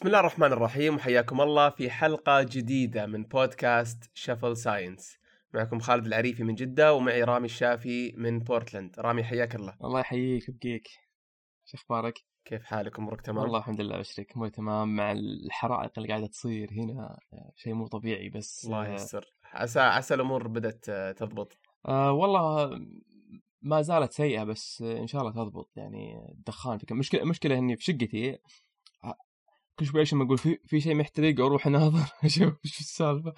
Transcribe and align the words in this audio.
بسم 0.00 0.08
الله 0.08 0.20
الرحمن 0.20 0.52
الرحيم 0.52 0.94
وحياكم 0.94 1.40
الله 1.40 1.70
في 1.70 1.90
حلقة 1.90 2.42
جديدة 2.42 3.06
من 3.06 3.24
بودكاست 3.24 4.10
شفل 4.14 4.56
science 4.56 5.18
معكم 5.54 5.78
خالد 5.78 6.06
العريفي 6.06 6.44
من 6.44 6.54
جدة 6.54 6.94
ومعي 6.94 7.24
رامي 7.24 7.44
الشافي 7.44 8.12
من 8.16 8.38
بورتلاند. 8.38 8.94
رامي 8.98 9.24
حياك 9.24 9.54
الله. 9.54 9.76
الله 9.84 10.00
يحييك 10.00 10.48
ويبقيك 10.48 10.88
شو 11.64 11.76
أخبارك؟ 11.76 12.14
كيف 12.44 12.64
حالك؟ 12.64 12.98
أمورك 12.98 13.20
تمام؟ 13.20 13.42
والله 13.42 13.58
الحمد 13.58 13.80
لله 13.80 13.96
ابشرك 13.96 14.32
أموري 14.36 14.50
تمام. 14.50 14.96
مع 14.96 15.12
الحرائق 15.12 15.92
اللي 15.96 16.08
قاعدة 16.08 16.26
تصير 16.26 16.72
هنا 16.72 17.18
شيء 17.54 17.74
مو 17.74 17.86
طبيعي 17.86 18.28
بس 18.28 18.64
الله 18.64 18.88
يستر 18.88 19.24
عسى 19.44 19.80
عسى 19.80 20.14
الأمور 20.14 20.48
بدأت 20.48 20.84
تضبط. 21.18 21.58
آه 21.86 22.12
والله 22.12 22.70
ما 23.62 23.82
زالت 23.82 24.12
سيئة 24.12 24.44
بس 24.44 24.82
إن 24.82 25.06
شاء 25.06 25.22
الله 25.22 25.32
تضبط. 25.32 25.70
يعني 25.76 26.28
الدخان 26.32 26.78
في 26.78 26.94
مشكلة 26.94 27.24
مشكلة 27.24 27.58
إني 27.58 27.76
في 27.76 27.84
شقتي 27.84 28.38
كل 29.80 29.86
شوي 29.86 30.00
عشان 30.00 30.22
أقول 30.22 30.38
في 30.38 30.58
في 30.64 30.80
شيء 30.80 30.94
محترق 30.94 31.40
أروح 31.40 31.66
أناظر 31.66 32.12
أشوف 32.24 32.54
إيش 32.64 32.80
السالفة. 32.80 33.34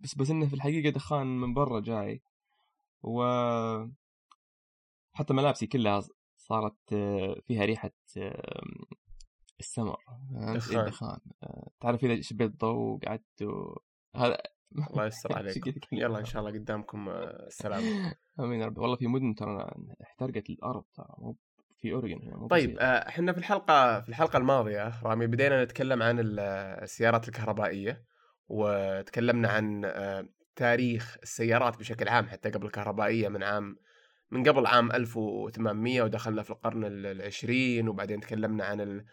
بس 0.00 0.14
بس 0.14 0.30
إنه 0.30 0.46
في 0.46 0.54
الحقيقة 0.54 0.90
دخان 0.90 1.26
من 1.26 1.54
برا 1.54 1.80
جاي. 1.80 2.22
و 3.02 3.24
حتى 5.12 5.34
ملابسي 5.34 5.66
كلها 5.66 6.02
صارت 6.36 6.94
فيها 7.46 7.64
ريحة 7.64 7.90
السمر. 9.60 9.96
دخان, 10.54 10.84
دخان. 10.86 11.18
تعرف 11.80 12.04
إذا 12.04 12.20
شبيت 12.20 12.60
ضوء 12.60 12.74
وقعدت 12.74 13.42
و... 13.42 13.76
هذا 14.16 14.38
الله 14.90 15.06
يستر 15.06 15.32
عليك 15.38 15.92
يلا 15.92 16.18
إن 16.18 16.24
شاء 16.24 16.42
الله 16.42 16.58
قدامكم 16.58 17.08
السلامه 17.08 18.14
آمين 18.40 18.60
يا 18.60 18.66
رب. 18.66 18.78
والله 18.78 18.96
في 18.96 19.06
مدن 19.06 19.34
ترى 19.34 19.70
احترقت 20.02 20.50
الأرض 20.50 20.84
ترى 20.94 21.14
مو 21.18 21.36
في 21.84 21.92
اوريجن 21.92 22.46
طيب 22.50 22.78
آه، 22.78 23.08
إحنا 23.08 23.32
في 23.32 23.38
الحلقة 23.38 24.00
في 24.00 24.08
الحلقة 24.08 24.36
الماضية 24.36 24.92
رامي 25.02 25.26
بدينا 25.26 25.64
نتكلم 25.64 26.02
عن 26.02 26.16
السيارات 26.20 27.28
الكهربائية 27.28 28.02
وتكلمنا 28.48 29.48
عن 29.48 29.84
آه، 29.84 30.28
تاريخ 30.56 31.16
السيارات 31.22 31.78
بشكل 31.78 32.08
عام 32.08 32.26
حتى 32.26 32.50
قبل 32.50 32.66
الكهربائية 32.66 33.28
من 33.28 33.42
عام 33.42 33.76
من 34.30 34.48
قبل 34.48 34.66
عام 34.66 34.92
1800 34.92 36.02
ودخلنا 36.02 36.42
في 36.42 36.50
القرن 36.50 36.84
العشرين 36.84 37.88
وبعدين 37.88 38.20
تكلمنا 38.20 38.64
عن 38.64 39.04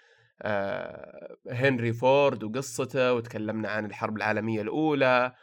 آه، 0.41 1.37
هنري 1.49 1.93
فورد 1.93 2.43
وقصته 2.43 3.13
وتكلمنا 3.13 3.69
عن 3.69 3.85
الحرب 3.85 4.17
العالمية 4.17 4.61
الأولى 4.61 5.33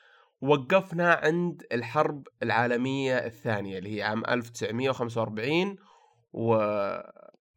وقفنا 0.40 1.14
عند 1.14 1.62
الحرب 1.72 2.28
العالمية 2.42 3.16
الثانية 3.16 3.78
اللي 3.78 3.96
هي 3.96 4.02
عام 4.02 4.22
1945 4.28 5.76
و... 6.32 6.56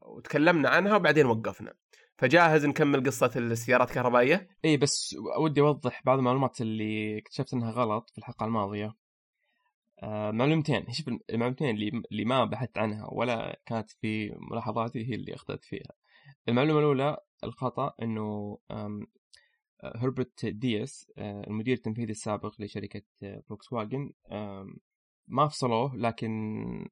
وتكلمنا 0.02 0.70
عنها 0.70 0.96
وبعدين 0.96 1.26
وقفنا 1.26 1.74
فجاهز 2.18 2.66
نكمل 2.66 3.06
قصة 3.06 3.32
السيارات 3.36 3.90
الكهربائية؟ 3.90 4.48
إي 4.66 4.78
بس 4.78 5.16
ودي 5.40 5.62
أوضح 5.62 6.02
بعض 6.06 6.18
المعلومات 6.18 6.62
اللي 6.62 7.18
اكتشفت 7.18 7.54
إنها 7.54 7.72
غلط 7.72 8.10
في 8.10 8.18
الحلقة 8.18 8.46
الماضية. 8.46 8.96
آه 10.04 10.32
معلومتين 10.32 10.86
شوف 10.92 11.08
المعلومتين 11.30 11.70
اللي 11.70 12.02
اللي 12.12 12.26
ما 12.26 12.46
بحثت 12.46 12.78
عنها 12.78 13.08
ولا 13.12 13.62
كانت 13.66 13.92
في 13.92 14.36
ملاحظاتي 14.52 15.10
هي 15.10 15.16
اللي 15.16 15.36
أخطأت 15.36 15.64
فيها. 15.64 15.92
المعلومة 16.50 16.80
الأولى 16.80 17.18
الخطأ 17.44 17.94
إنه 18.02 18.58
هربرت 19.84 20.46
دياس 20.46 21.12
آه، 21.18 21.44
المدير 21.48 21.74
التنفيذي 21.74 22.12
السابق 22.12 22.62
لشركة 22.62 23.02
فولكس 23.48 23.74
واجن 23.74 24.12
ما 25.28 25.48
فصلوه 25.48 25.96
لكن 25.96 26.32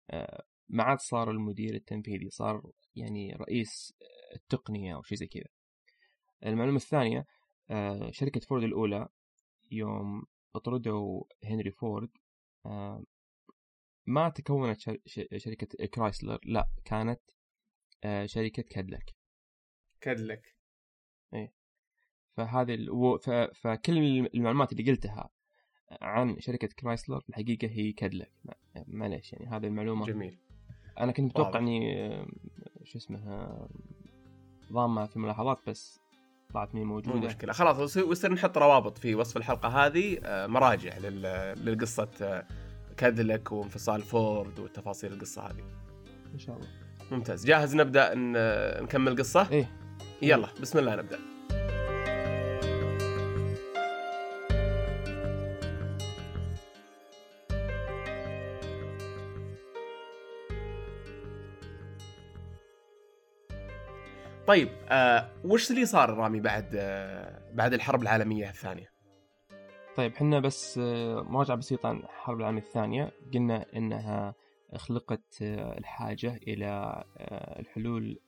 آه، 0.10 0.44
ما 0.70 0.84
عاد 0.84 1.00
صار 1.00 1.32
المدير 1.32 1.76
التنفيذي 1.76 2.30
صار 2.30 2.72
يعني 2.96 3.34
رئيس 3.34 3.94
التقنية 4.36 4.96
أو 4.96 5.04
شيء 5.04 5.18
زي 5.18 5.28
كذا. 5.28 5.44
المعلومة 6.46 6.78
الثانية 6.78 7.26
آه، 7.70 8.12
شركة 8.12 8.40
فورد 8.40 8.64
الأولى 8.64 9.08
يوم 9.72 10.24
أطردوا 10.56 11.24
هنري 11.44 11.72
فورد 11.72 12.10
آه، 12.66 13.04
ما 14.06 14.30
تكونت 14.30 14.82
شركة 15.38 15.88
كرايسلر 15.88 16.40
لا 16.44 16.70
كانت 16.86 17.22
آه، 18.04 18.26
شركة 18.26 18.64
كادلك. 18.64 19.16
كادلك. 20.02 20.56
إيه. 21.34 21.54
فهذه 22.38 22.78
فكل 23.54 23.98
المعلومات 24.36 24.72
اللي 24.72 24.92
قلتها 24.92 25.30
عن 26.02 26.40
شركة 26.40 26.68
كرايسلر 26.68 27.24
الحقيقة 27.30 27.68
هي 27.68 27.92
كادلك. 27.92 28.32
معليش 28.88 29.34
يعني 29.34 29.48
هذه 29.48 29.66
المعلومة. 29.66 30.06
جميل. 30.06 30.40
أنا 31.00 31.12
كنت 31.12 31.26
متوقع 31.26 31.60
إني 31.60 32.10
شو 32.84 32.98
اسمه 32.98 33.50
ضامه 34.74 35.06
في 35.06 35.16
الملاحظات 35.16 35.58
بس 35.68 36.00
طلعت 36.54 36.76
مي 36.76 36.84
موجودة. 36.84 37.16
مو 37.20 37.26
مشكلة. 37.26 37.54
خلاص 37.54 37.98
ويصير 37.98 38.34
نحط 38.34 38.58
روابط 38.58 38.98
في 38.98 39.16
وصف 39.16 39.38
الحلقة 39.38 39.86
هذه 39.86 40.20
آه، 40.24 40.48
مراجع 40.48 40.98
للقصة 40.98 42.10
آه، 42.22 42.46
كادلك 42.98 43.52
وانفصال 43.52 44.02
فورد 44.02 44.60
وتفاصيل 44.60 45.14
القصة 45.14 45.42
هذه. 45.42 45.64
إن 46.34 46.40
شاء 46.40 46.56
الله. 46.56 46.68
ممتاز. 47.12 47.46
جاهز 47.46 47.76
نبدأ 47.76 48.14
نكمل 48.84 49.18
قصة؟ 49.18 49.52
إيه. 49.52 49.72
يلا 50.22 50.48
بسم 50.62 50.80
الله 50.80 50.96
نبدأ. 50.96 51.20
طيب 64.50 64.70
آه 64.90 65.30
وش 65.46 65.72
اللي 65.72 65.86
صار 65.86 66.10
رامي 66.10 66.40
بعد 66.40 66.76
آه 66.76 67.54
بعد 67.54 67.74
الحرب 67.74 68.02
العالمية 68.02 68.50
الثانية؟ 68.50 68.92
طيب 69.96 70.16
حنا 70.16 70.40
بس 70.40 70.78
آه 70.78 71.22
مراجعة 71.22 71.58
بسيطة 71.58 71.90
عن 71.90 71.98
الحرب 71.98 72.40
العالمية 72.40 72.62
الثانية. 72.62 73.12
قلنا 73.34 73.66
إنها 73.76 74.36
خلقت 74.76 75.42
آه 75.42 75.78
الحاجة 75.78 76.36
إلى 76.48 76.66
آه 77.18 77.60
الحلول 77.60 78.20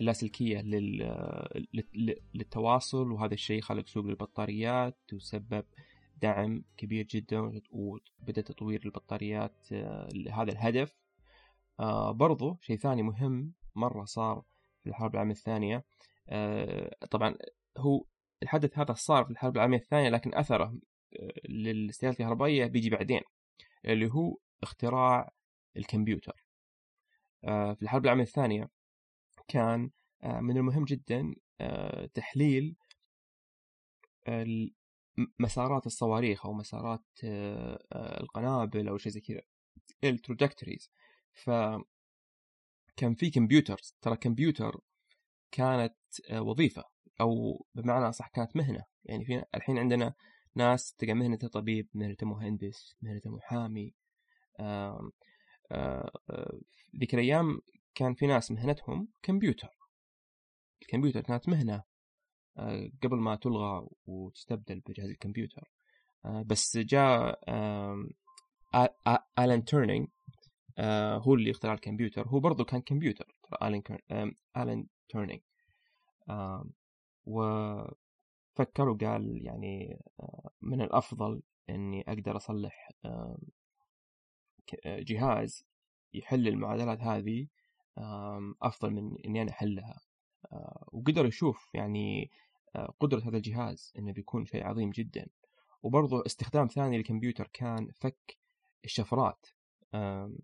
اللاسلكية 0.00 0.60
للتواصل. 2.34 3.12
وهذا 3.12 3.34
الشيء 3.34 3.60
خلق 3.60 3.86
سوق 3.86 4.04
للبطاريات 4.04 4.98
وسبب 5.12 5.64
دعم 6.22 6.64
كبير 6.76 7.06
جدا 7.06 7.60
وبدأ 7.70 8.42
تطوير 8.42 8.82
البطاريات 8.84 9.66
لهذا 10.12 10.52
الهدف. 10.52 10.96
برضو 12.10 12.58
شيء 12.60 12.76
ثاني 12.76 13.02
مهم 13.02 13.52
مرة 13.74 14.04
صار 14.04 14.42
في 14.88 14.94
الحرب 14.94 15.14
العالمية 15.14 15.34
الثانية. 15.34 15.84
آه، 16.28 16.96
طبعا 17.10 17.34
هو 17.78 18.04
الحدث 18.42 18.78
هذا 18.78 18.94
صار 18.94 19.24
في 19.24 19.30
الحرب 19.30 19.56
العالمية 19.56 19.78
الثانية 19.78 20.08
لكن 20.08 20.34
أثره 20.34 20.78
آه، 21.20 21.32
للسيارات 21.48 22.20
الكهربائية 22.20 22.66
بيجي 22.66 22.90
بعدين 22.90 23.20
اللي 23.84 24.12
هو 24.12 24.36
اختراع 24.62 25.30
الكمبيوتر. 25.76 26.44
آه، 27.44 27.74
في 27.74 27.82
الحرب 27.82 28.04
العالمية 28.04 28.24
الثانية 28.24 28.68
كان 29.48 29.90
من 30.24 30.56
المهم 30.56 30.84
جدا 30.84 31.34
تحليل 32.14 32.76
مسارات 35.38 35.86
الصواريخ 35.86 36.46
أو 36.46 36.52
مسارات 36.52 37.04
القنابل 37.94 38.88
أو 38.88 38.98
شيء 38.98 39.12
زي 39.12 39.20
كذا 39.20 39.42
ال 40.04 40.11
trajectories 40.11 40.90
ف 41.32 41.50
كان 42.98 43.14
في 43.14 43.30
computers 43.30 43.94
ترى 44.02 44.16
كمبيوتر 44.16 44.80
كانت 45.50 45.94
آه، 46.30 46.42
وظيفة 46.42 46.84
أو 47.20 47.64
بمعنى 47.74 48.12
صح 48.12 48.28
كانت 48.28 48.56
مهنة. 48.56 48.84
يعني 49.04 49.24
في 49.24 49.44
الحين 49.54 49.78
عندنا 49.78 50.14
ناس 50.54 50.94
تلقى 50.94 51.14
مهنته 51.14 51.48
طبيب 51.48 51.88
مهنته 51.94 52.26
مهندس 52.26 52.96
مهنته 53.02 53.30
محامي 53.30 53.94
آه، 54.60 55.10
آه، 55.72 56.10
ذيك 57.00 57.14
الأيام 57.14 57.60
كان 57.94 58.14
في 58.14 58.26
ناس 58.26 58.50
مهنتهم 58.50 59.08
كمبيوتر. 59.22 59.78
الكمبيوتر 60.82 61.20
كانت 61.20 61.48
مهنة 61.48 61.82
قبل 63.02 63.16
ما 63.16 63.36
تلغى 63.36 63.88
وتستبدل 64.06 64.80
بجهاز 64.80 65.10
الكمبيوتر. 65.10 65.70
بس 66.24 66.76
جاء 66.76 67.40
آلان 69.38 69.64
تورنينج. 69.64 70.08
آه 70.08 70.37
هو 71.18 71.34
اللي 71.34 71.50
اخترع 71.50 71.74
الكمبيوتر. 71.74 72.28
هو 72.28 72.40
برضه 72.40 72.64
كان 72.64 72.80
كمبيوتر 72.80 73.34
ترى 73.42 73.68
آلين. 73.68 73.82
آلين 74.56 74.88
تورنينج. 75.08 75.40
آه 76.28 76.66
وفكر 77.26 78.88
وقال 78.88 79.46
يعني 79.46 80.00
آه 80.20 80.50
من 80.62 80.80
الأفضل 80.82 81.42
إني 81.70 82.04
أقدر 82.08 82.36
أصلح 82.36 82.90
آه 83.04 83.38
جهاز 84.86 85.66
يحل 86.14 86.48
المعادلات 86.48 87.00
هذه 87.00 87.46
أفضل 88.62 88.90
من 88.90 89.16
إني 89.26 89.42
أنا 89.42 89.50
أحلها. 89.50 90.00
آه، 90.52 90.88
وقدر 90.92 91.26
يشوف 91.26 91.68
يعني 91.74 92.30
آه، 92.76 92.94
قدرة 93.00 93.20
هذا 93.20 93.36
الجهاز 93.36 93.92
إنه 93.98 94.12
بيكون 94.12 94.44
شيء 94.46 94.66
عظيم 94.66 94.90
جدا. 94.90 95.26
وبرضه 95.82 96.22
استخدام 96.26 96.66
ثاني 96.66 96.96
للكمبيوتر 96.98 97.50
كان 97.52 97.90
فك 98.00 98.38
الشفرات. 98.84 99.46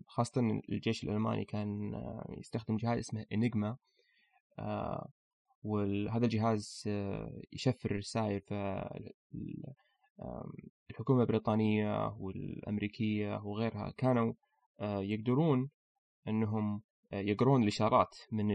خاصة 0.07 0.61
الجيش 0.69 1.03
الألماني 1.03 1.45
كان 1.45 1.93
يستخدم 2.29 2.77
جهاز 2.77 2.97
اسمه 2.97 3.25
إنيجما 3.33 3.77
وهذا 5.65 6.25
الجهاز 6.25 6.83
آه، 6.87 7.41
يشفر 7.53 7.91
الرسائل 7.91 8.41
فالحكومة 10.17 11.21
البريطانية 11.21 12.07
والأمريكية 12.07 13.41
وغيرها 13.43 13.93
كانوا 13.97 14.33
آه، 14.79 15.01
يقدرون 15.01 15.69
أنهم 16.27 16.81
آه، 17.13 17.19
يقرون 17.19 17.63
الإشارات 17.63 18.17
من 18.31 18.47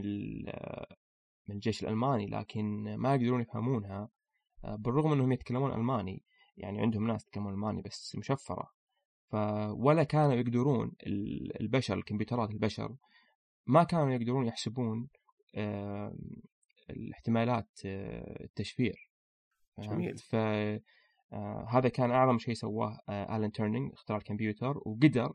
من 1.48 1.54
الجيش 1.56 1.82
الألماني 1.82 2.26
لكن 2.26 2.94
ما 2.96 3.14
يقدرون 3.14 3.40
يفهمونها 3.40 4.08
بالرغم 4.64 5.12
أنهم 5.12 5.32
يتكلمون 5.32 5.72
ألماني. 5.72 6.22
يعني 6.56 6.80
عندهم 6.80 7.06
ناس 7.06 7.26
يتكلمون 7.26 7.52
ألماني 7.52 7.82
بس 7.82 8.16
مشفرة. 8.16 8.70
ف 9.30 9.34
ولا 9.70 10.02
كانوا 10.02 10.34
يقدرون 10.34 10.92
البشر 11.60 11.94
الكمبيوترات 11.94 12.50
البشر 12.50 12.96
ما 13.66 13.82
كانوا 13.82 14.10
يقدرون 14.10 14.46
يحسبون 14.46 15.08
الاحتمالات 16.90 17.80
آه، 17.86 18.44
التشفير. 18.44 19.10
جميل. 19.78 20.18
ف 20.18 20.34
آه، 21.32 21.88
كان 21.94 22.10
أعظم 22.10 22.38
شيء 22.38 22.54
سواه 22.54 22.98
آه، 23.08 23.36
الان 23.36 23.52
تورنج 23.52 23.92
اختراع 23.92 24.18
الكمبيوتر 24.18 24.78
وقدر 24.78 25.32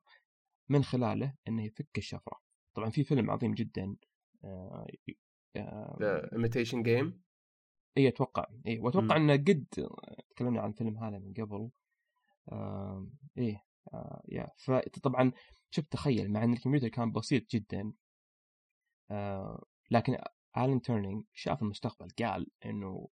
من 0.69 0.83
خلاله 0.83 1.33
إنه 1.48 1.65
يفك 1.65 1.98
الشفرة. 1.98 2.39
طبعا 2.74 2.89
في 2.89 3.03
فيلم 3.03 3.31
عظيم 3.31 3.53
جدا 3.53 3.95
The 6.01 6.33
Imitation 6.33 6.83
Game 6.83 7.21
اي 7.98 8.07
أتوقع. 8.07 8.45
اي 8.68 8.80
وأتوقع 8.80 9.18
إنه 9.18 9.33
قد 9.33 9.65
تكلمنا 10.30 10.62
عن 10.62 10.69
الفيلم 10.69 10.98
هذا 10.98 11.19
من 11.19 11.33
قبل. 11.33 11.69
إيه. 13.38 13.65
yeah 14.29 14.47
فطبعا 14.57 15.31
شوف 15.71 15.85
تخيل 15.85 16.31
مع 16.31 16.43
إن 16.43 16.53
الكمبيوتر 16.53 16.87
كان 16.87 17.11
بسيط 17.11 17.51
جدا 17.51 17.93
لكن 19.91 20.17
الين 20.57 20.81
تورنج 20.81 21.23
شاف 21.33 21.61
المستقبل 21.61 22.07
قال 22.19 22.47
إنه 22.65 23.07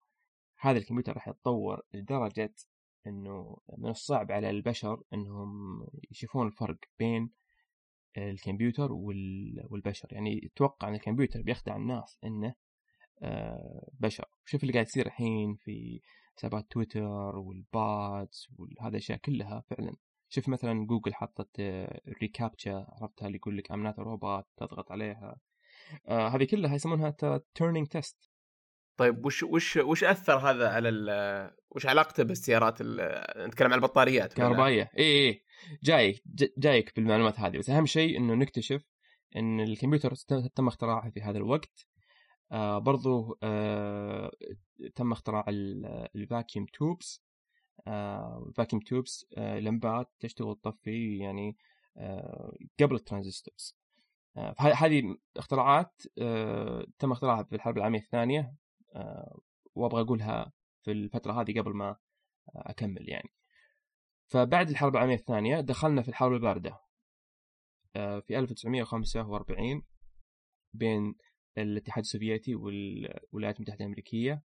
هذا 0.60 0.78
الكمبيوتر 0.78 1.14
راح 1.14 1.28
يتطور 1.28 1.82
لدرجة 1.94 2.54
إنه 3.08 3.58
من 3.78 3.90
الصعب 3.90 4.32
على 4.32 4.50
البشر 4.50 5.04
إنهم 5.14 5.52
يشوفون 6.12 6.48
الفرق 6.48 6.78
بين 7.00 7.32
الكمبيوتر 8.18 8.92
والبشر. 8.92 10.08
يعني 10.12 10.42
يتوقع 10.44 10.88
إن 10.88 10.94
الكمبيوتر 10.94 11.42
بيخدع 11.42 11.76
الناس 11.76 12.20
إنه 12.24 12.56
آه، 13.24 13.90
بشر. 13.94 14.26
شوف 14.46 14.62
اللي 14.64 14.74
قاعد 14.74 14.86
يصير 14.86 15.06
الحين 15.06 15.56
في 15.56 16.02
حسابات 16.38 16.72
تويتر 16.72 17.36
وال 17.38 17.75
bots 17.75 18.48
وهذه 18.58 18.90
الأشياء 18.92 19.18
كلها 19.18 19.64
فعلا. 19.70 19.96
شوف 20.34 20.50
مثلا 20.50 20.86
جوجل 20.86 21.14
حطت 21.14 21.62
reCAPTCHA 22.22 22.86
عرفتها 22.90 23.28
اللي 23.28 23.38
يقول 23.38 23.58
لك 23.58 23.72
I'm 23.72 23.86
not 23.86 24.00
robot 24.00 24.46
تضغط 24.58 24.92
عليها. 24.92 25.40
آه 26.08 26.28
هذه 26.28 26.44
كلها 26.44 26.76
يسمونها 26.76 27.16
Turing 27.54 27.88
test 27.88 28.30
طيب 28.98 29.26
وش 29.26 29.44
وش 29.44 29.78
وش 29.78 30.04
أثر 30.04 30.38
هذا 30.38 30.70
على 30.70 30.90
وش 31.70 31.86
علاقته 31.86 32.24
بالسيارات 32.24 32.82
نتكلم 33.38 33.68
عن 33.68 33.74
البطاريات 33.74 34.34
كهربائية. 34.34 34.92
اي 34.98 35.30
اي 35.30 35.44
جايك 35.84 36.24
جايك 36.58 36.96
بالمعلومات 36.96 37.40
هذه. 37.40 37.58
بس 37.58 37.70
أهم 37.70 37.86
شيء 37.86 38.18
إنه 38.18 38.34
نكتشف 38.34 38.84
إن 39.36 39.60
الكمبيوتر 39.60 40.16
تم 40.56 40.68
اختراعه 40.68 41.10
في 41.10 41.22
هذا 41.22 41.38
الوقت. 41.38 41.88
آه 42.52 42.78
برضو 42.78 43.38
آه 43.44 44.32
تم 44.96 45.12
اختراع 45.12 45.46
ال 46.16 46.23
vacuum 46.23 46.66
tubes 46.66 47.24
آه 47.26 47.31
vacuum 48.56 48.82
tubes 48.82 49.26
آه 49.38 49.60
لمبات 49.60 50.12
تشتغل 50.20 50.48
وتطفي 50.48 51.18
يعني 51.18 51.58
آه 51.98 52.58
قبل 52.80 52.96
ال 52.96 53.03
transistors. 53.03 53.82
آه، 54.38 54.56
هذه 54.60 55.18
اختراعات 55.38 56.02
آه، 56.22 56.86
تم 57.00 57.12
اختراعها 57.12 57.44
في 57.44 57.56
الحرب 57.56 57.78
العالمية 57.78 58.00
الثانية 58.00 58.56
آه، 58.96 59.40
وأبغى 59.76 60.02
أقولها 60.02 60.52
في 60.84 60.92
الفترة 60.92 61.42
هذه 61.42 61.60
قبل 61.60 61.74
ما 61.74 61.96
أكمل 62.56 63.10
يعني. 63.10 63.30
فبعد 64.28 64.70
الحرب 64.70 64.96
العالمية 64.96 65.16
الثانية 65.16 65.60
دخلنا 65.60 66.02
في 66.02 66.10
الحرب 66.10 66.34
الباردة 66.34 66.80
في 67.94 68.40
1945 68.40 69.84
بين 70.74 71.16
الاتحاد 71.58 72.04
السوفيتي 72.04 72.56
والولايات 72.56 73.56
المتحدة 73.56 73.80
الأمريكية. 73.80 74.44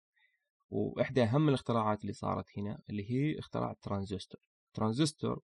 وإحدى 0.70 1.24
أهم 1.24 1.50
الاختراعات 1.50 2.02
اللي 2.02 2.14
صارت 2.14 2.60
هنا 2.60 2.82
اللي 2.90 3.12
هي 3.12 3.40
اختراع 3.40 3.72
الترانزستور. 3.72 4.42
الترانزستور 4.68 5.42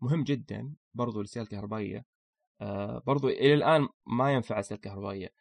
مهم 0.00 0.24
جدا 0.24 0.74
برضو 0.94 1.20
للسيارة 1.20 1.44
الكهربائية 1.46 2.04
آه 2.60 3.02
برضو 3.06 3.28
إلى 3.28 3.54
الآن 3.54 3.88
ما 4.06 4.32
ينفع 4.32 4.60
اسئله 4.60 4.80
كهربائيه 4.80 5.32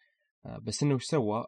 آه 0.46 0.58
بس 0.58 0.84
إنه 0.84 0.96
وش 0.96 1.04
سوى؟ 1.06 1.46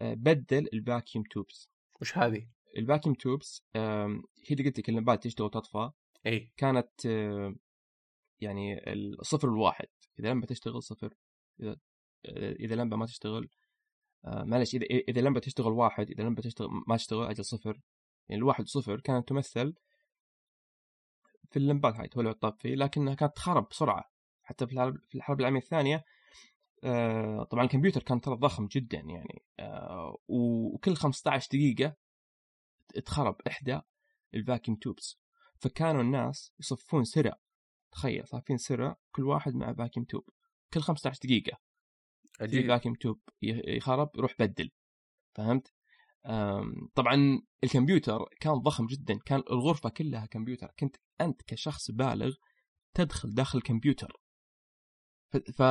آه 0.00 0.14
بدل 0.14 0.68
ال 0.72 0.79
vacuum 0.79 1.24
tubes 1.30 1.68
وش 2.00 2.18
هذه؟ 2.18 2.48
ال 2.76 2.81
vacuum 2.81 3.14
tubes 3.14 3.62
آه 3.76 4.22
هي 4.46 4.50
اللي 4.50 4.64
قلت 4.64 4.78
لك 4.78 4.88
اللمبات 4.88 5.24
تشتغل 5.24 5.46
وتطفى. 5.46 5.90
إي. 6.26 6.52
كانت 6.56 7.06
آه 7.06 7.54
يعني 8.40 8.92
الصفر 8.92 9.50
والواحد 9.50 9.88
إذا 10.18 10.30
لمبة 10.30 10.46
تشتغل 10.46 10.82
صفر 10.82 11.14
إذا 11.60 11.76
إذا 12.36 12.74
لمبة 12.74 12.96
ما 12.96 13.06
تشتغل 13.06 13.48
معلش 14.24 14.74
إذا 14.74 14.86
إذا 14.86 15.20
لمبه 15.20 15.40
تشتغل 15.40 15.72
واحد 15.72 16.10
إذا 16.10 16.22
لمبه 16.22 16.42
تشتغل 16.42 16.68
ما 16.86 16.96
تشتغل 16.96 17.26
أجل 17.26 17.44
صفر. 17.44 17.80
يعني 18.28 18.42
الواحد 18.42 18.66
صفر 18.66 19.00
كانت 19.00 19.28
تمثل 19.28 19.74
في 21.50 21.56
اللمبات 21.56 21.94
هاي 21.94 22.08
تولع 22.08 22.30
وتطفي 22.30 22.74
لكنها 22.74 23.14
كانت 23.14 23.36
تخرب 23.36 23.68
بسرعة. 23.70 24.10
حتى 24.42 24.66
في 24.66 24.98
الحرب 25.14 25.40
العالمية 25.40 25.60
الثانية 25.60 26.04
آه، 26.84 27.44
طبعا 27.44 27.64
الكمبيوتر 27.64 28.02
كان 28.02 28.20
ترى 28.20 28.34
ضخم 28.34 28.66
جدا 28.66 28.98
يعني 28.98 29.42
آه، 29.60 30.18
وكل 30.28 30.96
15 30.96 31.48
دقيقة 31.52 31.96
تخرب 33.04 33.36
إحدى 33.46 33.80
ال 34.34 34.40
vacuum 34.40 34.76
tubes 34.76 35.18
فكانوا 35.58 36.02
الناس 36.02 36.52
يصفون 36.60 37.04
سرع 37.04 37.38
تخيل 37.92 38.28
صافين 38.28 38.56
سرا 38.56 38.96
كل 39.12 39.24
واحد 39.24 39.54
مع 39.54 39.72
vacuum 39.72 40.06
tube 40.06 40.24
كل 40.72 40.80
15 40.80 41.20
دقيقة. 41.24 41.58
في 42.38 42.66
vacuum 42.66 42.94
tube 42.94 43.20
يخرب 43.42 44.10
روح 44.16 44.34
بدل. 44.38 44.70
فهمت؟ 45.36 45.72
طبعا 46.94 47.42
الكمبيوتر 47.64 48.24
كان 48.40 48.52
ضخم 48.54 48.86
جدا 48.86 49.18
كان 49.26 49.42
الغرفة 49.50 49.88
كلها 49.88 50.26
كمبيوتر. 50.26 50.70
كنت 50.78 50.96
أنت 51.20 51.42
كشخص 51.42 51.90
بالغ 51.90 52.34
تدخل 52.94 53.34
داخل 53.34 53.58
الكمبيوتر. 53.58 54.12
ف 55.30 55.62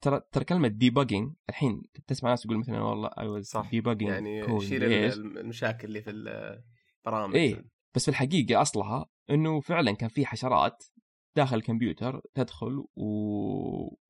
ترى 0.00 0.20
ترى 0.32 0.44
كلمة 0.44 0.68
debugging 0.68 1.34
الحين 1.48 1.82
تسمع 2.06 2.30
ناس 2.30 2.44
يقول 2.44 2.58
مثلا 2.58 2.80
والله 2.80 3.10
I 3.18 3.28
was 3.28 3.52
debugging 3.70 4.10
يعني 4.10 4.60
شيل 4.60 4.84
المشاكل 4.84 5.88
اللي 5.88 6.02
في 6.02 6.10
البرامج. 6.10 7.36
اي 7.36 7.64
بس 7.94 8.04
في 8.04 8.08
الحقيقة 8.08 8.62
أصلها 8.62 9.06
إنه 9.30 9.60
فعلا 9.60 9.92
كان 9.92 10.08
في 10.08 10.26
حشرات 10.26 10.84
داخل 11.36 11.56
الكمبيوتر 11.56 12.20
تدخل 12.34 12.84
و... 12.96 13.04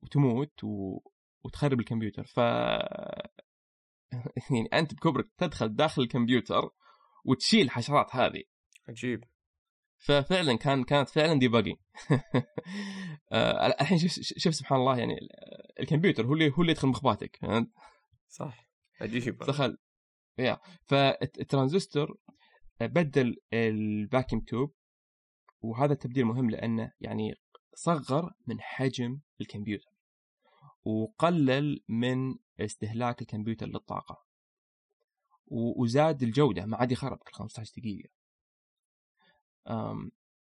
وتموت 0.01 0.63
و... 0.63 0.99
وتخرب 1.43 1.79
الكمبيوتر. 1.79 2.23
ف 2.23 2.37
يعني 4.51 4.69
أنت 4.73 4.93
بكبرك 4.93 5.29
تدخل 5.37 5.75
داخل 5.75 6.01
الكمبيوتر 6.01 6.69
وتشيل 7.25 7.61
الحشرات 7.61 8.15
هذه. 8.15 8.43
عجيب. 8.89 9.23
ففعلا 9.97 10.57
كان 10.57 10.83
كانت 10.83 11.09
فعلا 11.09 11.39
ديباجينج 11.39 11.77
آه، 13.31 13.67
الحين 13.81 13.97
شوف 13.97 14.11
شوف 14.37 14.55
سبحان 14.55 14.79
الله 14.79 14.97
يعني 14.97 15.15
الكمبيوتر 15.79 16.25
هو 16.25 16.33
اللي 16.33 16.51
هو 16.51 16.61
اللي 16.61 16.71
يدخل 16.71 16.87
مخباتك 16.87 17.39
صح. 18.27 18.67
عجيب. 19.01 19.37
دخل. 19.37 19.77
yeah. 20.37 20.59
فالترانزستور 20.85 22.17
بدل 22.81 23.35
ال 23.53 23.66
vacuum 23.66 24.41
tube 24.41 24.73
وهذا 25.61 25.93
التبديل 25.93 26.25
مهم 26.25 26.49
لأنه 26.49 26.91
يعني 26.99 27.35
صغر 27.75 28.31
من 28.47 28.61
حجم 28.61 29.19
الكمبيوتر. 29.41 29.90
وقلل 30.85 31.83
من 31.89 32.35
استهلاك 32.59 33.21
الكمبيوتر 33.21 33.67
للطاقة. 33.67 34.25
وزاد 35.77 36.23
الجودة 36.23 36.65
ما 36.65 36.77
عاد 36.77 36.91
يخرب 36.91 37.17
كل 37.17 37.33
15 37.33 37.73
دقيقة. 37.77 38.09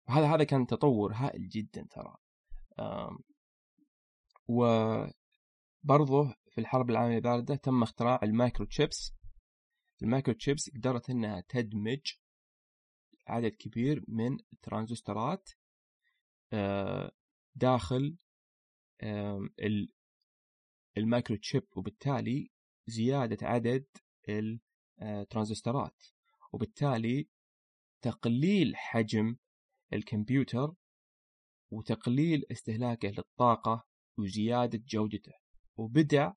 هذا 0.09 0.35
هذا 0.35 0.45
كان 0.45 0.67
تطور 0.67 1.13
هائل 1.15 1.49
جدا 1.49 1.87
ترى. 1.91 2.17
وبرضه 4.49 6.35
في 6.51 6.59
الحرب 6.59 6.91
العالمية 6.91 7.17
الباردة 7.17 7.55
تم 7.55 7.83
اختراع 7.83 8.21
الـ 8.23 8.67
microchips. 8.67 9.15
الـ 10.03 10.35
microchips 10.35 10.71
قدرت 10.71 11.11
إنها 11.11 11.41
تدمج 11.49 12.01
عدد 13.27 13.55
كبير 13.55 14.05
من 14.09 14.39
الترانزستورات 14.53 15.51
آه، 16.53 17.13
داخل 17.55 18.17
الـ 20.97 21.37
microchip 21.37 21.67
وبالتالي 21.77 22.51
زيادة 22.87 23.47
عدد 23.47 23.87
الترانزستورات 25.03 26.03
آه، 26.03 26.49
وبالتالي 26.53 27.29
تقليل 28.03 28.77
حجم 28.77 29.37
الكمبيوتر 29.93 30.75
وتقليل 31.71 32.45
استهلاكه 32.53 33.09
للطاقة 33.09 33.87
وزيادة 34.19 34.83
جودته. 34.89 35.33
وبدأ 35.77 36.33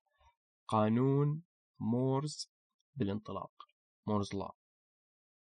قانون 0.68 1.42
Moore's 1.80 2.50
بالانطلاق 2.96 3.52
Moore's 4.06 4.34
Law. 4.34 4.52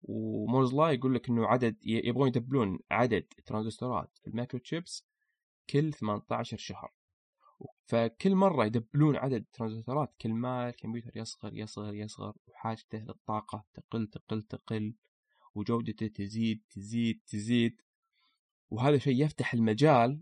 و 0.03 0.12
Moore's 0.12 0.73
Law 0.73 0.91
يقول 0.91 1.15
لك 1.15 1.29
إنه 1.29 1.47
عدد 1.47 1.77
يبغون 1.83 2.27
يدبلون 2.27 2.79
عدد 2.91 3.27
ترانزستورات 3.45 4.17
في 4.21 4.27
الـ 4.27 4.59
microchips 4.59 5.07
كل 5.69 5.93
18 5.93 6.57
شهر. 6.57 6.93
فكل 7.85 8.35
مرة 8.35 8.65
يدبلون 8.65 9.15
عدد 9.15 9.45
ترانزستورات 9.53 10.15
كل 10.21 10.29
ما 10.29 10.69
الكمبيوتر 10.69 11.17
يصغر 11.17 11.57
يصغر 11.57 11.93
يصغر 11.93 12.37
وحاجته 12.47 12.97
للطاقة 12.97 13.65
تقل 13.73 14.07
تقل 14.07 14.41
تقل 14.41 14.95
وجودته 15.55 16.07
تزيد 16.07 16.63
تزيد 16.69 17.21
تزيد 17.27 17.81
وهذا 18.69 18.97
شيء 18.97 19.23
يفتح 19.23 19.53
المجال 19.53 20.21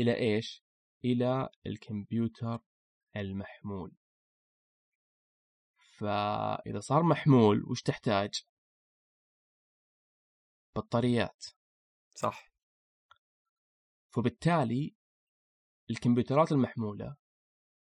إلى 0.00 0.16
إيش؟ 0.16 0.64
إلى 1.04 1.48
الكمبيوتر 1.66 2.60
المحمول 3.16 3.92
فإذا 5.98 6.80
صار 6.80 7.02
محمول 7.02 7.64
وش 7.64 7.82
تحتاج؟ 7.82 8.44
بطاريات 10.76 11.44
صح 12.14 12.52
فبالتالي 14.10 14.94
الكمبيوترات 15.92 16.52
المحمولة. 16.52 17.16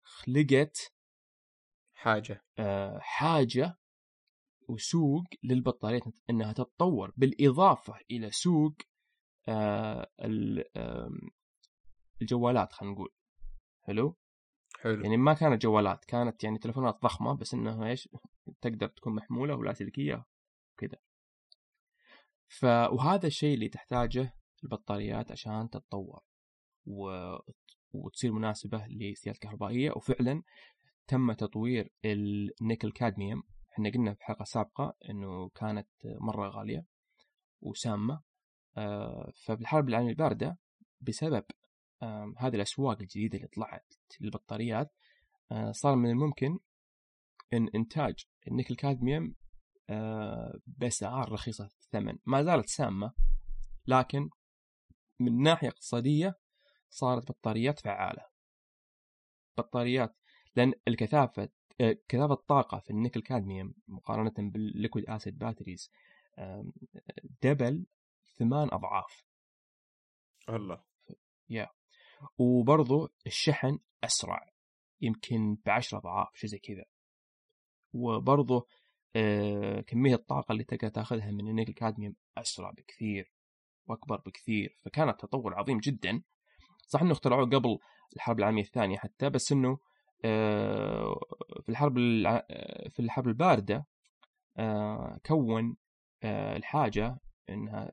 خلقت 0.03 0.93
حاجة. 1.93 2.43
آه، 2.59 2.99
حاجة 2.99 3.77
وسوق 4.69 5.23
للبطاريات 5.43 6.03
إنها 6.29 6.53
تتطور. 6.53 7.13
بالإضافة 7.17 7.99
إلى 8.11 8.31
سوق 8.31 8.73
آه، 9.47 10.11
الجوالات 12.21 12.73
خلينا 12.73 12.95
نقول. 12.95 13.09
حلو؟ 13.81 14.17
حلو. 14.79 15.03
يعني 15.03 15.17
ما 15.17 15.33
كانت 15.33 15.61
جوالات 15.61 16.05
كانت 16.05 16.43
يعني 16.43 16.59
تلفونات 16.59 17.01
ضخمة 17.01 17.33
بس 17.33 17.53
إنها 17.53 17.87
إيش؟ 17.87 18.09
تقدر 18.61 18.87
تكون 18.87 19.15
محمولة 19.15 19.55
ولاسلكية 19.55 20.25
كذا 20.77 20.97
ف 22.47 22.63
وهذا 22.65 23.27
الشيء 23.27 23.53
اللي 23.53 23.69
تحتاجه 23.69 24.33
البطاريات 24.63 25.31
عشان 25.31 25.69
تتطور. 25.69 26.21
و... 26.85 27.09
وتصير 27.95 28.31
مناسبة 28.31 28.85
للسيارات 28.87 29.43
الكهربائية. 29.43 29.91
وفعلا 29.91 30.43
تم 31.07 31.33
تطوير 31.33 31.91
النيكل 32.05 32.91
كادميوم. 32.91 33.43
إحنا 33.73 33.89
قلنا 33.89 34.13
في 34.13 34.23
حلقة 34.23 34.43
سابقة 34.43 34.95
إنه 35.09 35.49
كانت 35.49 35.87
مرة 36.05 36.49
غالية 36.49 36.85
وسامة 37.61 38.21
آه، 38.77 39.31
فبالحرب 39.35 39.89
العالمية 39.89 40.11
الباردة 40.11 40.57
بسبب 41.01 41.43
هذه 42.37 42.55
الأسواق 42.55 43.01
الجديدة 43.01 43.37
اللي 43.37 43.47
طلعت 43.47 43.93
للبطاريات 44.21 44.93
آه، 45.51 45.71
صار 45.71 45.95
من 45.95 46.09
الممكن 46.09 46.59
إن 47.53 47.67
إنتاج 47.75 48.15
النيكل 48.47 48.75
كادميوم 48.75 49.35
آه، 49.89 50.59
بأسعار 50.67 51.31
رخيصة 51.31 51.65
الثمن 51.65 52.17
ما 52.25 52.43
زالت 52.43 52.69
سامة 52.69 53.13
لكن 53.87 54.29
من 55.19 55.41
ناحية 55.41 55.67
اقتصادية 55.67 56.39
صارت 56.95 57.31
بطاريات 57.31 57.79
فعالة. 57.79 58.25
بطاريات 59.57 60.15
لأن 60.55 60.73
الكثافة 60.87 61.49
آه، 61.81 61.97
كثافة 62.07 62.33
الطاقة 62.33 62.79
في 62.79 62.89
الـ 62.89 62.94
nickel 62.94 63.21
cadmium 63.21 63.73
مقارنة 63.87 64.33
بال 64.37 64.55
liquid 64.55 65.09
acid 65.09 65.37
batteries 65.37 65.91
دبل 67.41 67.85
ثمان 68.37 68.69
أضعاف. 68.71 69.23
الله 70.49 70.83
يا. 71.49 71.69
وبرضو 72.37 73.09
الشحن 73.27 73.79
أسرع 74.03 74.49
يمكن 75.01 75.57
بعشرة 75.65 75.97
أضعاف 75.97 76.35
شيء 76.35 76.49
زي 76.49 76.57
كذا. 76.57 76.85
وبرضو 77.93 78.67
آه، 79.15 79.81
كمية 79.81 80.15
الطاقة 80.15 80.51
اللي 80.51 80.63
تقدر 80.63 80.89
تأخذها 80.89 81.31
من 81.31 81.47
النيكل 81.47 81.73
كادميوم 81.73 82.15
أسرع 82.37 82.71
بكثير 82.71 83.31
وأكبر 83.87 84.21
بكثير 84.25 84.77
فكانت 84.81 85.21
تطور 85.21 85.59
عظيم 85.59 85.79
جدا. 85.79 86.23
صح 86.87 87.01
إنه 87.01 87.11
اخترعوه 87.11 87.45
قبل 87.45 87.77
الحرب 88.15 88.39
العالمية 88.39 88.63
الثانية 88.63 88.97
حتى 88.97 89.29
بس 89.29 89.51
إنه 89.51 89.77
آه، 90.25 91.19
في 91.63 91.69
الحرب 91.69 91.97
آه، 91.97 92.89
في 92.89 92.99
الحرب 92.99 93.27
الباردة 93.27 93.85
آه، 94.57 95.19
كون 95.25 95.77
الحاجة 96.23 97.17
إنها 97.49 97.91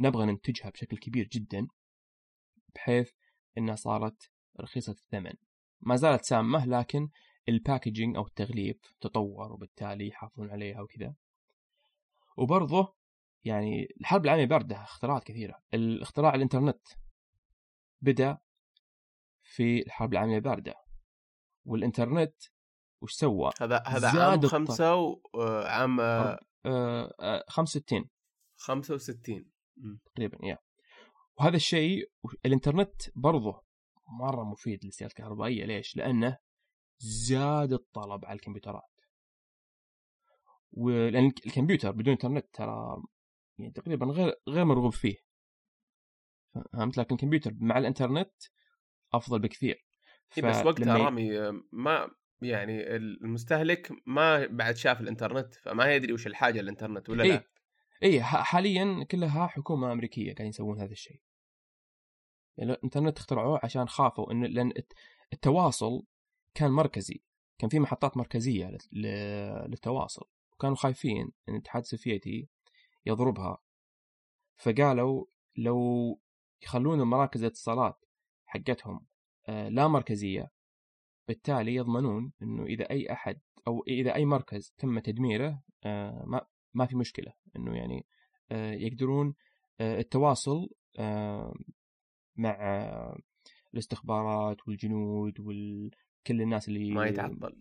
نبغى 0.00 0.26
ننتجها 0.26 0.70
بشكل 0.70 0.96
كبير 0.96 1.28
جدا 1.32 1.66
بحيث 2.74 3.10
إنها 3.58 3.74
صارت 3.74 4.30
رخيصة 4.60 4.92
الثمن. 4.92 5.32
ما 5.80 5.96
زالت 5.96 6.24
سامة 6.24 6.66
لكن 6.66 7.08
الباكجينج 7.48 8.16
أو 8.16 8.26
التغليف 8.26 8.76
تطور 9.00 9.52
وبالتالي 9.52 10.08
يحافظون 10.08 10.50
عليها 10.50 10.80
وكذا. 10.80 11.14
وبرضه 12.36 12.94
يعني 13.44 13.88
الحرب 14.00 14.24
العالمية 14.24 14.44
الباردة 14.44 14.82
اختراعات 14.82 15.24
كثيرة. 15.24 15.58
الاختراع 15.74 16.34
الإنترنت 16.34 16.80
بدأ 18.00 18.38
في 19.42 19.82
الحرب 19.82 20.12
العالمية 20.12 20.36
الباردة. 20.36 20.74
والإنترنت 21.66 22.34
وش 23.02 23.12
سوى؟ 23.12 23.50
هذا 23.60 23.82
هذا 23.86 24.22
عام 24.22 24.40
خمسة 24.40 24.96
وعام 25.34 26.00
آه 26.00 27.44
65 27.48 28.10
65 28.56 29.50
تقريبا 30.04 30.46
يا. 30.46 30.58
وهذا 31.38 31.56
الشيء 31.56 32.10
الإنترنت 32.46 33.02
برضه 33.16 33.62
مرة 34.20 34.44
مفيد 34.44 34.84
للسيارات 34.84 35.18
الكهربائية. 35.18 35.64
ليش؟ 35.64 35.96
لأنه 35.96 36.38
زاد 36.98 37.72
الطلب 37.72 38.24
على 38.24 38.36
الكمبيوترات. 38.36 39.00
ولأن 40.72 41.26
الكمبيوتر 41.46 41.90
بدون 41.90 42.12
إنترنت 42.12 42.46
ترى 42.52 43.02
يعني 43.58 43.72
تقريبا 43.72 44.06
غير 44.06 44.34
غير 44.48 44.64
مرغوب 44.64 44.92
فيه. 44.92 45.16
فهمت؟ 46.72 46.98
لكن 46.98 47.14
الكمبيوتر 47.14 47.54
مع 47.58 47.78
الإنترنت 47.78 48.32
أفضل 49.12 49.38
بكثير. 49.38 49.86
ف... 50.28 50.40
بس 50.40 50.66
وقتها 50.66 50.96
رامي 50.96 51.30
ما 51.72 52.10
يعني 52.42 52.96
المستهلك 52.96 53.92
ما 54.06 54.46
بعد 54.46 54.76
شاف 54.76 55.00
الإنترنت 55.00 55.54
فما 55.54 55.94
يدري 55.94 56.12
وش 56.12 56.26
الحاجة 56.26 56.60
للانترنت 56.60 57.08
ولا 57.08 57.24
إيه؟ 57.24 57.30
لا 57.30 57.44
اي 58.02 58.22
حاليا 58.22 59.04
كلها 59.04 59.46
حكومة 59.46 59.92
أمريكية 59.92 60.24
قاعدين 60.24 60.46
يسوون 60.46 60.80
هذا 60.80 60.92
الشيء. 60.92 61.20
يعني 62.56 62.72
الإنترنت 62.72 63.18
اخترعوه 63.18 63.60
عشان 63.62 63.88
خافوا 63.88 64.32
إن 64.32 64.44
لأن 64.44 64.72
التواصل 65.32 66.02
كان 66.54 66.70
مركزي. 66.70 67.22
كان 67.58 67.70
في 67.70 67.78
محطات 67.78 68.16
مركزية 68.16 68.78
للتواصل. 68.92 70.26
وكانوا 70.52 70.76
خايفين 70.76 71.32
إن 71.48 71.54
الاتحاد 71.54 71.82
السوفيتي 71.82 72.48
يضربها. 73.06 73.58
فقالوا 74.56 75.26
لو 75.56 76.20
يخلون 76.62 77.02
مراكز 77.02 77.42
الاتصالات 77.42 78.04
حقتهم 78.46 79.06
آه، 79.48 79.68
لا 79.68 79.88
مركزية. 79.88 80.50
بالتالي 81.28 81.74
يضمنون 81.74 82.32
إنه 82.42 82.64
إذا 82.64 82.90
أي 82.90 83.12
أحد 83.12 83.40
أو 83.66 83.84
إذا 83.88 84.14
أي 84.14 84.24
مركز 84.24 84.74
تم 84.78 84.98
تدميره 84.98 85.62
آه، 85.84 86.24
ما 86.26 86.46
ما 86.74 86.86
في 86.86 86.96
مشكلة. 86.96 87.32
إنه 87.56 87.76
يعني 87.76 88.06
آه، 88.52 88.72
يقدرون 88.72 89.34
التواصل 89.80 90.68
مع 92.36 92.56
الاستخبارات 93.74 94.68
والجنود 94.68 95.40
وكل 95.40 96.42
الناس 96.42 96.68
اللي 96.68 96.90
ما 96.90 97.06
يتعطل. 97.06 97.56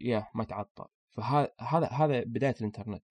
يا 0.00 0.26
ما 0.34 0.42
يتعطل 0.42 0.84
فهذا 1.10 1.88
هذا 1.88 2.24
بداية 2.24 2.54
الإنترنت. 2.60 3.04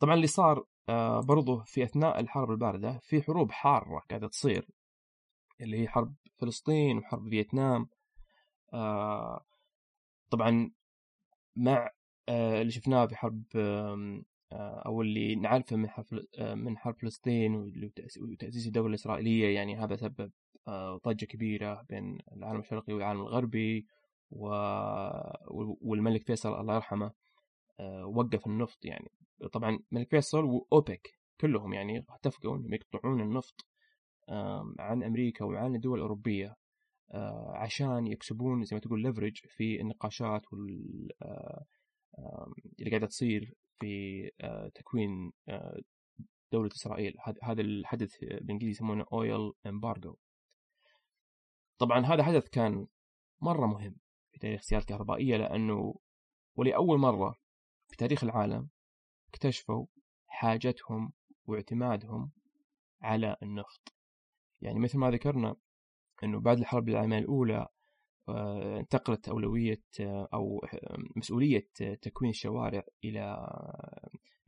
طبعا 0.00 0.14
اللي 0.14 0.26
صار 0.26 0.66
برضو 1.20 1.60
في 1.60 1.84
أثناء 1.84 2.20
الحرب 2.20 2.50
الباردة 2.50 2.98
في 3.02 3.22
حروب 3.22 3.52
حارة 3.52 4.02
قاعدة 4.10 4.28
تصير 4.28 4.68
اللي 5.60 5.80
هي 5.82 5.88
حرب 5.88 6.14
فلسطين 6.38 6.98
وحرب 6.98 7.28
فيتنام. 7.28 7.88
آه 8.74 9.44
طبعا 10.30 10.70
مع 11.56 11.90
آه 12.28 12.60
اللي 12.62 12.72
شفناه 12.72 13.06
في 13.06 13.16
حرب 13.16 13.42
آه 13.56 14.22
أو 14.86 15.02
اللي 15.02 15.34
نعرفه 15.34 15.76
من 15.76 15.88
حرب 15.90 16.06
آه، 16.38 16.54
من 16.54 16.78
حرب 16.78 16.96
فلسطين 16.96 17.54
وتأسيس 18.20 18.66
الدولة 18.66 18.88
الإسرائيلية 18.88 19.54
يعني 19.54 19.76
هذا 19.76 19.96
سبب 19.96 20.32
آه، 20.68 21.00
ضجه 21.06 21.24
كبيرة 21.24 21.82
بين 21.88 22.18
العالم 22.32 22.60
الشرقي 22.60 22.92
والعالم 22.92 23.20
الغربي 23.20 23.86
والملك 25.80 26.22
فيصل 26.26 26.60
الله 26.60 26.74
يرحمه. 26.74 27.06
آه، 27.06 27.12
وقف 28.04 28.46
النفط 28.46 28.84
يعني. 28.84 29.10
طبعا 29.52 29.78
الملك 29.92 30.10
فيصل 30.10 30.44
وأوبك 30.44 31.08
كلهم 31.40 31.72
يعني 31.72 32.04
اتفقوا 32.10 32.56
إنهم 32.56 32.74
يقطعون 32.74 33.20
النفط 33.20 33.66
عن 34.78 35.02
أمريكا 35.02 35.44
وعن 35.44 35.74
الدول 35.74 35.98
الأوروبية 35.98 36.56
آه، 37.14 37.52
عشان 37.56 38.06
يكسبون 38.06 38.64
زي 38.64 38.76
ما 38.76 38.80
تقول 38.80 39.02
ليفرج 39.02 39.36
في 39.48 39.80
النقاشات 39.80 40.52
وال 40.52 41.08
اللي 42.78 42.90
قاعدة 42.90 43.06
تصير 43.06 43.54
في 43.80 44.24
آه، 44.40 44.68
تكوين 44.74 45.32
دولة 46.52 46.70
إسرائيل. 46.72 47.14
هذا 47.42 47.62
الحدث 47.62 48.18
بالإنجليزي 48.20 48.70
يسمونه 48.70 49.06
أويل 49.12 49.52
امبارجو 49.66 50.16
طبعا 51.78 52.06
هذا 52.06 52.22
حدث 52.22 52.48
كان 52.48 52.86
مرة 53.40 53.66
مهم 53.66 53.96
في 54.32 54.38
تاريخ 54.38 54.60
السيارات 54.60 54.90
الكهربائية 54.90 55.36
لأنه 55.36 55.94
ولأول 56.56 56.98
مرة 56.98 57.34
في 57.88 57.96
تاريخ 57.96 58.24
العالم 58.24 58.68
اكتشفوا 59.28 59.86
حاجتهم 60.26 61.12
واعتمادهم 61.46 62.30
على 63.02 63.36
النفط. 63.42 63.94
يعني 64.60 64.78
مثل 64.78 64.98
ما 64.98 65.10
ذكرنا 65.10 65.56
أنه 66.24 66.40
بعد 66.40 66.58
الحرب 66.58 66.88
العالمية 66.88 67.18
الأولى 67.18 67.68
آه، 68.28 68.80
انتقلت 68.80 69.28
أولوية 69.28 69.82
آه، 70.00 70.28
أو 70.34 70.66
مسؤولية 71.16 71.68
تكوين 72.02 72.30
الشوارع 72.30 72.82
إلى 73.04 73.48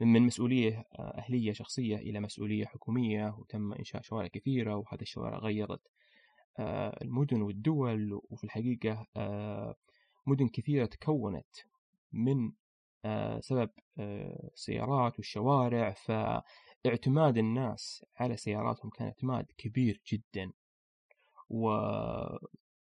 من 0.01 0.23
مسؤولية 0.23 0.85
أهلية 0.99 1.53
شخصية 1.53 1.97
إلى 1.97 2.21
مسؤولية 2.21 2.65
حكومية 2.65 3.37
وتم 3.39 3.73
إنشاء 3.73 4.03
شوارع 4.03 4.27
كثيرة 4.27 4.77
وهذه 4.77 5.03
الشوارع 5.03 5.39
غيرت 5.39 5.83
آه، 6.59 6.99
المدن 7.03 7.43
والدول 7.43 8.21
وفي 8.31 8.45
الحقيقة 8.45 9.07
مدن 10.27 10.49
كثيرة 10.49 10.87
تكونت 10.87 11.57
من 12.13 12.53
سبب 13.41 13.71
السيارات 13.99 15.17
والشوارع 15.19 15.93
فاعتماد 15.93 17.39
الناس 17.39 18.05
على 18.17 18.37
سياراتهم 18.37 18.91
كان 18.91 19.07
اعتماد 19.07 19.47
كبير 19.59 20.03
جدا. 20.13 20.53
و 21.51 21.69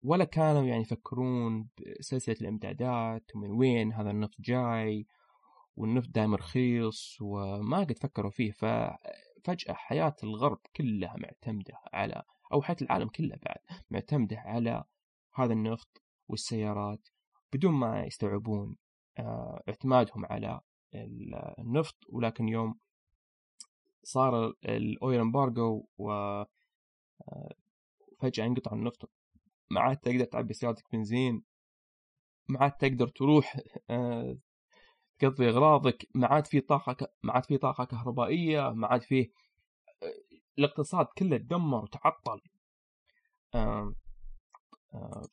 ولا 0.03 0.25
كانوا 0.25 0.63
يعني 0.63 0.81
يفكرون 0.81 1.69
بسلسلة 1.99 2.35
الإمدادات 2.41 3.35
ومن 3.35 3.51
وين 3.51 3.93
هذا 3.93 4.11
النفط 4.11 4.41
جاي 4.41 5.07
والنفط 5.75 6.09
دائما 6.09 6.37
رخيص 6.37 7.17
وما 7.21 7.79
قد 7.79 7.97
فكروا 7.97 8.31
فيه. 8.31 8.51
ففجأة 8.51 9.73
حياة 9.73 10.15
الغرب 10.23 10.59
كلها 10.75 11.15
معتمدة 11.17 11.73
على 11.93 12.23
أو 12.53 12.61
حياة 12.61 12.77
العالم 12.81 13.07
كله 13.07 13.35
بعد 13.45 13.79
معتمدة 13.89 14.37
على 14.39 14.83
هذا 15.35 15.53
النفط 15.53 16.01
والسيارات 16.27 17.07
بدون 17.53 17.73
ما 17.73 18.05
يستوعبون 18.05 18.69
آه، 18.69 18.86
اعتمادهم 19.19 20.25
على 20.25 20.61
النفط 21.59 21.95
ولكن 22.09 22.49
يوم 22.49 22.79
صار 24.03 24.53
الأويل 24.65 25.19
إمبارجو 25.19 25.85
و 25.97 26.11
آه، 26.11 26.45
انقطع 28.39 28.73
النفط 28.73 29.09
ما 29.71 29.81
عاد 29.81 29.97
تقدر 29.97 30.25
تعبي 30.25 30.53
سيارتك 30.53 30.91
بنزين 30.91 31.43
ما 32.49 32.59
عاد 32.63 32.71
تقدر 32.71 33.07
تروح 33.07 33.57
آه، 33.89 34.37
تقضي 35.19 35.49
أغراضك 35.49 36.07
ما 36.15 36.27
عاد 36.27 36.47
في 36.47 36.61
طاقة 36.61 37.07
ما 37.23 37.33
عاد 37.33 37.45
في 37.45 37.57
طاقة 37.57 37.85
كهربائية 37.85 38.69
ما 38.69 38.87
عاد 38.87 39.01
فيه 39.01 39.31
الاقتصاد 40.59 41.05
كله 41.05 41.37
تدمر 41.37 41.83
وتعطل. 41.83 42.41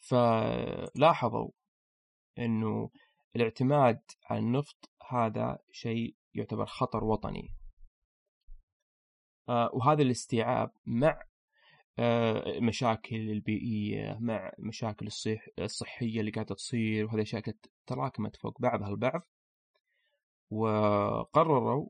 فلاحظوا 0.00 1.50
إنه 2.38 2.90
الاعتماد 3.36 4.00
على 4.30 4.40
النفط 4.40 4.90
هذا 5.08 5.58
شيء 5.72 6.14
يعتبر 6.34 6.66
خطر 6.66 7.04
وطني. 7.04 7.54
آه، 9.48 9.70
وهذا 9.72 10.02
الاستيعاب 10.02 10.70
مع 10.86 11.22
المشاكل 11.98 13.28
آه، 13.28 13.32
البيئية 13.32 14.18
مع 14.20 14.52
مشاكل 14.58 15.06
الصح 15.06 15.46
الصحية 15.58 16.20
اللي 16.20 16.30
قاعدة 16.30 16.54
تصير 16.54 17.04
وهذه 17.04 17.14
الأشياء 17.14 17.42
تراكمت 17.86 18.36
فوق 18.36 18.60
بعضها 18.60 18.88
البعض 18.88 19.22
وقرروا 20.50 21.88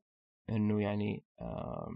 إنه 0.51 0.83
يعني 0.83 1.25
آه، 1.41 1.95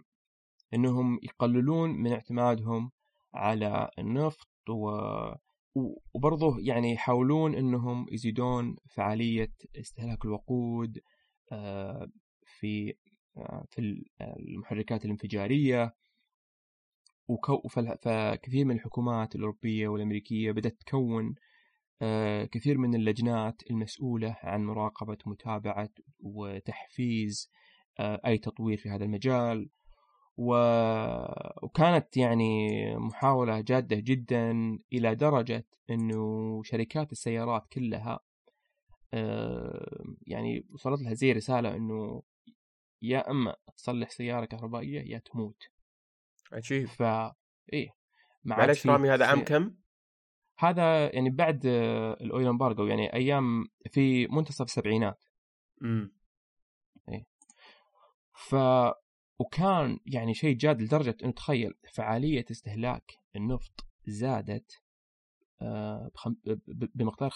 إنهم 0.75 1.21
يقللون 1.23 1.91
من 1.91 2.13
اعتمادهم 2.13 2.91
على 3.35 3.91
النفط 3.99 4.49
وبرضه 6.15 6.57
يعني 6.61 6.93
يحاولون 6.93 7.55
إنهم 7.55 8.07
يزيدون 8.13 8.77
فعالية 8.91 9.53
استهلاك 9.77 10.25
الوقود 10.25 11.01
آه، 11.53 12.09
في 12.45 12.95
آه، 13.37 13.65
في 13.71 14.05
المحركات 14.21 15.05
الانفجارية. 15.05 15.95
فكثير 18.03 18.65
من 18.65 18.75
الحكومات 18.75 19.35
الأوروبية 19.35 19.89
والأمريكية 19.89 20.53
بدأت 20.53 20.77
تكون 20.87 21.35
آه، 22.03 22.45
كثير 22.45 22.79
من 22.79 22.95
اللجنات 22.95 23.63
المسؤولة 23.71 24.37
عن 24.43 24.65
مراقبة 24.65 25.19
ومتابعه 25.27 25.91
وتحفيز 26.21 27.51
أي 28.01 28.39
تطوير 28.39 28.79
في 28.79 28.91
هذا 28.91 29.05
المجال. 29.05 29.71
و... 30.39 30.55
وكانت 31.63 32.17
يعني 32.17 32.69
محاولة 32.97 33.61
جادة 33.61 33.97
جدا 33.97 34.79
إلى 34.93 35.15
درجة 35.15 35.67
أنه 35.91 36.63
شركات 36.65 37.13
السيارات 37.13 37.67
كلها 37.73 38.21
آه، 39.15 40.05
يعني 40.27 40.67
وصلت 40.73 41.03
لها 41.03 41.15
زي 41.15 41.33
رسالة 41.33 41.77
أنه 41.77 42.23
يا 43.03 43.31
إما 43.31 43.57
تصلح 43.77 44.11
سيارة 44.11 44.45
كهربائية 44.45 45.01
يا 45.01 45.19
تموت. 45.19 45.63
عجيب. 46.53 46.87
ف 46.87 47.03
إيه 47.73 47.89
معلش 48.45 48.87
رامي 48.87 49.11
هذا 49.11 49.27
عام 49.27 49.45
كم؟ 49.45 49.75
هذا 50.59 51.15
يعني 51.15 51.31
بعد 51.31 51.67
الأويل 52.21 52.47
إمبارجو 52.49 52.87
يعني 52.87 53.13
أيام 53.13 53.69
في 53.91 54.27
منتصف 54.27 54.65
السبعينات. 54.65 55.25
امم 55.83 56.13
إيه. 57.09 57.27
ف 58.35 58.55
وكان 59.39 59.99
يعني 60.07 60.35
شيء 60.35 60.57
جاد 60.57 60.83
لدرجة 60.83 61.17
أنه 61.25 61.33
تخيل 61.33 61.75
فعالية 61.95 62.45
استهلاك 62.51 63.19
النفط 63.37 63.87
زادت 64.07 64.83
آه، 65.63 66.11
بمقدار 66.95 67.31
50% 67.31 67.35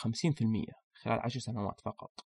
خلال 0.95 1.21
عشر 1.21 1.41
سنوات 1.41 1.81
فقط. 1.81 2.27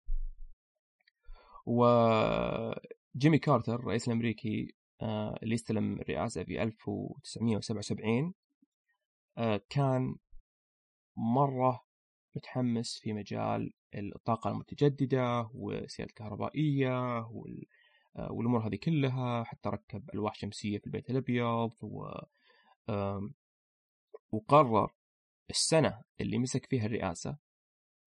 وجيمي 1.66 3.38
كارتر 3.38 3.74
الرئيس 3.74 4.08
الأمريكي 4.08 4.74
آه، 5.02 5.38
اللي 5.42 5.54
استلم 5.54 6.00
الرئاسة 6.00 6.44
في 6.44 6.62
1977 6.62 8.34
آه، 9.38 9.60
كان 9.70 10.16
مرة 11.16 11.84
متحمس 12.36 12.98
في 12.98 13.12
مجال 13.12 13.72
الطاقة 13.94 14.50
المتجددة 14.50 15.50
والسيارات 15.54 16.10
الكهربائية 16.10 17.26
وال 17.26 17.64
والأمور 18.14 18.68
هذه 18.68 18.76
كلها 18.76 19.44
حتى 19.44 19.68
ركب 19.68 20.10
ألواح 20.14 20.34
شمسية 20.34 20.78
في 20.78 20.86
البيت 20.86 21.10
الأبيض 21.10 21.72
و 21.82 22.10
وقرر 24.32 24.92
السنة 25.50 26.02
اللي 26.20 26.38
مسك 26.38 26.66
فيها 26.66 26.86
الرئاسة 26.86 27.36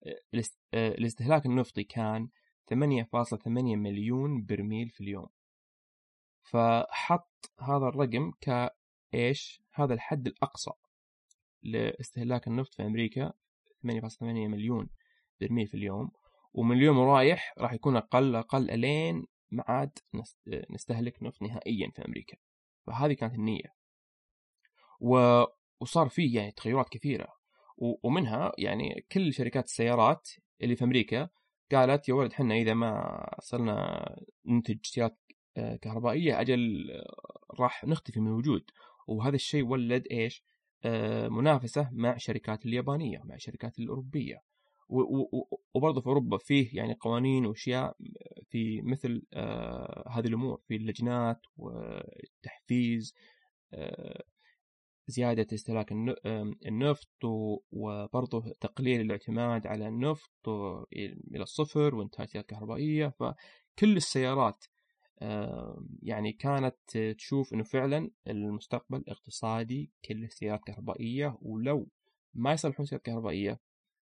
آه، 0.06 0.44
آه، 0.74 0.90
الاستهلاك 0.90 1.46
النفطي 1.46 1.84
كان 1.84 2.30
8.8 2.70 3.48
مليون 3.76 4.46
برميل 4.46 4.90
في 4.90 5.02
اليوم. 5.02 5.28
فحط 6.42 7.52
هذا 7.60 7.88
الرقم 7.88 8.32
كايش 8.42 9.62
هذا 9.74 9.94
الحد 9.94 10.28
الأقصى 10.28 10.72
لاستهلاك 11.64 12.48
النفط 12.48 12.74
في 12.74 12.84
أمريكا 12.84 13.34
8.8 13.82 14.24
مليون 14.24 14.90
برميل 15.42 15.68
في 15.68 15.74
اليوم. 15.74 16.12
ومن 16.54 16.78
اليوم 16.78 16.98
ورايح 16.98 17.54
راح 17.58 17.74
يكون 17.74 17.98
أقل 17.98 18.36
أقل 18.36 18.72
ألين 18.72 19.28
ما 19.52 19.64
عاد 19.68 20.00
نستهلك 20.70 21.24
نفط 21.24 21.42
نهائيا 21.42 21.92
في 21.96 22.06
أمريكا. 22.06 22.38
فهذه 22.88 23.14
كانت 23.14 23.36
النية. 23.36 23.76
و... 25.00 25.44
وصار 25.80 26.10
في 26.10 26.34
يعني 26.34 26.52
تغيرات 26.52 26.90
كثيرة. 26.90 27.28
و... 27.78 28.08
ومنها 28.08 28.52
يعني 28.58 29.06
كل 29.12 29.34
شركات 29.34 29.66
السيارات 29.66 30.30
اللي 30.62 30.76
في 30.76 30.84
أمريكا 30.84 31.30
قالت 31.72 32.10
يا 32.10 32.14
ولد 32.14 32.34
حنا 32.34 32.56
إذا 32.56 32.74
ما 32.74 33.26
صرنا 33.40 34.06
ننتج 34.46 34.86
سيارات 34.86 35.18
آه، 35.58 35.76
كهربائية 35.76 36.42
أجل 36.42 36.92
آه، 36.92 37.56
راح 37.60 37.86
نختفي 37.86 38.20
من 38.20 38.28
الوجود. 38.28 38.64
وهذا 39.08 39.36
الشيء 39.36 39.64
ولد 39.66 40.08
إيش؟ 40.12 40.44
آه، 40.84 41.28
منافسة 41.28 41.90
مع 41.92 42.14
الشركات 42.14 42.66
اليابانية 42.66 43.22
مع 43.24 43.36
الشركات 43.36 43.80
الأوروبية. 43.80 44.42
وبرضه 45.74 46.02
في 46.02 46.08
أوروبا 46.08 46.38
فيه 46.38 46.78
يعني 46.78 46.94
قوانين 46.94 47.46
وأشياء 47.46 47.96
في 48.50 48.82
مثل 48.82 49.24
آه 49.34 50.10
هذه 50.10 50.28
الأمور 50.28 50.62
في 50.68 50.76
اللجنات 50.76 51.40
والتحفيز 51.58 53.16
آه 53.74 54.24
زيادة 55.08 55.48
استهلاك 55.54 55.92
النفط 56.66 57.24
وبرضه 57.72 58.54
تقليل 58.62 59.02
الاعتماد 59.02 59.68
على 59.68 59.88
النفط 59.88 60.50
إلى 60.94 61.44
الصفر 61.44 61.96
السيارات 61.96 62.42
الكهربائية. 62.42 63.08
فكل 63.20 63.98
السيارات 63.98 64.66
يعني 66.02 66.34
كانت 66.34 66.98
تشوف 67.18 67.54
إنه 67.54 67.64
فعلا 67.64 68.12
المستقبل 68.28 69.04
اقتصادي 69.08 69.92
كل 70.06 70.24
السيارات 70.24 70.64
كهربائية. 70.64 71.38
ولو 71.42 71.90
ما 72.34 72.54
يصلحون 72.54 72.86
سيارات 72.86 73.06
كهربائية 73.06 73.60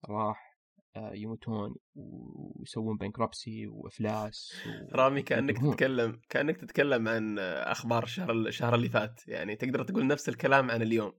راح 0.10 0.53
يموتون 0.98 1.76
ويسوون 1.96 2.98
بنكربسي 2.98 3.68
وإفلاس 3.68 4.54
و... 4.68 4.96
رامي 4.96 5.22
كأنك 5.22 5.58
تتكلم 5.58 6.22
كأنك 6.30 6.58
تتكلم 6.58 7.08
عن 7.08 7.40
أخبار 7.40 8.04
الشهر 8.04 8.32
الشهر 8.32 8.76
اللي 8.76 8.90
فات. 8.90 9.22
يعني 9.28 9.56
تقدر 9.56 9.84
تقول 9.84 10.08
نفس 10.08 10.30
الكلام 10.30 10.72
عن 10.72 10.82
اليوم. 10.82 11.14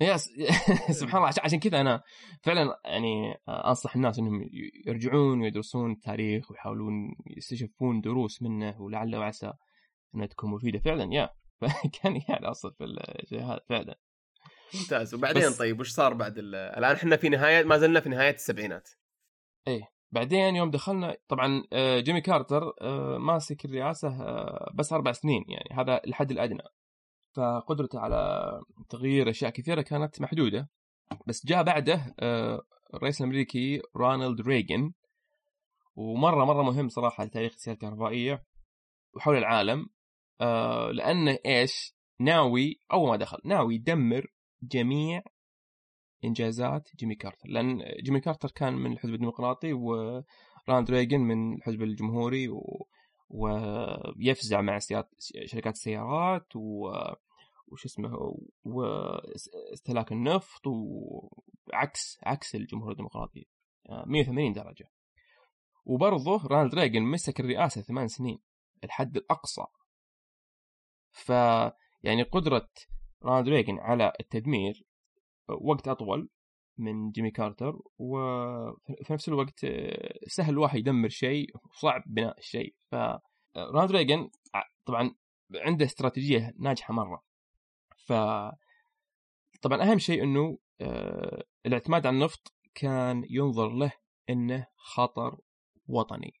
يس 0.00 0.28
سبحان 1.00 1.16
الله. 1.16 1.32
عشان- 1.44 1.60
كذا 1.60 1.80
أنا 1.80 2.02
فعلا 2.42 2.80
يعني 2.84 3.34
أنصح 3.48 3.96
الناس 3.96 4.18
إنهم 4.18 4.48
يرجعون 4.86 5.40
ويدرسون 5.42 5.92
التاريخ 5.92 6.50
ويحاولون 6.50 6.94
يستشفون 7.36 8.00
دروس 8.00 8.42
منه 8.42 8.80
ولعل 8.80 9.16
وعسى 9.16 9.52
إنها 10.14 10.26
تكون 10.26 10.50
مفيدة. 10.50 10.78
فعلا 10.78 11.14
يا. 11.14 11.30
كان 12.02 12.12
يعني 12.28 12.54
في 12.78 12.84
الشيء 13.22 13.40
هذا 13.42 13.60
فعلا. 13.68 13.98
ممتاز. 14.74 15.14
وبعدين 15.14 15.42
بس- 15.42 15.58
طيب 15.58 15.80
وش 15.80 15.90
صار 15.90 16.14
بعد 16.14 16.38
ال- 16.38 16.54
الآن 16.54 16.96
إحنا 16.96 17.16
في 17.16 17.28
نهاية 17.28 17.64
ما 17.64 17.78
زلنا 17.78 18.00
في 18.00 18.08
نهاية 18.08 18.34
السبعينات. 18.34 18.88
بعدين 20.12 20.56
يوم 20.56 20.70
دخلنا 20.70 21.16
طبعا 21.28 21.64
آه، 21.72 22.00
جيمي 22.00 22.20
كارتر 22.20 22.72
آه، 22.80 23.18
ماسك 23.18 23.64
الرئاسة 23.64 24.08
آه، 24.08 24.72
بس 24.74 24.92
أربع 24.92 25.12
سنين 25.12 25.44
يعني 25.48 25.68
هذا 25.80 26.00
الحد 26.04 26.30
الأدنى. 26.30 26.62
فقدرته 27.36 28.00
على 28.00 28.50
تغيير 28.88 29.30
أشياء 29.30 29.50
كثيرة 29.50 29.82
كانت 29.82 30.20
محدودة. 30.20 30.68
بس 31.26 31.46
جاء 31.46 31.62
بعده 31.62 32.14
الرئيس 32.94 33.20
الأمريكي 33.20 33.82
رونالد 33.96 34.40
ريغن 34.40 34.92
ومرة 35.96 36.44
مرة 36.44 36.62
مهم 36.62 36.88
صراحة 36.88 37.24
لتاريخ 37.24 37.52
السياسة 37.52 37.72
الكهربائية 37.72 38.44
وحول 39.14 39.36
العالم 39.36 39.86
لأنه 40.92 41.38
إيش؟ 41.46 41.94
ناوي 42.20 42.80
أول 42.92 43.08
ما 43.08 43.16
دخل 43.16 43.38
ناوي 43.44 43.74
يدمر 43.74 44.26
جميع 44.62 45.22
إنجازات 46.24 46.88
جيمي 46.96 47.14
كارتر. 47.14 47.48
لأن 47.48 47.84
جيمي 48.02 48.20
كارتر 48.20 48.50
كان 48.50 48.74
من 48.74 48.92
الحزب 48.92 49.14
الديمقراطي 49.14 49.72
ورونالد 49.72 50.90
ريغن 50.90 51.20
من 51.20 51.54
الحزب 51.54 51.82
الجمهوري 51.82 52.48
و... 52.48 52.86
ويفزع 53.30 54.60
مع 54.60 54.78
سيارات 54.78 55.10
شركات 55.44 55.74
السيارات 55.74 56.56
و 56.56 56.92
وش 57.68 57.84
اسمه 57.84 58.38
واستهلاك 58.64 60.12
النفط 60.12 60.66
وعكس 60.66 62.18
عكس 62.22 62.54
الجمهور 62.54 62.90
الديمقراطي. 62.92 63.46
آه، 63.88 64.04
180 64.06 64.52
درجة. 64.52 64.90
وبرضه 65.84 66.46
رونالد 66.46 66.74
ريغن 66.74 67.02
مسك 67.02 67.40
الرئاسة 67.40 67.80
ثمان 67.80 68.08
سنين 68.08 68.38
الحد 68.84 69.16
الأقصى. 69.16 69.64
ف 71.10 71.28
يعني 72.02 72.22
قدرة 72.22 72.68
رونالد 73.22 73.48
ريغن 73.48 73.78
على 73.78 74.12
التدمير 74.20 74.84
وقت 75.48 75.88
أطول 75.88 76.28
من 76.78 77.10
جيمي 77.10 77.30
كارتر 77.30 77.78
وفي 77.98 79.12
نفس 79.12 79.28
الوقت 79.28 79.64
آه، 79.64 80.18
سهل 80.26 80.52
الواحد 80.52 80.78
يدمر 80.78 81.08
شيء 81.08 81.46
وصعب 81.56 82.02
بناء 82.06 82.38
الشيء. 82.38 82.74
ف 82.90 82.94
رونالد 83.56 83.92
ريغن 83.92 84.30
ع- 84.54 84.68
طبعا 84.86 85.14
عنده 85.54 85.84
استراتيجية 85.84 86.54
ناجحة 86.58 86.94
مرة. 86.94 87.22
ف 87.96 88.12
طبعا 89.62 89.82
أهم 89.82 89.98
شيء 89.98 90.22
إنه 90.22 90.58
آه، 90.80 91.44
الاعتماد 91.66 92.06
على 92.06 92.14
النفط 92.16 92.54
كان 92.74 93.24
ينظر 93.30 93.68
له 93.68 93.92
إنه 94.30 94.66
خطر 94.76 95.38
وطني. 95.86 96.32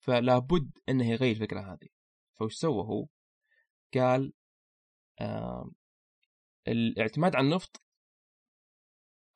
فلا 0.00 0.38
بد 0.38 0.70
إنه 0.88 1.10
يغير 1.10 1.30
الفكرة 1.30 1.60
هذه. 1.60 1.88
فوش 2.34 2.54
سوى 2.54 2.82
هو؟ 2.84 3.06
قال 3.94 4.32
آه 5.20 5.70
الاعتماد 6.68 7.36
على 7.36 7.44
النفط 7.44 7.82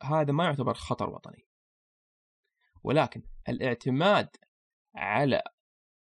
هذا 0.02 0.32
ما 0.32 0.44
يعتبر 0.44 0.74
خطر 0.74 1.10
وطني. 1.10 1.46
ولكن 2.82 3.22
الاعتماد 3.48 4.36
على 4.94 5.42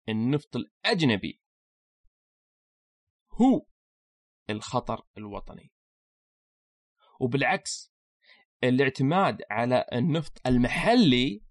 النفط 0.10 0.56
الأجنبي 0.56 1.42
هو 3.32 3.66
الخطر 4.50 5.08
الوطني. 5.18 5.72
وبالعكس 7.20 7.94
الاعتماد 8.64 9.42
على 9.52 9.86
النفط 9.94 10.48
المحلي 10.48 11.44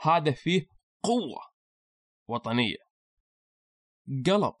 هذا 0.00 0.32
فيه 0.32 0.68
قوة 1.02 1.52
وطنية. 2.28 2.88
قلب 4.26 4.54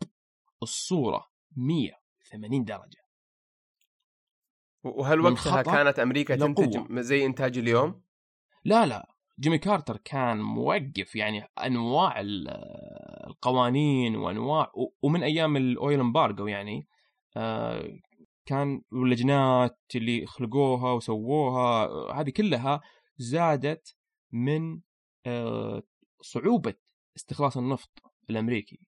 الصورة 0.62 1.30
180 1.56 2.64
درجة. 2.64 3.07
وهل 4.84 5.20
وقتها 5.20 5.62
كانت 5.84 5.98
أمريكا 5.98 6.36
تنتج. 6.36 7.00
زي 7.00 7.26
إنتاج 7.26 7.58
اليوم؟ 7.58 8.02
لا 8.64 8.86
لا 8.86 9.08
جيمي 9.40 9.58
كارتر 9.58 9.96
كان 9.96 10.40
موقف 10.40 11.16
يعني 11.16 11.44
أنواع 11.64 12.20
ال- 12.20 12.48
القوانين 13.26 14.16
وأنواع 14.16 14.72
ومن 15.02 15.22
أيام 15.22 15.56
الأويل 15.56 16.00
إمبارجو 16.00 16.46
يعني 16.46 16.88
آه، 17.36 17.98
كان 18.46 18.82
واللجنات 18.92 19.78
اللي 19.94 20.26
خلقوها 20.26 20.92
وسووها 20.92 21.84
آه، 21.84 22.12
هذه 22.20 22.30
كلها 22.30 22.80
زادت 23.16 23.96
من 24.32 24.80
آه، 25.26 25.82
صعوبة 26.22 26.74
استخلاص 27.16 27.56
النفط 27.56 27.90
الأمريكي 28.30 28.80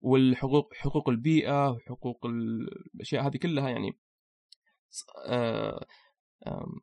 والحقوق 0.00 0.74
حقوق 0.74 1.08
البيئة 1.08 1.70
وحقوق 1.70 2.26
ال- 2.26 2.68
الأشياء 2.94 3.26
هذه 3.26 3.36
كلها 3.36 3.68
يعني 3.68 3.98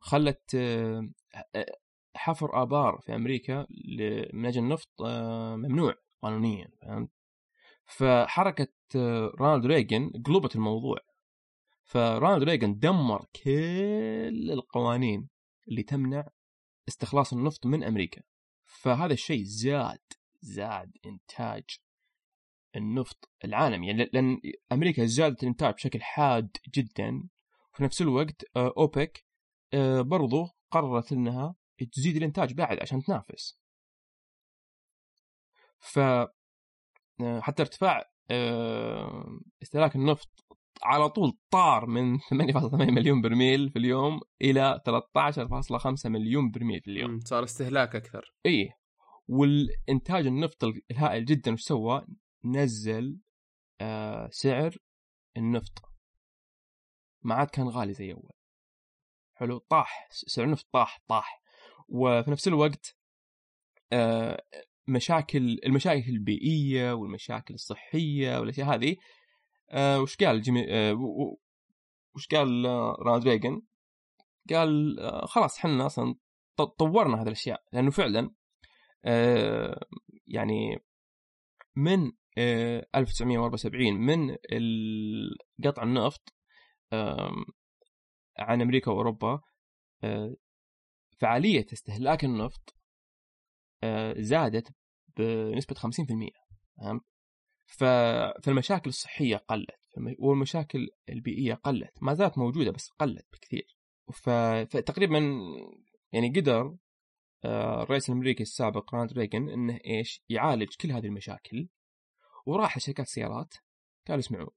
خلت 0.00 0.54
آه، 0.54 1.08
حفر 2.16 2.62
آبار 2.62 3.00
في 3.00 3.14
أمريكا 3.14 3.66
من 4.32 4.46
أجل 4.46 4.62
النفط 4.62 5.02
آه، 5.02 5.56
ممنوع 5.56 5.94
قانونيا 6.22 6.68
فهمت؟ 6.82 7.10
فحركة 7.86 8.72
آه، 8.96 9.32
رونالد 9.40 9.66
ريغن 9.66 10.10
قلبت 10.26 10.56
الموضوع. 10.56 10.98
فرونالد 11.84 12.42
ريغن 12.42 12.78
دمر 12.78 13.26
كل 13.44 14.50
القوانين 14.50 15.28
اللي 15.68 15.82
تمنع 15.82 16.28
استخلاص 16.88 17.32
النفط 17.32 17.66
من 17.66 17.84
أمريكا. 17.84 18.22
فهذا 18.64 19.12
الشيء 19.12 19.42
زاد 19.44 20.02
زاد 20.40 20.92
إنتاج 21.06 21.64
النفط 22.76 23.30
العالمي. 23.44 23.86
يعني 23.86 24.10
لأن 24.12 24.40
أمريكا 24.72 25.06
زادت 25.06 25.42
الإنتاج 25.42 25.74
بشكل 25.74 26.02
حاد 26.02 26.56
جدا. 26.74 27.28
في 27.74 27.82
نفس 27.82 28.02
الوقت 28.02 28.44
آه، 28.56 28.74
أوبك 28.76 29.24
آه، 29.74 30.00
برضو 30.00 30.46
قررت 30.70 31.12
إنها 31.12 31.54
تزيد 31.92 32.16
الإنتاج 32.16 32.54
بعد 32.54 32.78
عشان 32.80 33.02
تنافس. 33.02 33.58
ف 35.78 35.98
آه، 35.98 37.40
حتى 37.40 37.62
ارتفاع 37.62 38.10
استهلاك 39.62 39.96
النفط 39.96 40.44
على 40.82 41.08
طول 41.08 41.32
طار 41.50 41.86
من 41.86 42.18
8.8 42.30 42.90
مليون 42.90 43.22
برميل 43.22 43.70
في 43.70 43.78
اليوم 43.78 44.20
إلى 44.42 44.80
13.5 44.84 46.06
مليون 46.06 46.50
برميل 46.50 46.80
في 46.80 46.90
اليوم. 46.90 47.20
صار 47.20 47.44
استهلاك 47.44 47.96
أكثر. 47.96 48.34
إيه. 48.46 48.70
والإنتاج 49.28 50.26
النفط 50.26 50.64
الهائل 50.90 51.24
جدا 51.24 51.52
وش 51.52 51.62
سوى؟ 51.62 52.06
نزل 52.44 53.18
سعر 54.30 54.76
النفط. 55.36 55.93
ما 57.24 57.34
عاد 57.34 57.50
كان 57.50 57.68
غالي 57.68 57.94
زي 57.94 58.12
أول. 58.12 58.32
حلو. 59.34 59.58
طاح. 59.58 60.08
سعر 60.10 60.44
النفط 60.44 60.66
طاح 60.72 61.00
طاح. 61.08 61.42
وفي 61.88 62.30
نفس 62.30 62.48
الوقت 62.48 62.96
آه 63.92 64.44
مشاكل 64.88 65.58
المشاكل 65.66 66.10
البيئية 66.10 66.92
والمشاكل 66.92 67.54
الصحية 67.54 68.38
والأشياء 68.38 68.74
هذه 68.74 68.96
آه 69.70 70.00
وش 70.00 70.16
قال 70.16 70.42
جيمي 70.42 70.66
آه 70.70 70.92
وش 72.14 72.28
قال 72.28 72.64
رونالد 72.98 73.28
ريغن؟ 73.28 73.62
قال 74.50 74.96
خلاص 75.28 75.58
إحنا 75.58 75.86
أصلا 75.86 76.14
طورنا 76.78 77.22
هذه 77.22 77.26
الأشياء. 77.26 77.62
لأنه 77.72 77.90
فعلا 77.90 78.30
يعني 80.26 80.78
من 81.76 82.12
آه، 82.38 82.86
1974 82.94 83.92
من 83.94 84.36
قطع 85.64 85.82
النفط 85.82 86.34
عن 88.38 88.62
أمريكا 88.62 88.90
وأوروبا 88.90 89.40
آه، 90.04 90.36
فعالية 91.18 91.66
استهلاك 91.72 92.24
النفط 92.24 92.74
آه، 93.82 94.14
زادت 94.18 94.74
بنسبة 95.16 95.74
50% 95.74 96.30
فهمت؟ 96.76 97.02
فالمشاكل 97.66 98.90
الصحية 98.90 99.36
قلت 99.36 99.70
والمشاكل 100.18 100.88
البيئية 101.08 101.54
قلت 101.54 102.02
ما 102.02 102.14
زالت 102.14 102.38
موجودة 102.38 102.70
بس 102.70 102.90
قلت 102.90 103.26
بكثير 103.32 103.78
فتقريبا 104.12 105.40
يعني 106.12 106.28
قدر 106.28 106.76
آه، 107.44 107.82
الرئيس 107.82 108.08
الأمريكي 108.08 108.42
السابق 108.42 108.94
رونالد 108.94 109.18
ريغن 109.18 109.48
إنه 109.48 109.78
إيش 109.86 110.22
يعالج 110.28 110.76
كل 110.80 110.92
هذه 110.92 111.06
المشاكل 111.06 111.68
وراح 112.46 112.76
لشركات 112.76 113.06
السيارات 113.06 113.54
قال 114.08 114.18
اسمعوا 114.18 114.50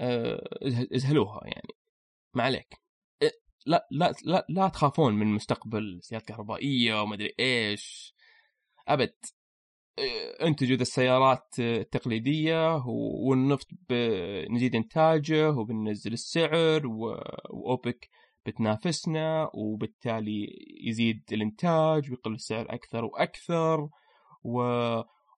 آه، 0.00 0.58
ازه- 0.66 0.88
ازهلوها 0.94 1.40
يعني. 1.44 1.74
ما 2.34 2.42
عليك. 2.42 2.82
إيه، 3.22 3.30
لا 3.66 3.88
لا 3.90 4.12
لا 4.24 4.46
لا 4.48 4.68
تخافون 4.68 5.14
من 5.14 5.26
مستقبل 5.26 5.98
سيارات 6.02 6.26
كهربائية 6.26 7.02
وما 7.02 7.14
أدري 7.14 7.34
إيش. 7.40 8.14
أبد. 8.88 9.14
آه، 9.98 10.46
انتجوا 10.46 10.76
ذا 10.76 10.82
السيارات 10.82 11.54
التقليدية 11.58 12.76
والنفط 13.26 13.66
ب- 13.88 14.46
نزيد 14.50 14.74
إنتاجه 14.74 15.50
وبننزل 15.50 16.12
السعر 16.12 16.86
وأوبك 16.86 18.08
بتنافسنا 18.46 19.50
وبالتالي 19.54 20.46
يزيد 20.88 21.22
الإنتاج 21.32 22.10
ويقل 22.10 22.34
السعر 22.34 22.66
أكثر 22.74 23.04
وأكثر 23.04 23.88
و 24.44 24.62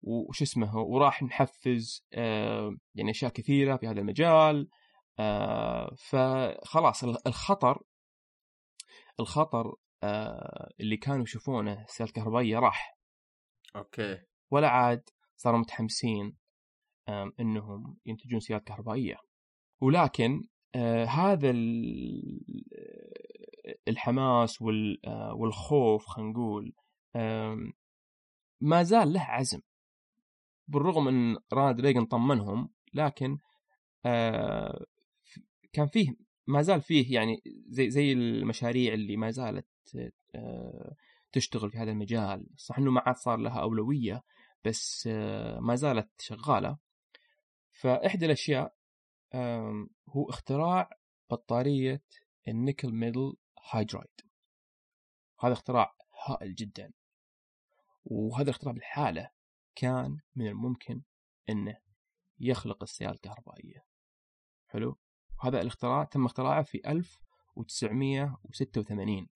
وش 0.06 0.42
اسمه 0.42 0.76
وراح 0.76 1.22
نحفز 1.22 2.04
آه، 2.12 2.76
يعني 2.94 3.10
أشياء 3.10 3.30
كثيرة 3.32 3.76
في 3.76 3.86
هذا 3.88 4.00
المجال 4.00 4.68
آه، 5.18 5.94
فخلاص 5.98 7.04
ال- 7.04 7.26
الخطر 7.26 7.82
الخطر 9.20 9.74
آه، 10.02 10.70
اللي 10.80 10.96
كانوا 10.96 11.22
يشوفونه 11.22 11.82
السيارات 11.84 12.16
الكهربائية 12.16 12.58
راح. 12.58 12.98
أوكي. 13.76 14.18
ولا 14.50 14.68
عاد 14.68 15.08
صاروا 15.36 15.58
متحمسين 15.58 16.36
إنهم 17.40 17.98
ينتجون 18.06 18.40
سيارات 18.40 18.64
كهربائية. 18.64 19.16
ولكن 19.80 20.42
هذا 21.08 21.50
ال- 21.50 22.64
الحماس 23.88 24.62
وال- 24.62 25.00
والخوف 25.34 26.06
خلينا 26.06 26.30
نقول 26.30 26.72
ما 28.60 28.82
زال 28.82 29.12
له 29.12 29.20
عزم. 29.20 29.60
بالرغم 30.68 31.08
إن 31.08 31.36
رونالد 31.52 31.80
ريغن 31.80 32.04
طمنهم 32.04 32.70
لكن 32.94 33.38
آه، 34.06 34.84
كان 35.72 35.86
فيه 35.86 36.16
ما 36.46 36.62
زال 36.62 36.80
فيه 36.82 37.14
يعني 37.14 37.42
زي 37.68 37.90
زي 37.90 38.12
المشاريع 38.12 38.94
اللي 38.94 39.16
ما 39.16 39.30
زالت 39.30 39.66
آه، 40.34 40.94
تشتغل 41.32 41.70
في 41.70 41.78
هذا 41.78 41.90
المجال. 41.90 42.46
صح 42.56 42.78
إنه 42.78 42.90
ما 42.90 43.00
عاد 43.00 43.16
صار 43.16 43.38
لها 43.38 43.60
أولوية 43.60 44.22
بس 44.64 45.08
آه، 45.12 45.60
ما 45.60 45.74
زالت 45.74 46.20
شغالة. 46.20 46.78
فإحدى 47.70 48.26
الأشياء 48.26 48.74
آم، 49.34 49.90
هو 50.08 50.30
اختراع 50.30 50.90
بطارية 51.30 52.02
الـ 52.48 52.54
nickel 52.54 52.92
metal 52.92 53.34
hydride 53.70 54.20
هذا 55.40 55.52
اختراع 55.52 55.94
هائل 56.26 56.54
جدا. 56.54 56.92
وهذا 58.04 58.42
الاختراع 58.42 58.72
بلحاله 58.72 59.30
كان 59.74 60.18
من 60.36 60.46
الممكن 60.46 61.02
إنه 61.48 61.76
يخلق 62.38 62.82
السيارة 62.82 63.12
الكهربائية. 63.12 63.84
حلو؟ 64.66 64.98
وهذا 65.38 65.60
الاختراع 65.60 66.04
تم 66.04 66.24
اختراعه 66.24 66.62
في 66.62 66.90
1986 66.90 69.28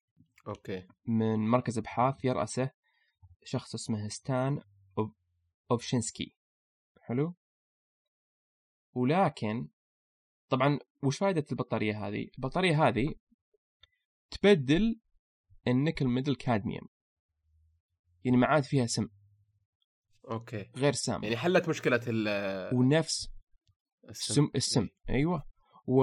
أوكي. 0.49 0.89
من 1.07 1.49
مركز 1.49 1.79
أبحاث 1.79 2.25
يرأسه 2.25 2.71
شخص 3.45 3.75
اسمه 3.75 4.09
ستان 4.09 4.61
اوفشنسكي 5.71 6.35
حلو؟ 7.01 7.35
ولكن 8.93 9.69
طبعا 10.49 10.79
وش 11.03 11.19
فائدة 11.19 11.45
البطارية 11.53 12.09
هذه؟ 12.09 12.31
البطارية 12.39 12.89
هذه 12.89 13.15
تبدل 14.31 15.01
الـ 15.69 15.74
nickel 15.74 16.07
metal 16.07 16.35
cadmium. 16.35 16.89
يعني 18.25 18.37
ما 18.37 18.47
عاد 18.47 18.65
فيها 18.65 18.87
سم. 18.87 19.09
أوكي. 20.31 20.71
غير 20.77 20.93
سام 20.93 21.25
يعني 21.25 21.37
حلت 21.37 21.69
مشكلة 21.69 22.01
ال- 22.07 22.75
ونفس 22.75 23.29
السم. 24.09 24.51
السم. 24.57 24.89
أيوه. 25.11 25.43
و... 25.87 26.03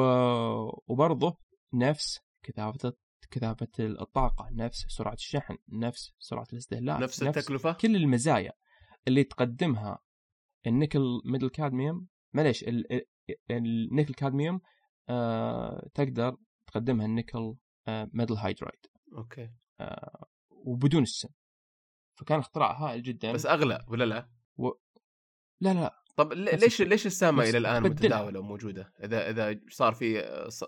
وبرضه 0.87 1.37
نفس 1.73 2.19
كثافة 2.43 2.93
كثافة 3.31 3.67
الطاقة 3.79 4.49
نفس 4.51 4.85
سرعة 4.87 5.13
الشحن 5.13 5.57
نفس 5.69 6.11
سرعة 6.19 6.45
الاستهلاك 6.53 7.01
نفس 7.01 7.23
التكلفة؟ 7.23 7.71
كل 7.73 7.95
المزايا 7.95 8.51
اللي 9.07 9.23
تقدمها 9.23 9.99
الـ 10.67 10.72
nickel 10.72 11.01
metal 11.25 11.49
cadmium. 11.49 12.07
معليش 12.33 12.63
ال- 12.63 12.93
ال- 12.93 13.05
الـ 13.51 13.60
nickel 13.60 14.13
cadmium 14.13 14.61
آه 15.09 15.89
تقدر 15.93 16.37
تقدمها 16.67 17.05
النيكل 17.05 17.55
آه 17.87 18.09
metal 18.13 18.35
hydride. 18.35 18.79
أوكي. 19.17 19.49
آه 19.79 20.25
وبدون 20.49 21.03
السم. 21.03 21.29
فكان 22.15 22.39
اختراع 22.39 22.71
هائل 22.71 23.03
جدا 23.03 23.31
بس 23.31 23.45
أغلى 23.45 23.85
ولا 23.87 24.03
لا؟ 24.03 24.29
لا 25.61 25.73
لا 25.73 26.01
طب 26.15 26.33
ليش. 26.33 26.81
ليش 26.81 27.05
السامة 27.05 27.43
إلى 27.43 27.57
الآن. 27.57 27.83
متداولة 27.83 28.39
وموجودة؟ 28.39 28.93
إذا 29.03 29.29
إذا 29.29 29.59
صار 29.69 29.93
في 29.93 30.23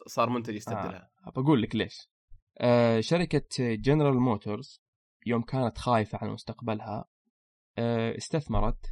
صار 0.08 0.30
منتج 0.30 0.56
يستبدلها 0.56 1.12
بقول 1.36 1.62
لك 1.62 1.76
ليش 1.76 2.10
آه 2.58 3.00
شركة 3.00 3.76
جنرال 3.76 4.14
موتورز 4.20 4.82
يوم 5.26 5.42
كانت 5.42 5.78
خايفة 5.78 6.18
على 6.22 6.32
مستقبلها 6.32 7.06
آه 7.78 8.18
استثمرت 8.18 8.86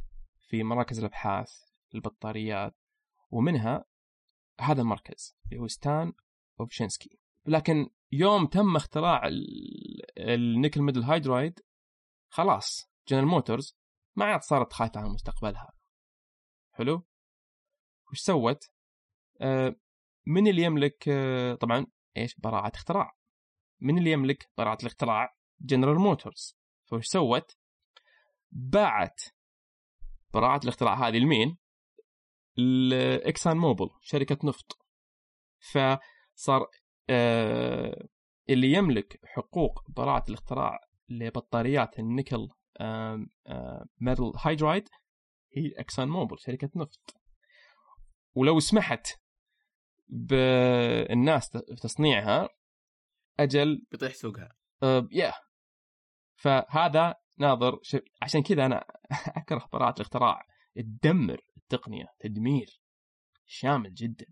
في 0.48 0.62
مراكز 0.62 0.98
الأبحاث 0.98 1.50
للبطاريات 1.94 2.74
ومنها 3.30 3.84
هذا 4.60 4.80
المركز 4.82 5.36
اللي 5.46 5.62
هو 5.62 5.68
ستان 5.68 6.12
أوفشنسكي 6.60 7.18
لكن 7.46 7.88
يوم 8.12 8.46
تم 8.46 8.76
اختراع 8.76 9.26
ال- 9.28 10.18
الـ 10.18 10.27
nickel 10.27 10.82
metal 10.82 11.02
hydride 11.02 11.60
خلاص 12.28 12.90
جنرال 13.08 13.26
موتورز 13.26 13.76
ما 14.16 14.24
عاد 14.24 14.42
صارت 14.42 14.72
خايفة 14.72 15.00
على 15.00 15.08
مستقبلها. 15.08 15.72
حلو؟ 16.72 17.06
وش 18.12 18.20
سوت؟ 18.20 18.70
آه 19.40 19.76
من 20.26 20.46
اللي 20.48 20.62
يملك 20.62 21.08
آه 21.08 21.54
طبعا 21.54 21.86
إيش؟ 22.16 22.40
براءة 22.40 22.72
اختراع. 22.74 23.16
من 23.80 23.98
اللي 23.98 24.10
يملك 24.10 24.50
براءة 24.58 24.78
الاختراع؟ 24.80 25.36
جنرال 25.60 25.96
موتورز 25.96 26.58
فوش 26.84 27.06
سوت؟ 27.06 27.56
باعت 28.50 29.20
براءة 30.34 30.60
الاختراع 30.64 31.08
هذه 31.08 31.16
لمين؟ 31.16 31.58
لإكسون 32.58 33.56
موبيل 33.56 33.90
شركة 34.00 34.38
نفط. 34.44 34.78
فصار 35.58 36.66
آه 37.10 38.08
اللي 38.48 38.72
يملك 38.72 39.20
حقوق 39.24 39.90
براءة 39.90 40.24
الاختراع 40.28 40.80
لبطاريات 41.08 41.98
النيكل 41.98 42.48
آم، 42.80 43.30
آه 43.46 43.86
metal 44.00 44.32
hydride 44.36 44.88
هي 45.52 45.72
إكسون 45.76 46.08
موبيل 46.08 46.38
شركة 46.38 46.70
نفط. 46.76 47.16
ولو 48.34 48.60
سمحت 48.60 49.06
بالناس 50.08 51.50
تصنيعها 51.82 52.48
أجل 53.40 53.86
بيطيح 53.90 54.14
سوقها. 54.14 54.56
أه 54.82 55.08
يا 55.12 55.32
فهذا 56.34 57.14
ناظر. 57.38 57.80
عشان 58.22 58.42
كذا 58.42 58.66
أنا 58.66 58.84
أكره 59.40 59.68
براءة 59.72 59.94
الاختراع. 59.96 60.46
تدمر 60.74 61.40
التقنية 61.56 62.06
تدمير. 62.20 62.80
شامل 63.46 63.94
جدا. 63.94 64.26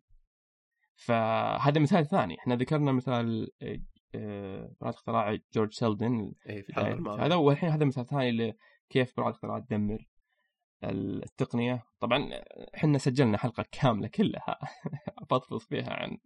فهذا 0.97 1.81
مثال 1.81 2.07
ثاني. 2.07 2.39
إحنا 2.39 2.57
ذكرنا 2.57 2.93
مثال 2.93 3.51
براءة 4.81 4.95
اختراع 4.95 5.39
جورج 5.55 5.73
سيلدن 5.73 6.33
الماضية. 6.79 7.27
هذا 7.27 7.35
والحين 7.35 7.71
هذا 7.71 7.85
مثال 7.85 8.07
ثاني 8.07 8.31
لكيف 8.91 9.17
براءة 9.17 9.29
الاختراع 9.29 9.59
تدمر 9.59 10.09
التقنية. 10.85 11.85
طبعا 12.01 12.31
إحنا 12.75 12.99
سجلنا 12.99 13.39
حلقة 13.39 13.65
كاملة 13.73 14.09
كلها 14.09 14.59
افضفض 15.23 15.59
فيها 15.59 15.93
عن 15.93 16.19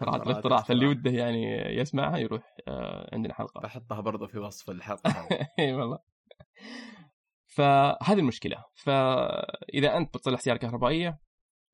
براءة 0.00 0.22
الاختراع. 0.22 0.62
فاللي 0.62 0.86
وده 0.86 1.10
يعني 1.10 1.52
يسمعها 1.76 2.18
يروح 2.18 2.56
آه، 2.68 3.14
عندنا 3.14 3.34
حلقة. 3.34 3.60
بحطها 3.60 4.00
برضو 4.00 4.26
في 4.26 4.38
وصف 4.38 4.70
الحلقة 4.70 5.10
هذه. 5.20 5.48
إي 5.58 5.74
والله. 5.74 5.98
فهذه 7.46 8.18
المشكلة. 8.18 8.64
فإذا 8.74 9.96
أنت 9.96 10.16
بتصلح 10.16 10.40
سيارة 10.40 10.58
كهربائية 10.58 11.20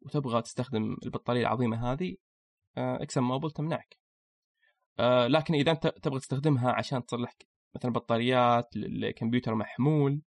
وتبغى 0.02 0.42
تستخدم 0.42 0.96
البطارية 1.04 1.40
العظيمة 1.40 1.92
هذه 1.92 2.16
آه، 2.78 3.02
اكسن 3.02 3.22
موبل 3.22 3.50
تمنعك. 3.50 4.03
آه، 4.98 5.26
لكن 5.26 5.54
إذا 5.54 5.70
أنت 5.70 5.86
تبغى 5.86 6.18
تستخدمها 6.18 6.72
عشان 6.72 7.06
تصلح 7.06 7.36
مثلا 7.74 7.92
بطاريات 7.92 8.76
لكمبيوتر 8.76 9.54
محمول 9.54 10.22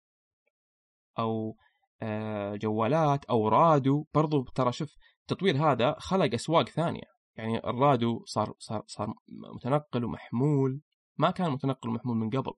أو 1.18 1.56
آه، 2.02 2.56
جوالات 2.56 3.24
أو 3.24 3.48
رادو 3.48 4.06
برضو 4.14 4.44
ترى 4.44 4.72
شوف 4.72 4.96
التطوير 5.20 5.56
هذا 5.56 5.96
خلق 5.98 6.34
أسواق 6.34 6.68
ثانية. 6.68 7.16
يعني 7.36 7.58
الرادو 7.58 8.24
صار 8.24 8.54
صار 8.58 8.82
صار 8.86 9.14
متنقل 9.28 10.04
ومحمول 10.04 10.80
ما 11.18 11.30
كان 11.30 11.50
متنقل 11.50 11.88
ومحمول 11.88 12.16
من 12.16 12.30
قبل. 12.30 12.52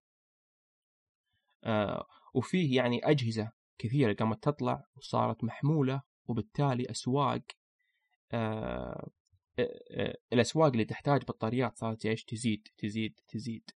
آه، 1.64 2.06
وفيه 2.34 2.76
يعني 2.76 3.10
أجهزة 3.10 3.52
كثيرة 3.78 4.12
قامت 4.12 4.42
تطلع 4.42 4.84
وصارت 4.96 5.44
محمولة 5.44 6.02
وبالتالي 6.26 6.90
أسواق 6.90 7.42
آه، 8.32 9.08
آه، 9.58 9.80
آه، 9.90 10.18
الأسواق 10.32 10.70
اللي 10.70 10.84
تحتاج 10.84 11.22
بطاريات 11.22 11.76
صارت 11.78 12.06
إيش؟ 12.06 12.24
تزيد 12.24 12.68
تزيد 12.78 13.20
تزيد. 13.28 13.70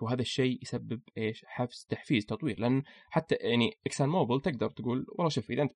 وهذا 0.00 0.20
الشيء 0.22 0.62
يسبب 0.62 1.02
إيش؟ 1.18 1.44
حفز 1.44 1.86
تحفيز 1.88 2.26
تطوير. 2.26 2.60
لأن 2.60 2.82
حتى 3.10 3.34
يعني 3.34 3.78
إكسان 3.86 4.08
موبل 4.08 4.40
تقدر 4.40 4.70
تقول 4.70 5.06
والله 5.08 5.28
شوف 5.28 5.50
إذا 5.50 5.62
أنت 5.62 5.72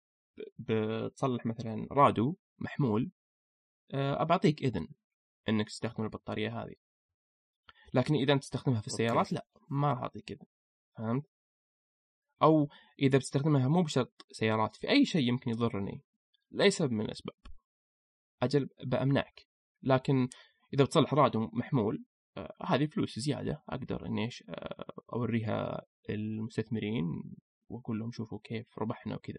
بتصلح 0.58 1.46
مثلا 1.46 1.86
رادو 1.92 2.36
محمول 2.58 3.10
آه، 3.94 4.22
أبعطيك 4.22 4.62
إذن 4.62 4.88
إنك 5.48 5.66
تستخدم 5.68 6.04
البطارية 6.04 6.62
هذه. 6.62 6.74
لكن 7.94 8.14
إذا 8.14 8.32
أنت 8.32 8.42
تستخدمها 8.42 8.80
في 8.80 8.86
السيارات 8.86 9.32
لا 9.32 9.46
ما 9.68 9.92
راح 9.92 9.98
أعطيك 9.98 10.32
إذن. 10.32 10.46
فهمت؟ 10.96 11.24
أو 12.42 12.68
إذا 12.98 13.18
بتستخدمها 13.18 13.68
مو 13.68 13.82
بشرط 13.82 14.26
سيارات 14.32 14.76
في 14.76 14.90
أي 14.90 15.04
شيء 15.04 15.28
يمكن 15.28 15.50
يضرني 15.50 16.02
لاي 16.50 16.70
سبب 16.70 16.92
من 16.92 17.04
الأسباب. 17.04 17.36
أجل 18.42 18.68
بأمنعك. 18.84 19.46
لكن 19.82 20.28
إذا 20.74 20.84
بتصلح 20.84 21.14
راديو 21.14 21.50
محمول 21.52 22.04
آه 22.36 22.56
هذه 22.66 22.86
فلوس 22.86 23.18
زيادة 23.18 23.62
أقدر 23.68 24.06
إني 24.06 24.24
إيش 24.24 24.44
آه 24.48 24.84
أوريها 25.12 25.82
المستثمرين 26.10 27.04
وأقول 27.68 27.98
لهم 27.98 28.12
شوفوا 28.12 28.38
كيف 28.44 28.78
ربحنا 28.78 29.14
وكذا. 29.14 29.38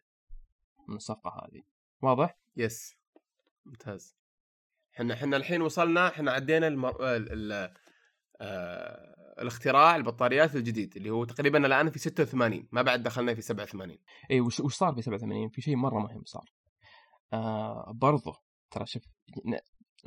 من 0.87 0.95
الصفقة 0.95 1.29
هذه. 1.29 1.61
واضح؟ 2.01 2.37
يس 2.57 2.95
ممتاز. 3.65 4.15
إحنا 4.95 5.13
إحنا 5.13 5.37
الحين 5.37 5.61
وصلنا 5.61 6.07
إحنا 6.07 6.31
عدينا 6.31 6.67
المر... 6.67 7.15
ال... 7.15 7.31
ال... 7.31 7.73
آه... 8.41 9.41
الاختراع 9.41 9.95
البطاريات 9.95 10.55
الجديد 10.55 10.97
اللي 10.97 11.09
هو 11.09 11.25
تقريبا 11.25 11.65
الآن 11.65 11.89
في 11.89 11.99
86 11.99 12.67
ما 12.71 12.81
بعد 12.81 13.03
دخلنا 13.03 13.33
في 13.33 13.41
87 13.41 13.97
اي 14.31 14.41
وش, 14.41 14.59
وش 14.59 14.75
صار 14.75 14.93
في 14.93 15.01
87 15.01 15.49
في 15.49 15.61
شيء 15.61 15.75
مرة 15.75 15.99
مهم 15.99 16.23
صار. 16.25 16.53
آه 17.33 17.91
برضه 17.91 18.48
ترى 18.71 18.85
شوف 18.85 19.03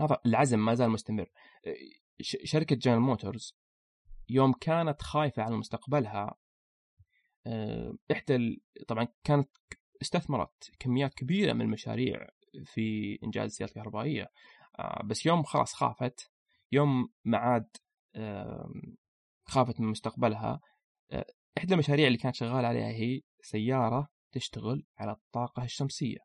هذا 0.01 0.19
العزم 0.27 0.65
ما 0.65 0.75
زال 0.75 0.91
مستمر. 0.91 1.31
شركة 2.21 2.77
جنرال 2.77 3.01
موتورز 3.01 3.57
يوم 4.29 4.53
كانت 4.53 5.03
خايفة 5.03 5.43
على 5.43 5.57
مستقبلها 5.57 6.35
آه 7.47 7.95
إحدى. 8.13 8.63
طبعا 8.89 9.09
كانت 9.25 9.49
استثمرت 10.03 10.71
كميات 10.79 11.15
كبيرة 11.15 11.53
من 11.53 11.61
المشاريع 11.61 12.29
في 12.65 13.19
إنجاز 13.25 13.45
السيارات 13.45 13.77
الكهربائية 13.77 14.31
آه 14.79 15.03
بس 15.05 15.27
يوم 15.27 15.43
خلاص 15.43 15.75
خافت 15.75 16.31
يوم 16.73 17.09
ما 17.25 17.39
عاد 17.39 17.77
خافت 19.45 19.81
من 19.81 19.87
مستقبلها 19.87 20.61
آه 21.11 21.27
إحدى 21.59 21.75
المشاريع 21.75 22.07
اللي 22.07 22.19
كانت 22.19 22.35
شغالة 22.35 22.69
عليها 22.69 22.89
هي 22.89 23.21
سيارة 23.41 24.09
تشتغل 24.33 24.87
على 24.99 25.13
الطاقة 25.13 25.65
الشمسية 25.65 26.19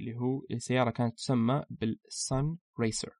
اللي 0.00 0.16
هو 0.16 0.42
السيارة 0.50 0.90
كانت 0.90 1.16
تسمى 1.16 1.64
بال 1.70 2.56
Sunraycer. 2.80 3.12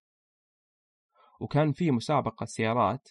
وكان 1.41 1.73
في 1.73 1.91
مسابقة 1.91 2.47
سيارات 2.47 3.09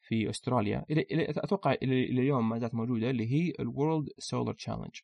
في 0.00 0.30
أستراليا 0.30 0.84
اللي 0.90 1.30
أتوقع 1.30 1.72
إلى 1.72 2.04
اليوم 2.04 2.48
ما 2.48 2.58
زالت 2.58 2.74
موجودة 2.74 3.10
اللي 3.10 3.32
هي 3.32 3.52
الـ 3.60 3.68
World 3.68 4.08
Solar 4.18 4.54
Challenge 4.54 4.96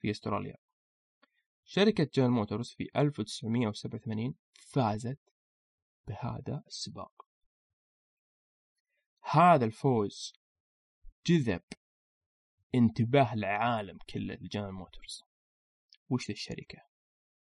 في 0.00 0.10
أستراليا. 0.10 0.56
شركة 1.64 2.10
جنرال 2.14 2.30
موتورز 2.30 2.68
في 2.68 2.88
1987 2.96 4.34
فازت 4.52 5.18
بهذا 6.08 6.62
السباق. 6.66 7.26
هذا 9.22 9.64
الفوز 9.64 10.32
جذب 11.26 11.62
انتباه 12.74 13.34
العالم 13.34 13.98
كله 14.10 14.34
لجنرال 14.34 14.74
موتورز. 14.74 15.22
وش 16.08 16.30
الشركة؟ 16.30 16.93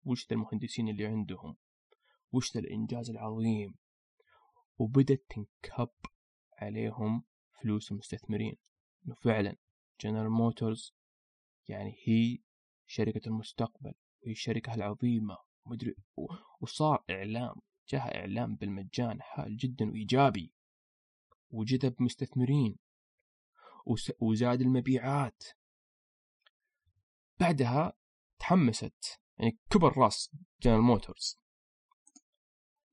وش 0.04 0.32
المهندسين 0.32 0.88
اللي 0.88 1.06
عندهم؟ 1.06 1.56
وش 2.32 2.56
الإنجاز 2.56 3.10
العظيم؟ 3.10 3.74
وبدت 4.78 5.24
تنكب 5.30 5.90
عليهم 6.58 7.24
فلوس 7.62 7.92
المستثمرين. 7.92 8.56
إنه 9.06 9.14
فعلا 9.14 9.56
جنرال 10.00 10.30
موتورز 10.30 10.94
يعني 11.68 11.96
هي 12.04 12.38
شركة 12.86 13.28
المستقبل 13.28 13.94
وهي 14.22 14.32
الشركة 14.32 14.74
العظيمة 14.74 15.36
مدري 15.66 15.94
وصار 16.60 17.04
إعلام 17.10 17.54
جاء 17.88 18.16
إعلام 18.16 18.56
بالمجان 18.56 19.22
هائل 19.22 19.56
جدا 19.56 19.90
وإيجابي 19.90 20.52
وجذب 21.50 22.02
مستثمرين 22.02 22.76
وزاد 24.20 24.60
المبيعات. 24.60 25.42
بعدها 27.40 27.92
تحمست 28.38 29.20
يعني 29.38 29.58
كبر 29.70 29.98
راس 29.98 30.30
جنرال 30.62 30.80
موتورز. 30.80 31.40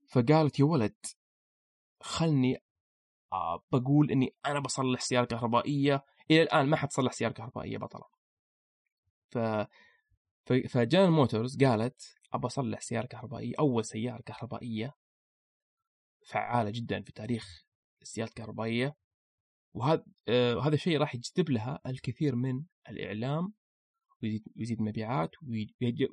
فقالت 0.09 0.59
يا 0.59 0.65
ولد 0.65 0.95
خلني 2.01 2.57
بقول 3.71 4.11
إني 4.11 4.35
أنا 4.45 4.59
بصلح 4.59 5.01
سيارة 5.01 5.25
كهربائية. 5.25 6.05
إلى 6.31 6.41
الآن 6.41 6.65
ما 6.65 6.77
حد 6.77 6.91
صلح 6.91 7.11
سيارة 7.11 7.33
كهربائية 7.33 7.77
بطلة 7.77 8.05
ف 9.29 9.37
فجنرال 10.69 11.11
موتورز 11.11 11.63
قالت 11.63 12.15
أبى 12.33 12.47
أصلح 12.47 12.81
سيارة 12.81 13.05
كهربائية 13.05 13.53
أول 13.59 13.85
سيارة 13.85 14.21
كهربائية 14.21 14.95
فعالة 16.25 16.69
جدا 16.69 17.01
في 17.01 17.11
تاريخ 17.11 17.65
السيارات 18.01 18.29
الكهربائية. 18.29 18.95
وهذا 19.73 20.03
آه 20.27 20.67
الشيء 20.67 20.97
راح 20.97 21.15
يجذب 21.15 21.49
لها 21.49 21.79
الكثير 21.85 22.35
من 22.35 22.63
الإعلام 22.89 23.53
ويزيد, 24.23 24.79
المبيعات 24.79 25.31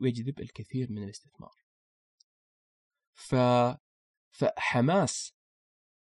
ويجذب 0.01 0.41
الكثير 0.41 0.93
من 0.93 1.03
الاستثمار. 1.03 1.65
ف 3.15 3.35
فحماس 4.31 5.35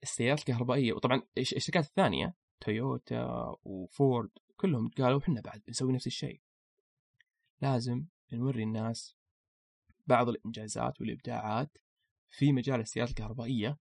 السيارات 0.04 0.40
الكهربائية 0.40 0.94
وطبعا 0.94 1.22
الشركات 1.38 1.86
الثانية 1.86 2.36
تويوتا 2.60 3.56
وفورد 3.64 4.30
كلهم 4.56 4.90
قالوا 4.90 5.20
إحنا 5.20 5.42
بعد 5.42 5.62
بنسوي 5.68 5.94
نفس 5.94 6.08
الشيء. 6.08 6.42
لازم 7.62 8.06
نوري 8.34 8.64
الناس 8.64 9.16
بعض 10.08 10.30
الإنجازات 10.30 11.02
والإبداعات 11.02 11.78
في 12.30 12.52
مجال 12.52 12.80
السيارات 12.80 13.10
الكهربائية 13.10 13.78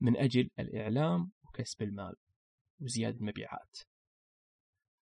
من 0.00 0.16
أجل 0.16 0.50
الإعلام 0.58 1.32
وكسب 1.44 1.82
المال 1.82 2.16
وزيادة 2.80 3.16
المبيعات. 3.16 3.78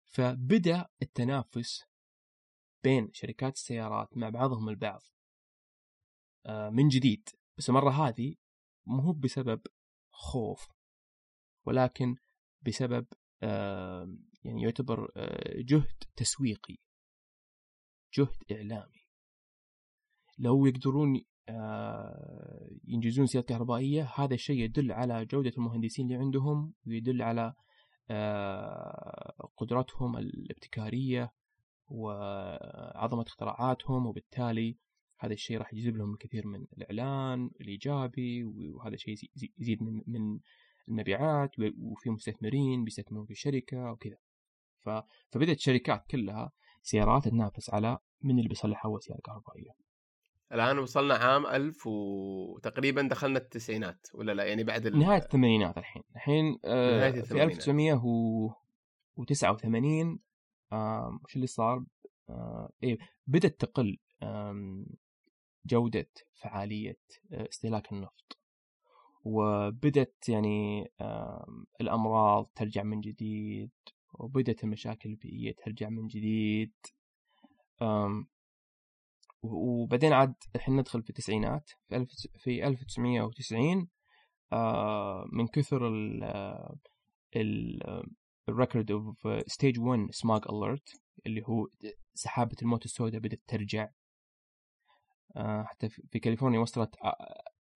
فبدأ 0.05 0.87
التنافس 1.03 1.85
بين 2.85 3.11
شركات 3.13 3.55
السيارات 3.55 4.17
مع 4.17 4.29
بعضهم 4.29 4.69
البعض 4.69 5.03
من 6.49 6.89
جديد. 6.89 7.29
بس 7.59 7.69
المرة 7.69 7.91
هذه 7.91 8.35
مو 8.87 9.13
بسبب 9.13 9.61
خوف 10.11 10.69
ولكن 11.67 12.17
بسبب 12.67 13.07
يعني 14.45 14.63
يعتبر 14.63 15.13
جهد 15.57 16.03
تسويقي 16.17 16.77
جهد 18.15 18.53
إعلامي. 18.53 19.07
لو 20.39 20.67
يقدرون 20.67 21.25
ينجزون 22.85 23.27
سيارات 23.27 23.49
كهربائية 23.49 24.13
هذا 24.17 24.35
الشيء 24.35 24.61
يدل 24.61 24.93
على 24.93 25.25
جودة 25.25 25.53
المهندسين 25.59 26.07
اللي 26.07 26.17
عندهم 26.17 26.75
ويدل 26.87 27.23
على 27.23 27.55
قدراتهم 29.57 30.17
الابتكارية 30.17 31.33
وعظمة 31.89 33.23
اختراعاتهم 33.23 34.07
وبالتالي 34.07 34.77
هذا 35.19 35.33
الشيء 35.33 35.59
راح 35.59 35.75
يجذب 35.75 35.97
لهم 35.97 36.13
الكثير 36.13 36.47
من 36.47 36.67
الإعلان 36.79 37.51
الإيجابي 37.61 38.45
وهذا 38.45 38.95
الشيء 38.95 39.15
يزيد 39.59 39.83
من 39.83 40.03
من 40.07 40.39
المبيعات 40.89 41.51
وفي 41.79 42.11
مستثمرين 42.11 42.85
بيستثمرون 42.85 43.27
في 43.27 43.31
الشركة 43.31 43.93
وكذا. 43.93 44.17
فبدأت 45.31 45.57
الشركات 45.57 46.07
كلها 46.11 46.53
سيارات 46.83 47.29
تنافس 47.29 47.71
على 47.71 47.99
من 48.23 48.39
اللي 48.39 48.49
بيصلح 48.49 48.85
اول 48.85 49.03
سيارة 49.03 49.21
كهربائية. 49.21 49.71
الآن 50.53 50.79
وصلنا 50.79 51.15
عام 51.15 51.47
1000 51.47 51.87
وتقريبا 51.87 53.03
دخلنا 53.03 53.39
التسعينات 53.39 54.07
ولا 54.15 54.33
لا؟ 54.33 54.45
يعني 54.45 54.65
بعد 54.65 54.87
ال... 54.87 54.99
نهاية 54.99 55.23
الثمانينات 55.23 55.79
الحين. 55.79 56.03
الحين 56.17 56.59
آه 56.65 57.11
في 57.11 57.43
1989 57.43 60.13
آه 60.13 60.19
وش 60.73 61.37
اللي 61.37 61.47
صار؟ 61.47 61.85
آه 62.31 62.71
إيه 62.83 62.99
بدأت 63.27 63.61
تقل 63.61 63.99
آه 64.23 64.85
جودة 65.67 66.11
فعالية 66.35 66.99
استهلاك 67.33 67.93
النفط 67.93 68.39
وبدت 69.25 70.29
يعني 70.29 70.91
آه 71.01 71.47
الأمراض 71.81 72.51
ترجع 72.55 72.83
من 72.83 73.01
جديد 73.01 73.71
وبدت 74.15 74.65
المشاكل 74.65 75.11
البيئية 75.11 75.55
ترجع 75.65 75.89
من 75.89 76.07
جديد 76.07 76.73
وبعدين 79.43 80.13
عاد 80.13 80.35
الحين 80.57 80.77
ندخل 80.77 81.03
في 81.03 81.11
التسعينات 81.11 81.71
في, 81.89 81.97
ألف 81.97 82.11
في 82.39 82.67
1990 82.67 83.89
من 85.33 85.47
كثر 85.47 85.89
ال 85.89 86.25
ال 88.49 88.55
record 88.55 88.91
of 88.91 89.27
stage 89.47 89.79
1 89.81 90.07
smog 90.11 90.43
alert 90.53 90.89
اللي 91.27 91.43
هو 91.47 91.69
سحابة 92.15 92.57
الموت 92.63 92.85
السوداء 92.85 93.21
بدأت 93.21 93.41
ترجع. 93.47 93.89
حتى 95.65 95.89
في 95.89 96.19
كاليفورنيا 96.19 96.61
وصلت 96.61 96.95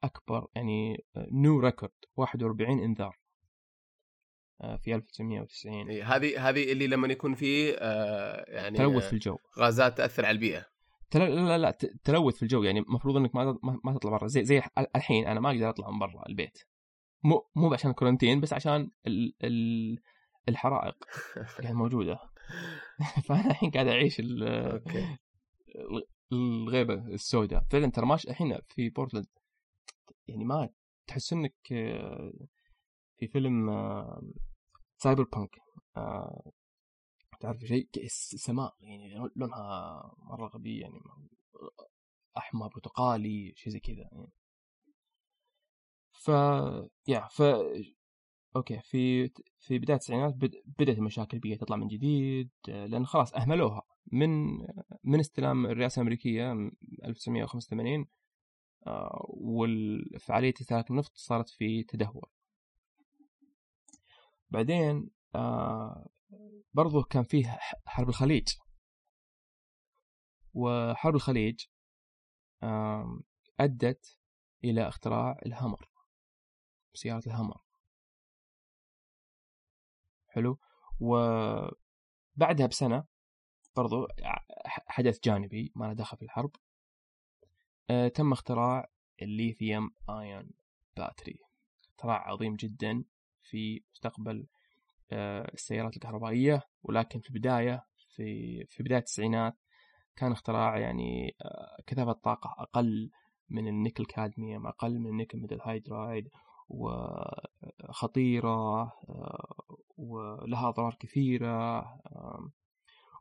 أكبر 0.04 0.46
يعني 0.54 1.04
new 1.16 1.60
record 1.60 1.92
41 2.16 2.78
إنذار. 2.78 3.18
في 4.78 4.94
1990 4.94 5.90
هذه 5.90 6.48
هذه 6.48 6.72
اللي 6.72 6.86
لما 6.86 7.08
يكون 7.08 7.34
في 7.34 7.76
آه 7.78 8.44
يعني 8.48 8.78
تلوث 8.78 9.06
في 9.06 9.12
الجو. 9.12 9.38
غازات 9.58 9.96
تأثر 9.96 10.26
على 10.26 10.34
البيئة. 10.34 10.66
تل... 11.10 11.20
لا 11.20 11.58
لا 11.58 11.70
تلوث 12.04 12.36
في 12.36 12.42
الجو 12.42 12.62
يعني 12.62 12.80
المفروض 12.80 13.16
إنك 13.16 13.34
ما 13.34 13.58
ما 13.84 13.92
تطلع 13.92 14.10
برا. 14.10 14.26
زي 14.26 14.44
زي 14.44 14.62
الحين 14.96 15.26
أنا 15.26 15.40
ما 15.40 15.50
أقدر 15.50 15.68
أطلع 15.68 15.90
من 15.90 15.98
برا 15.98 16.28
البيت. 16.28 16.58
مو 17.24 17.48
مو 17.56 17.74
عشان 17.74 17.90
ال 17.90 17.95
quarantine 17.95 18.40
بس 18.40 18.52
عشان 18.52 18.90
ال... 19.06 19.34
ال... 19.42 19.98
الحرائق 20.48 20.96
يعني 21.64 21.74
موجودة. 21.74 22.18
فأنا 23.26 23.50
الحين 23.50 23.70
قاعد 23.70 23.86
أعيش 23.86 24.22
الغيمة 26.32 26.94
السوداء. 26.94 27.64
فعلا 27.70 27.90
ترى 27.90 28.06
ماشي 28.06 28.30
الحين 28.30 28.58
في 28.68 28.90
بورتلاند 28.90 29.26
يعني 30.28 30.44
ما 30.44 30.68
تحس 31.06 31.32
إنك 31.32 31.72
آه، 31.72 32.32
في 33.18 33.28
فيلم 33.28 33.70
آه، 33.70 34.22
cyberpunk 34.96 35.56
آه، 35.96 36.52
تعرف 37.40 37.60
شيء؟ 37.60 37.88
السماء 37.96 38.74
يعني 38.80 39.30
لونها 39.36 40.02
مرة 40.18 40.46
غبي 40.46 40.78
يعني 40.80 41.00
أحمر 42.36 42.68
برتقالي 42.68 43.52
شيء 43.56 43.72
زي 43.72 43.80
كذا 43.80 44.08
يعني. 44.12 44.32
ف 46.12 46.28
يا 47.08 47.28
ف 47.30 47.42
أوكي 48.56 48.80
في 48.80 49.28
في 49.58 49.78
بداية 49.78 49.96
التسعينات 49.96 50.34
بد- 50.34 50.62
بدأت 50.78 50.98
المشاكل 50.98 51.36
البيئيه 51.36 51.56
تطلع 51.58 51.76
من 51.76 51.88
جديد 51.88 52.50
آه، 52.68 52.86
لأن 52.86 53.06
خلاص 53.06 53.34
أهملوها. 53.34 53.82
من 54.12 54.58
من 55.04 55.20
استلام 55.20 55.66
الرئاسة 55.66 56.00
الأمريكية 56.00 56.52
م- 56.52 56.72
1985 57.04 58.06
آه، 58.86 59.26
والفعالية 59.28 60.54
استهلاك 60.60 60.90
النفط 60.90 61.12
صارت 61.14 61.48
في 61.48 61.82
تدهور. 61.82 62.30
بعدين 64.50 65.10
آه، 65.34 66.08
برضو 66.74 67.02
كان 67.02 67.22
فيه 67.22 67.58
حرب 67.86 68.08
الخليج. 68.08 68.48
وحرب 70.54 71.14
الخليج 71.14 71.60
أدت 73.60 74.18
إلى 74.64 74.88
اختراع 74.88 75.38
الهامر 75.46 75.88
سيارة 76.94 77.22
الهامر. 77.26 77.60
حلو. 80.32 80.58
وبعدها 81.00 82.66
بسنة 82.66 83.04
برضو 83.76 84.08
حدث 84.86 85.18
جانبي 85.24 85.72
ما 85.76 85.84
له 85.84 85.92
دخل 85.92 86.16
في 86.16 86.22
الحرب. 86.22 86.50
آه، 87.90 88.08
تم 88.08 88.32
اختراع 88.32 88.90
الليثيوم 89.22 89.90
ايون 90.10 90.50
باتري 90.96 91.38
اختراع 91.90 92.28
عظيم 92.28 92.54
جدا 92.54 93.04
في 93.42 93.82
مستقبل 93.94 94.46
آه، 95.12 95.50
السيارات 95.54 95.94
الكهربائية. 95.96 96.62
ولكن 96.82 97.20
في 97.20 97.30
البداية 97.30 97.86
في 98.16 98.64
في 98.66 98.82
بداية 98.82 98.98
التسعينات 98.98 99.54
كان 100.16 100.32
اختراع 100.32 100.78
يعني 100.78 101.36
آه، 101.42 101.82
كثافة 101.86 102.12
طاقة 102.12 102.54
أقل 102.58 103.10
من 103.48 103.68
ال 103.68 103.74
nickel 103.74 104.04
cadmium 104.04 104.66
أقل 104.66 104.98
من 104.98 105.06
ال 105.06 105.11
nickel 105.11 105.38
metal 105.38 105.60
hydride. 105.60 106.28
وخطيرة 107.88 108.48
آه، 108.82 109.64
ولها 109.96 110.68
أضرار 110.68 110.96
كثيرة 111.00 111.80
آه، 111.80 112.50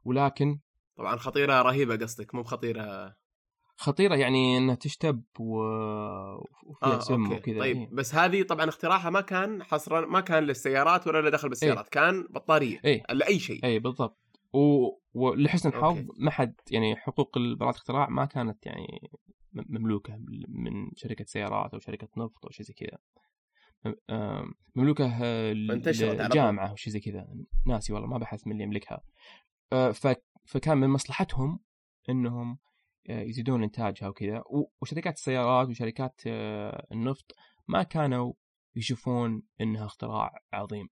ولكن 0.06 0.60
طبعا 0.98 1.16
خطيرة 1.16 1.62
رهيبة 1.62 1.96
قصدك 1.96 2.36
مو 2.36 2.42
بخطيرة. 2.42 3.16
خطيرة 3.78 4.16
يعني 4.16 4.58
إنها 4.58 4.76
تشتب 4.76 5.24
و... 5.40 5.60
وفيها 6.64 6.96
آه 6.96 7.00
سم 7.00 7.32
وكذا 7.32 7.60
طيب 7.60 7.78
إيه. 7.78 7.90
بس 7.92 8.16
هذه 8.16 8.44
طبعا 8.44 8.70
اختراعها 8.70 9.10
ما 9.10 9.22
كان 9.22 9.64
حصرا 9.64 10.06
ما 10.06 10.22
كان 10.22 10.44
للسيارات 10.44 11.08
ولا 11.08 11.22
له 11.22 11.30
دخل 11.30 11.50
بالسيارات 11.50 11.90
كان 11.90 12.28
بطارية 12.30 12.80
إيه. 12.86 13.04
لاي 13.10 13.40
شيء. 13.40 13.66
اي 13.66 13.80
بالضبط. 13.80 14.18
و... 14.54 14.90
ولحسن 15.14 15.70
الحظ. 15.70 15.98
ما 16.20 16.32
حد 16.32 16.56
يعني 16.72 16.96
حقوق 16.96 17.40
براءة 17.40 17.72
الاختراع 17.72 18.10
ما 18.10 18.26
كانت 18.26 18.66
يعني 18.66 19.12
مملوكة 19.54 20.18
من 20.48 20.92
شركة 20.96 21.26
سيارات 21.26 21.74
أو 21.74 21.80
شركة 21.80 22.08
نفط 22.18 22.46
أو 22.46 22.52
شيء 22.52 22.66
زي 22.66 22.74
كذا. 22.74 22.98
م- 23.86 23.94
آم، 24.10 24.54
مملوكة 24.76 25.24
آه، 25.24 25.52
أو 26.60 26.76
شيء 26.76 26.94
زي 26.94 27.00
كذا. 27.00 27.28
ناسي 27.66 27.94
والله 27.94 28.08
ما 28.08 28.18
بحث 28.18 28.48
من 28.48 28.54
اللي 28.54 28.64
يملكها. 28.64 29.02
آه،. 29.74 29.94
فكان 30.46 30.78
من 30.78 30.90
مصلحتهم 30.90 31.60
إنهم 32.10 32.60
آه، 33.10 33.22
يزيدون 33.22 33.64
إنتاجها 33.64 34.08
وكذا. 34.08 34.44
وشركات 34.82 35.14
السيارات 35.14 35.70
وشركات 35.70 36.22
النفط 36.92 37.36
ما 37.68 37.84
كانوا 37.84 38.34
يشوفون 38.76 39.44
إنها 39.62 39.86
اختراع 39.86 40.40
عظيم. 40.54 40.90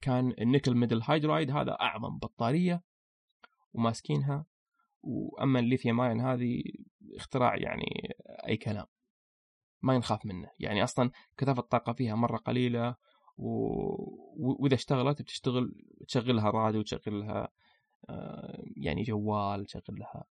كان 0.00 0.34
ال 0.40 0.45
nickel 0.45 0.74
metal 0.74 1.02
hydride 1.02 1.50
هذا 1.50 1.72
أعظم 1.72 2.18
بطارية 2.18 2.82
وماسكينها. 3.72 4.46
واما 5.02 5.60
ال 5.60 5.65
lithium 5.65 6.00
ion 6.00 6.20
هذه 6.20 6.62
اختراع 7.16 7.56
يعني 7.56 8.14
أي 8.48 8.56
كلام. 8.56 8.86
ما 9.84 9.94
ينخاف 9.94 10.26
منه. 10.26 10.48
يعني 10.60 10.84
أصلا 10.84 11.10
كثافة 11.36 11.60
الطاقة 11.60 11.92
فيها 11.92 12.14
مرة 12.14 12.36
قليلة 12.36 12.96
و... 13.36 13.48
وإذا 14.36 14.74
اشتغلت 14.74 15.22
بتشتغل 15.22 15.74
تشغلها 16.08 16.50
راديو 16.50 16.82
تشغل 16.82 17.20
لها 17.20 17.48
آه، 18.08 18.62
يعني 18.76 19.02
جوال 19.02 19.66
تشغل 19.66 19.82
لها 19.98 20.24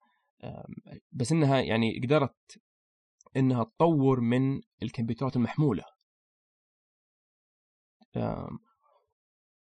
آم، 0.44 1.02
بس 1.12 1.32
إنها 1.32 1.62
يعني 1.62 2.00
قدرت 2.04 2.62
إنها 3.38 3.64
تطور 3.64 4.20
من 4.20 4.62
الكمبيوترات 4.84 5.36
المحمولة. 5.36 5.84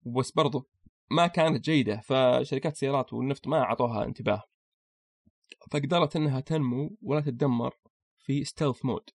بس 0.06 0.32
برضو 0.32 0.70
ما 1.12 1.28
كانت 1.28 1.66
جيدة 1.66 2.00
فشركات 2.00 2.74
السيارات 2.74 3.14
والنفط 3.14 3.48
ما 3.48 3.62
أعطوها 3.62 4.06
انتباه. 4.06 4.44
فقدرت 5.72 6.16
إنها 6.16 6.40
تنمو 6.40 6.98
ولا 7.02 7.22
تتدمر 7.22 7.76
في 8.18 8.44
stealth 8.44 8.86
mode 8.86 9.10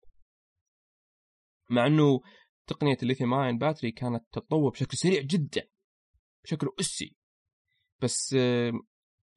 مع 1.70 1.86
إنه 1.86 2.20
تقنية 2.66 2.96
ال 3.02 3.06
lithium 3.06 3.34
ion 3.34 3.58
battery 3.58 3.92
كانت 3.92 4.24
تتطور 4.32 4.70
بشكل 4.70 4.96
سريع 4.96 5.22
جدا 5.22 5.68
بشكل 6.44 6.68
أسي. 6.80 7.16
بس 8.02 8.36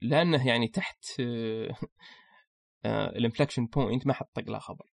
لأنه 0.02 0.48
يعني 0.48 0.68
تحت 0.68 1.06
ال 2.86 2.93
inflection 2.93 3.66
point 3.66 4.08
ما 4.08 4.14
حد 4.14 4.26
طق 4.34 4.50
لها 4.50 4.60
خبر. 4.60 4.86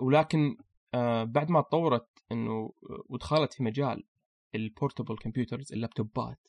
ولكن 0.00 0.56
آه، 0.94 1.24
بعد 1.24 1.50
ما 1.50 1.60
تطورت 1.60 2.08
إنه 2.32 2.72
ودخلت 3.08 3.52
في 3.52 3.62
مجال 3.62 4.06
ال 4.54 4.61
portable 4.61 5.16
computers 5.18 5.72
اللابتوبات 5.72 6.48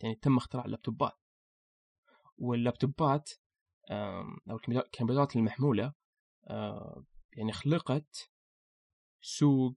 يعني 0.00 0.14
تم 0.14 0.36
اختراع 0.36 0.64
اللابتوبات. 0.64 1.12
واللابتوبات 2.36 3.30
أو 3.90 4.56
الكمبيوتر- 4.56 4.86
الكمبيوترات 4.86 5.36
المحمولة 5.36 5.92
آه، 6.46 7.04
يعني 7.32 7.52
خلقت 7.52 8.30
سوق 9.22 9.76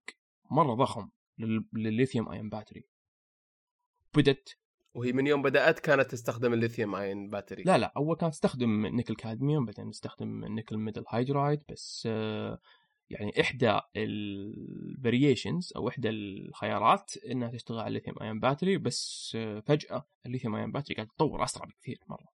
مرة 0.51 0.73
ضخم 0.73 1.09
لل- 1.37 1.65
لل 1.73 1.86
lithium 1.86 2.29
ion 2.29 2.49
battery 2.49 2.83
بدت 4.15 4.57
وهي 4.93 5.11
من 5.13 5.27
يوم 5.27 5.41
بدأت 5.41 5.79
كانت 5.79 6.11
تستخدم 6.11 6.53
ال 6.53 6.59
lithium 6.59 6.95
ion 6.95 7.29
battery 7.29 7.63
لا 7.63 7.77
لا 7.77 7.93
أول 7.97 8.15
كانت 8.15 8.33
تستخدم 8.33 8.85
nickel 8.85 9.15
cadmium 9.15 9.65
بعدين 9.65 9.91
تستخدم 9.91 10.45
nickel 10.45 10.77
metal 10.77 11.03
hydride 11.09 11.63
بس 11.69 12.07
آه، 12.11 12.59
يعني 13.09 13.41
إحدى 13.41 13.79
ال 13.95 14.12
variations 14.12 15.73
أو 15.75 15.87
إحدى 15.89 16.09
الخيارات 16.09 17.17
إنها 17.17 17.49
تشتغل 17.51 17.79
على 17.79 17.87
ال 17.87 17.91
lithium 17.91 18.15
ion 18.21 18.39
battery 18.39 18.77
بس 18.77 19.31
آه، 19.35 19.59
فجأة 19.59 20.07
ال 20.25 20.29
lithium 20.29 20.55
ion 20.55 20.71
battery 20.71 20.95
قاعد 20.95 21.07
تتطور 21.07 21.43
أسرع 21.43 21.65
بكثير 21.65 21.99
مرة. 22.07 22.27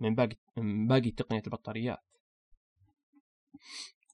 من 0.00 0.14
باقي 0.14 0.36
من 0.56 0.86
باقي 0.86 1.10
تقنية 1.10 1.42
البطاريات. 1.46 2.04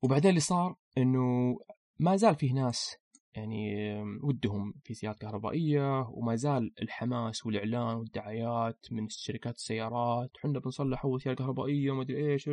وبعدين 0.03 0.29
اللي 0.31 0.41
صار 0.41 0.77
إنه 0.99 1.59
ما 1.99 2.17
زال 2.17 2.37
فيه 2.37 2.53
ناس 2.53 2.97
يعني 3.35 3.77
ودهم 4.23 4.75
في 4.85 4.95
سيارات 4.95 5.19
كهربائية 5.19 6.01
وما 6.09 6.37
زال 6.37 6.73
الحماس 6.83 7.47
والإعلان 7.47 7.97
والدعايات 7.97 8.87
من 8.91 9.09
شركات 9.09 9.57
السيارات. 9.57 10.31
حنا 10.39 10.59
بنصلح 10.59 11.05
اول 11.05 11.21
سياره 11.21 11.37
كهربائية 11.37 11.91
وما 11.91 12.03
أدري 12.03 12.33
إيش. 12.33 12.51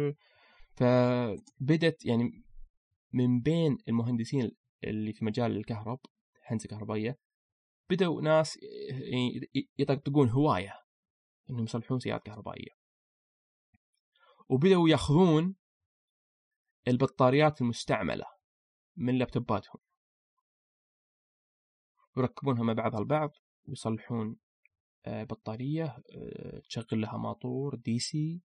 فبدت 0.75 2.05
يعني 2.05 2.43
من 3.13 3.41
بين 3.41 3.77
المهندسين 3.87 4.51
اللي 4.83 5.13
في 5.13 5.25
مجال 5.25 5.57
الكهرب 5.57 5.99
الهندسة 6.45 6.65
الكهربائية 6.65 7.17
بدأوا 7.89 8.21
ناس 8.21 8.59
يعني 8.89 9.49
يطقطقون 9.77 10.29
هواية 10.29 10.73
إنهم 11.49 11.63
يصلحون 11.63 11.99
سيارات 11.99 12.23
كهربائية. 12.23 12.79
وبدأوا 14.49 14.89
يأخذون 14.89 15.55
البطاريات 16.87 17.61
المستعملة 17.61 18.25
من 18.97 19.17
لابتوباتهم. 19.17 19.81
ويركبونها 22.15 22.63
مع 22.63 22.73
بعضها 22.73 22.99
البعض 22.99 23.31
ويصلحون 23.67 24.37
آه، 25.05 25.23
بطارية 25.23 25.97
آه، 26.15 26.59
تشغل 26.59 27.01
لها 27.01 27.17
ماطور 27.17 27.75
دي 27.75 27.99
سي 27.99 28.41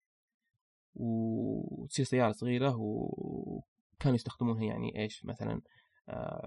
وتصير 0.96 2.06
سيارة 2.06 2.32
صغيرة 2.32 2.76
وكانوا 2.78 4.16
يستخدمونها 4.16 4.64
يعني 4.64 5.00
إيش 5.00 5.26
مثلا 5.26 5.62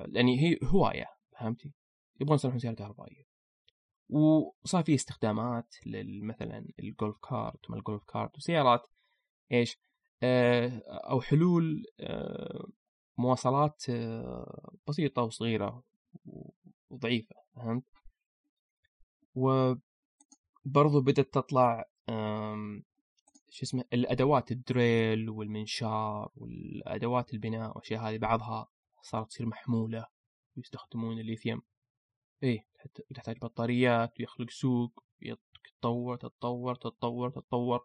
يعني 0.07 0.41
هي 0.41 0.59
هواية 0.65 1.07
فهمتي؟ 1.39 1.73
يبغون 2.21 2.35
يصلحون 2.35 2.59
سيارة 2.59 2.75
كهربائية. 2.75 3.25
وصار 4.09 4.85
في 4.85 4.95
استخدامات 4.95 5.75
مثلا 6.23 6.67
الجولف 6.79 7.17
كارت 7.31 7.71
وما 7.71 7.79
الجولف 7.79 8.05
كارت 8.05 8.37
وسيارات 8.37 8.87
إيش 9.53 9.79
أو 10.89 11.21
حلول 11.21 11.85
آه، 12.01 12.67
مواصلات 13.19 13.83
آه، 13.91 14.73
بسيطة 14.89 15.23
وصغيرة 15.23 15.83
وضعيفة 16.91 17.35
فهمت؟ 17.57 17.85
و 19.35 19.75
برضو 20.65 21.01
بدأت 21.01 21.35
تطلع 21.35 21.85
شو 23.51 23.63
اسمه 23.63 23.85
الأدوات 23.93 24.53
ال 24.53 24.66
drill 24.66 25.31
والمنشار 25.31 26.33
والأدوات 26.37 27.35
البناء 27.35 27.69
والأشياء 27.69 28.01
هذه 28.01 28.19
بعضها 28.19 28.69
صارت 29.03 29.29
تصير 29.29 29.47
محمولة 29.47 30.07
ويستخدمون 30.57 31.19
الليثيوم 31.21 31.63
تحت- 32.75 33.01
تحتاج 33.15 33.39
بطاريات 33.39 34.21
ويخلق 34.21 34.51
سوق 34.51 35.05
يتطور 35.23 36.17
تتطور 36.17 36.75
تتطور 36.75 37.31
تتطور 37.31 37.85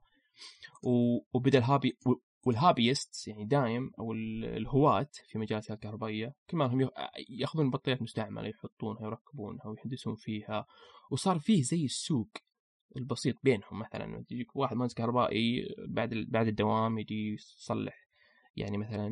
وبدأ 1.34 1.58
ال 1.58 1.64
hobby 1.64 1.97
وال 2.45 2.62
hobbyist 2.62 3.28
يعني 3.28 3.46
دايم 3.46 3.92
أو 4.00 4.14
ال- 4.14 4.46
الهواة 4.46 5.10
في 5.28 5.38
مجال 5.40 5.60
السيارات 5.60 5.84
الكهربائية 5.86 6.36
كل 6.50 6.58
ما 6.58 6.66
هم 6.66 6.90
يأخذون 7.30 7.70
بطاريات 7.70 8.02
مستعملة 8.02 8.48
يحطونها 8.48 9.02
ويركبونها 9.02 9.68
ويحدثون 9.68 10.16
فيها 10.16 10.66
وصار 11.12 11.40
فيه 11.40 11.62
زي 11.64 11.86
السوق 11.86 12.30
البسيط 12.98 13.36
بينهم 13.44 13.80
مثلا 13.80 14.26
يجيك 14.32 14.56
واحد 14.56 14.76
مهندس 14.76 14.94
كهربائي 14.94 15.76
بعد 15.88 16.14
بعد 16.28 16.48
الدوام 16.48 17.00
يجي 17.00 17.34
يصلح 17.34 18.10
يعني 18.56 18.78
مثلا 18.78 19.10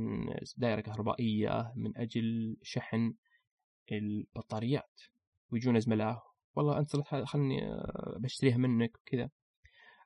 دائرة 0.58 0.82
كهربائية 0.82 1.74
من 1.76 1.98
أجل 1.98 2.58
شحن 2.64 3.14
البطاريات 3.92 5.02
ويجون 5.52 5.80
زملائه 5.80 6.24
والله 6.56 6.80
أنت 6.80 6.96
خلني 7.26 7.62
بشتريها 8.20 8.58
منك 8.58 8.98
وكذا. 8.98 9.30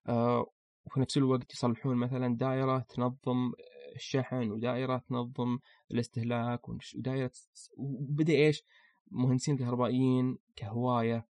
آه، 0.07 0.45
وفي 0.85 0.99
نفس 0.99 1.17
الوقت 1.17 1.53
يصلحون 1.53 1.95
مثلا 1.97 2.37
دائرة 2.37 2.79
تنظم 2.79 3.51
الشحن 3.95 4.51
ودائرة 4.51 4.97
تنظم 4.97 5.59
الاستهلاك 5.91 6.69
ودائرة 6.69 7.31
وبدأ 7.77 8.33
إيش؟ 8.33 8.63
مهندسين 9.11 9.57
كهربائيين 9.57 10.37
كهواية 10.55 11.27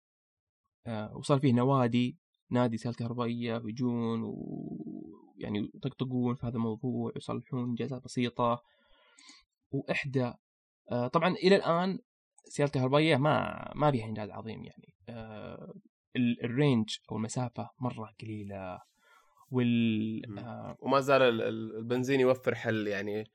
آه، 0.88 1.18
وصار 1.18 1.40
فيه 1.40 1.54
نوادي 1.54 2.18
نادي 2.50 2.78
سيارات 2.78 3.00
كهربائية 3.00 3.58
ويجون 3.58 4.22
ويعني 4.24 5.72
يطقطقون 5.76 6.36
في 6.36 6.48
هذا 6.48 6.56
الموضوع 6.56 7.12
ويصلحون 7.16 7.64
انجازات 7.64 8.04
بسيطة. 8.04 8.64
وإحدى 9.72 10.34
آه، 10.92 11.08
طبعا 11.08 11.30
إلى 11.34 11.56
الآن 11.56 12.00
السيارات 12.48 12.76
الكهربائية 12.76 13.16
ما 13.18 13.72
ما 13.76 13.92
فيها 13.92 14.06
إنجاز 14.06 14.30
عظيم 14.30 14.64
يعني 14.64 14.94
آه، 15.10 15.74
ال- 16.16 16.44
الرينج 16.44 16.98
أو 17.12 17.18
المسافة 17.18 17.70
مرة 17.80 18.14
قليلة. 18.22 18.80
وال 19.52 20.22
مم. 20.32 20.40
آه، 20.40 20.78
وما 20.80 21.00
زال 21.00 21.22
ال- 21.22 21.42
ال- 21.42 21.76
البنزين 21.78 22.20
يوفر 22.20 22.56
حل 22.56 22.88
يعني 22.88 23.32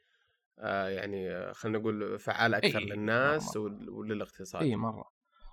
آه 0.59 0.89
يعني 0.89 1.31
آه، 1.31 1.53
خلينا 1.53 1.79
نقول 1.79 2.19
فعال 2.19 2.55
أكثر 2.55 2.79
إي، 2.79 2.85
للناس 2.85 3.57
مرة. 3.57 3.63
وال- 3.65 3.91
وللاقتصاد 3.91 4.63
إي 4.63 4.77
مرة 4.77 5.11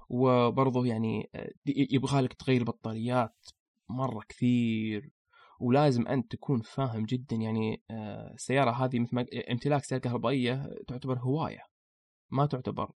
وبرضه 0.09 0.85
يعني 0.85 1.29
آه، 1.35 1.51
يبغى 1.65 2.21
لك 2.21 2.33
تغير 2.33 2.63
بطاريات 2.63 3.47
مرة 3.89 4.23
كثير 4.29 5.11
ولازم 5.59 6.07
أنت 6.07 6.31
تكون 6.31 6.61
فاهم 6.61 7.05
جدا 7.05 7.35
يعني 7.35 7.83
آه، 7.91 8.33
السيارة 8.33 8.71
هذه 8.71 8.99
مثل 8.99 9.15
ما 9.15 9.25
امتلاك 9.51 9.83
سيارة 9.83 10.01
كهربائية 10.01 10.69
تعتبر 10.87 11.19
هواية 11.19 11.63
ما 12.31 12.45
تعتبر 12.45 12.91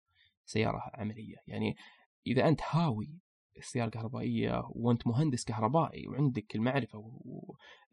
سيارة 0.44 0.82
عملية 0.94 1.36
يعني 1.46 1.76
إذا 2.26 2.48
أنت 2.48 2.60
هاوي 2.70 3.18
السيارة 3.56 3.86
الكهربائية 3.86 4.62
وأنت 4.70 5.06
مهندس 5.06 5.44
كهربائي 5.44 6.08
وعندك 6.08 6.54
المعرفة 6.54 6.98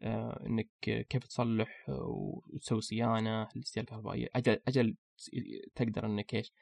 وانك 0.02 0.68
كيف 0.80 1.26
تصلح 1.26 1.86
آه، 1.88 2.42
وتسوي 2.46 2.80
صيانة 2.80 3.48
للسياره 3.56 3.84
الكهربائيه 3.84 4.28
أجل 4.34 4.60
أجل 4.68 4.96
تقدر 5.74 6.06
إنك 6.06 6.34
إيش. 6.34 6.52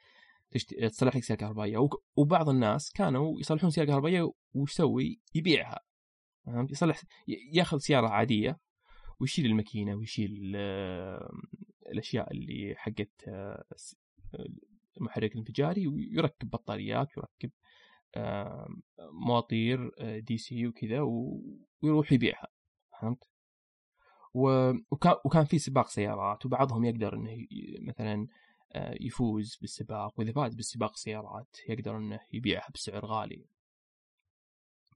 تصلح 0.89 1.15
لك 1.15 1.23
سيارة 1.23 1.39
كهربائية 1.39 1.89
وبعض 2.15 2.49
الناس 2.49 2.91
كانوا 2.91 3.39
يصلحون 3.39 3.69
سيارة 3.69 3.87
كهربائية 3.87 4.31
وش 4.53 4.71
يسوي؟ 4.71 5.19
يبيعها 5.35 5.79
فهمت؟ 6.45 6.71
يصلح 6.71 7.01
ياخذ 7.27 7.77
سيارة 7.77 8.07
عادية 8.07 8.59
ويشيل 9.19 9.45
الماكينة 9.45 9.95
ويشيل 9.95 10.53
آه، 10.55 11.31
الأشياء 11.91 12.31
اللي 12.31 12.73
حقت 12.77 13.11
آه، 13.27 13.63
المحرك 14.97 15.31
الانفجاري 15.31 15.87
ويركب 15.87 16.49
بطاريات 16.49 17.07
ويركب 17.17 17.51
آه، 18.15 18.67
مواطير 18.99 19.91
آه، 19.99 20.19
دي 20.19 20.37
سي 20.37 20.67
وكذا 20.67 21.01
ويروح 21.81 22.11
يبيعها 22.11 22.47
فهمت؟ 23.01 23.30
وكان 24.33 25.15
وكان 25.25 25.45
في 25.45 25.59
سباق 25.59 25.87
سيارات 25.87 26.45
وبعضهم 26.45 26.85
يقدر 26.85 27.13
إنه 27.13 27.47
مثلا 27.81 28.27
آه، 28.73 28.95
يفوز 29.01 29.55
بالسباق 29.55 30.19
وإذا 30.19 30.31
فاز 30.31 30.55
بالسباق 30.55 30.95
سيارات 30.95 31.57
يقدر 31.69 31.97
إنه 31.97 32.19
يبيعها 32.33 32.69
بسعر 32.73 33.05
غالي. 33.05 33.45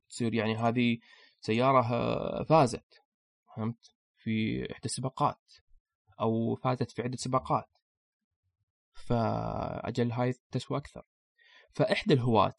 تصير 0.10 0.34
يعني 0.34 0.56
هذه 0.56 0.98
سيارة 1.42 1.94
آه، 1.94 2.44
فازت 2.44 3.04
فهمت؟ 3.56 3.92
في 4.18 4.66
إحدى 4.72 4.86
السباقات 4.86 5.54
أو 6.22 6.56
فازت 6.56 6.92
في 6.92 7.02
عدة 7.02 7.18
سباقات. 7.18 7.78
فأجل 8.94 10.12
هاي 10.12 10.34
تسوى 10.52 10.78
أكثر. 10.78 11.06
فإحدى 11.72 12.14
الهواة 12.14 12.58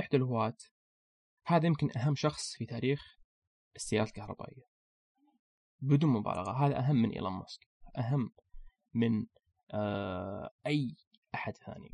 إحدى 0.00 0.16
الهواة 0.16 0.56
هذا 1.46 1.66
يمكن 1.66 1.98
أهم 1.98 2.14
شخص 2.14 2.56
في 2.56 2.66
تاريخ 2.66 3.18
السيارات 3.76 4.08
الكهربائية. 4.08 4.77
بدون 5.80 6.10
مبالغة. 6.10 6.66
هذا 6.66 6.78
أهم 6.78 6.96
من 6.96 7.10
إيلون 7.10 7.32
ماسك. 7.32 7.68
أهم 7.98 8.30
من 8.94 9.26
آه 9.70 10.50
أي 10.66 10.96
أحد 11.34 11.56
ثاني. 11.56 11.90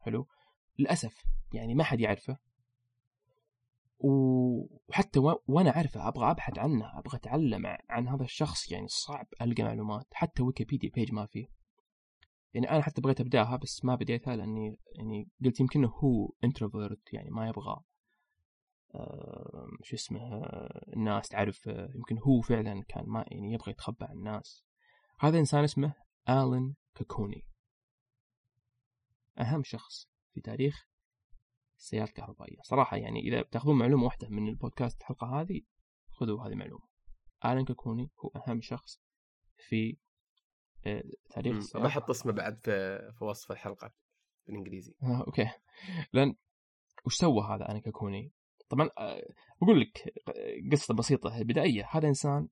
حلو؟ 0.00 0.28
للأسف 0.78 1.24
يعني 1.52 1.74
ما 1.74 1.84
حد 1.84 2.00
يعرفه. 2.00 2.38
وحتى. 3.98 5.20
وأنا 5.48 5.76
أعرفه 5.76 6.08
أبغى 6.08 6.30
أبحث 6.30 6.58
عنه 6.58 6.98
أبغى 6.98 7.16
أتعلم 7.16 7.76
عن 7.90 8.08
هذا 8.08 8.24
الشخص 8.24 8.72
يعني 8.72 8.88
صعب 8.88 9.26
ألقى 9.42 9.62
معلومات. 9.62 10.06
حتى 10.12 10.42
ويكيبيديا 10.42 10.90
بيج 10.94 11.12
ما 11.12 11.26
فيه. 11.26 11.46
يعني 12.54 12.70
أنا 12.70 12.82
حتى 12.82 13.00
بغيت 13.00 13.20
أبداها 13.20 13.56
بس 13.56 13.84
ما 13.84 13.94
بديتها 13.94 14.36
لأني 14.36 14.78
يعني 14.98 15.28
قلت 15.44 15.60
يمكن 15.60 15.84
هو 15.84 16.32
introvert 16.44 17.12
يعني 17.12 17.30
ما 17.30 17.48
يبغى 17.48 17.80
شو 19.82 19.96
اسمه 19.96 20.20
آه، 20.20 20.84
الناس 20.96 21.28
تعرف 21.28 21.68
آه، 21.68 21.90
يمكن 21.94 22.18
هو 22.18 22.40
فعلا 22.40 22.82
كان 22.88 23.04
ما 23.06 23.24
يعني 23.28 23.52
يبغى 23.52 23.70
يتخبى 23.70 24.04
عن 24.04 24.16
الناس. 24.16 24.64
هذا 25.20 25.38
إنسان 25.38 25.64
اسمه 25.64 25.94
آلين 26.28 26.76
كاكوني. 26.94 27.46
أهم 29.38 29.62
شخص 29.62 30.08
في 30.32 30.40
تاريخ 30.40 30.86
السيارات 31.78 32.08
الكهربائية. 32.08 32.56
صراحة 32.62 32.96
يعني 32.96 33.20
إذا 33.20 33.42
بتاخذون 33.42 33.78
معلومة 33.78 34.04
واحدة 34.04 34.28
من 34.28 34.48
البودكاست 34.48 35.00
الحلقة 35.00 35.40
هذه 35.40 35.60
خذوا 36.10 36.42
هذه 36.42 36.52
المعلومة. 36.52 36.86
آلان 37.44 37.64
كاكوني 37.64 38.10
هو 38.20 38.28
أهم 38.28 38.60
شخص 38.60 39.00
في 39.56 39.96
آه، 40.86 41.04
تاريخ. 41.30 41.56
السيارات 41.56 41.88
بحط 41.88 42.10
اسمه 42.10 42.32
بعد 42.32 42.60
في 42.60 43.12
في 43.18 43.24
وصف 43.24 43.52
الحلقة 43.52 43.94
بالإنجليزي. 44.46 44.94
آه، 45.02 45.24
okay. 45.26 45.50
لأن 46.12 46.36
وش 47.06 47.16
سوى 47.16 47.42
هذا 47.44 47.64
آلان 47.64 47.80
كاكوني؟ 47.80 48.32
طبعا 48.68 48.90
آه، 48.98 49.22
بقول 49.62 49.80
لك 49.80 50.14
آه، 50.28 50.70
قصة 50.72 50.94
بسيطة 50.94 51.42
بدائية 51.42 51.88
هذا 51.90 52.08
إنسان 52.08 52.48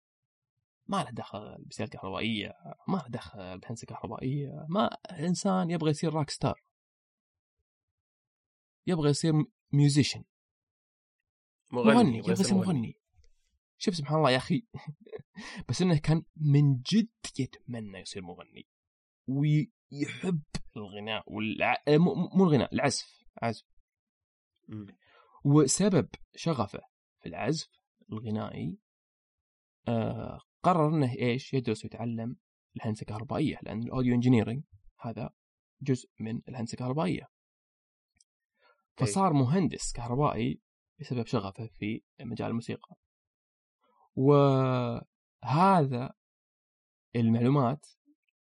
ما 0.87 0.97
له 1.05 1.11
دخل 1.11 1.65
بسيارة 1.65 1.91
كهربائية 1.91 2.55
ما 2.89 2.97
له 2.97 3.09
دخل 3.09 3.59
بهندسة 3.59 3.87
كهربائية 3.87 4.67
ما 4.69 4.87
إنسان 5.11 5.71
يبغى 5.71 5.91
يصير 5.91 6.15
rock 6.15 6.31
star 6.31 6.63
يبغى 8.87 9.11
يصير 9.11 9.33
musician 9.73 10.25
مغني, 11.73 11.95
مغني 11.95 12.19
يبغى 12.19 12.33
يصير 12.33 12.57
مغني. 12.57 12.99
شوف 13.79 13.95
سبحان 13.95 14.19
الله 14.19 14.31
يا 14.31 14.37
أخي 14.37 14.67
بس 15.69 15.83
إنه 15.83 15.99
كان 15.99 16.25
من 16.37 16.81
جد 16.81 17.09
يتمنى 17.39 17.99
يصير 17.99 18.23
مغني 18.23 18.67
ويحب 19.27 20.43
الغناء 20.77 21.33
والع... 21.33 21.77
مو 22.37 22.45
الغناء 22.45 22.75
العزف 22.75 23.25
عزف. 23.43 23.65
وسبب 25.45 26.09
شغفه 26.37 26.81
في 27.21 27.29
العزف 27.29 27.69
الغنائي 28.13 28.79
آه 29.89 30.41
قرر 30.63 30.89
إنه 30.89 31.13
إيش؟ 31.19 31.55
يدرس 31.55 31.85
ويتعلم 31.85 32.37
الهندسة 32.77 33.03
الكهربائية 33.03 33.59
لأن 33.63 33.83
الأوديو 33.83 34.15
انجينيرنج 34.15 34.65
هذا 35.01 35.31
جزء 35.81 36.11
من 36.21 36.41
الهندسة 36.49 36.73
الكهربائية. 36.75 37.29
فصار 38.97 39.33
مهندس 39.33 39.93
كهربائي 39.93 40.61
بسبب 41.01 41.27
شغفه 41.27 41.67
في 41.67 42.03
مجال 42.21 42.49
الموسيقى. 42.49 42.97
وهذا 44.15 45.03
المعلومات 47.17 47.87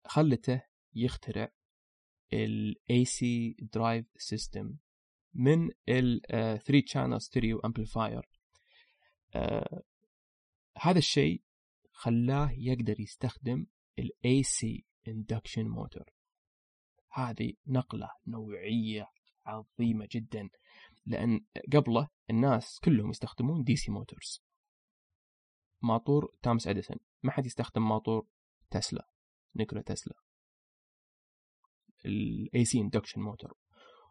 خلته 0.06 0.62
يخترع 0.94 1.52
ال 2.32 2.76
AC 2.92 3.24
Drive 3.76 4.06
System 4.34 4.89
من 5.34 5.70
ال 5.88 6.32
آه، 6.32 6.56
3 6.56 6.84
channel 6.86 7.20
stereo 7.20 7.60
amplifier. 7.68 8.22
آه، 9.34 9.82
هذا 10.76 10.98
الشيء 10.98 11.42
خلاه 11.92 12.52
يقدر 12.52 13.00
يستخدم 13.00 13.66
ال 13.98 14.10
AC 14.26 14.82
induction 15.08 15.66
motor. 15.78 16.04
هذه 17.12 17.52
نقلة 17.66 18.10
نوعية 18.26 19.10
عظيمة 19.46 20.08
جدا 20.10 20.50
لأن 21.06 21.44
قبله 21.72 22.08
الناس 22.30 22.80
كلهم 22.84 23.10
يستخدمون 23.10 23.64
DC 23.64 23.90
motors 23.90 24.42
ماطور 25.82 26.34
تامس 26.42 26.66
اديسون 26.68 26.96
ما 27.22 27.30
حد 27.30 27.46
يستخدم 27.46 27.88
ماطور 27.88 28.26
تسلا 28.70 29.08
نيكولا 29.56 29.82
تسلا. 29.82 30.14
ال 32.04 32.64
AC 32.64 32.80
induction 32.80 33.20
motor 33.20 33.54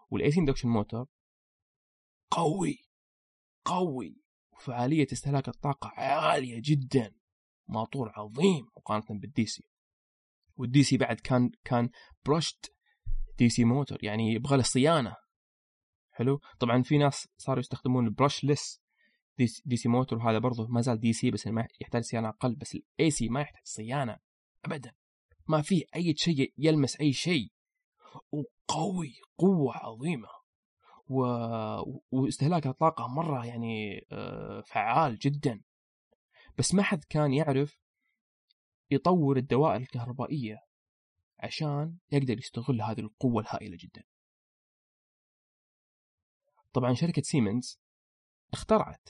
وال 0.09 0.31
AC 0.31 0.39
induction 0.39 0.69
motor 0.69 1.07
قوي 2.31 2.77
قوي 3.65 4.21
وفعالية 4.53 5.07
استهلاك 5.13 5.47
الطاقة 5.47 5.89
عالية 5.89 6.61
جدا 6.65 7.15
ماطور 7.67 8.11
عظيم 8.15 8.67
مقارنة 8.77 9.19
بال 9.19 9.45
DC 9.45 9.63
والدي 10.57 10.83
سيارته 10.83 11.19
كان 11.19 11.51
كان 11.63 11.89
brushed 12.25 12.73
DC 13.37 13.63
motor 13.63 14.03
يعني 14.03 14.33
يبغى 14.33 14.57
له 14.57 14.63
صيانة. 14.63 15.15
حلو؟ 16.11 16.41
طبعا 16.59 16.83
في 16.83 16.97
ناس 16.97 17.27
صاروا 17.37 17.59
يستخدمون 17.59 18.13
brushless 18.13 18.81
DC 19.65 19.89
motor 19.89 20.19
وهذا 20.19 20.39
برضه 20.39 20.67
ما 20.67 20.81
زال 20.81 20.99
DC 20.99 21.31
بس 21.31 21.47
ما 21.47 21.67
يحتاج 21.81 22.03
صيانة 22.03 22.29
أقل 22.29 22.55
بس 22.55 22.75
ال 22.75 23.11
AC 23.11 23.29
ما 23.29 23.41
يحتاج 23.41 23.61
صيانة 23.63 24.17
أبدا. 24.65 24.93
ما 25.47 25.61
فيه 25.61 25.83
أي 25.95 26.13
شيء 26.17 26.53
يلمس 26.57 26.95
أي 27.01 27.13
شيء. 27.13 27.51
وقوي 28.69 29.13
قوة 29.37 29.77
عظيمة. 29.77 30.27
و... 31.07 31.21
واستهلاك 32.11 32.67
الطاقة 32.67 33.07
مرة 33.07 33.45
يعني 33.45 34.05
آه، 34.11 34.61
فعال 34.61 35.19
جدا. 35.19 35.61
بس 36.57 36.73
ما 36.73 36.83
حد 36.83 37.03
كان 37.03 37.33
يعرف 37.33 37.79
يطور 38.91 39.37
الدوائر 39.37 39.81
الكهربائية 39.81 40.57
عشان 41.39 41.97
يقدر 42.11 42.37
يستغل 42.37 42.81
هذه 42.81 42.99
القوة 42.99 43.41
الهائلة 43.41 43.77
جدا. 43.79 44.03
طبعا 46.73 46.93
شركة 46.93 47.21
سيمنز 47.21 47.79
اخترعت 48.53 49.09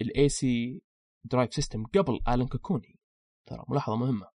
ال 0.00 0.28
AC 0.28 0.82
drive 1.24 1.54
system 1.54 1.86
قبل 1.86 2.20
آلان 2.28 2.48
كوكوني. 2.48 2.98
ترى 3.46 3.64
ملاحظة 3.68 3.96
مهمة. 3.96 4.26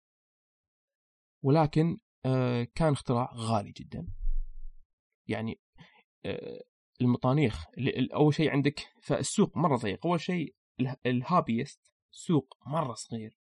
ولكن 1.42 1.98
آه، 2.26 2.64
كان 2.76 2.92
اختراع 2.92 3.34
غالي 3.34 3.72
جدا. 3.72 4.19
يعني 5.30 5.60
آه، 6.26 6.64
المطانيخ 7.02 7.66
أول 8.14 8.34
شيء 8.34 8.50
عندك 8.50 8.80
فالسوق 9.02 9.58
مرة 9.58 9.76
ضيق 9.76 10.06
أول 10.06 10.20
شيء 10.20 10.56
ال 11.06 11.15
hobbyist 11.15 11.92
سوق 12.12 12.58
مرة 12.66 12.94
صغير. 12.94 13.40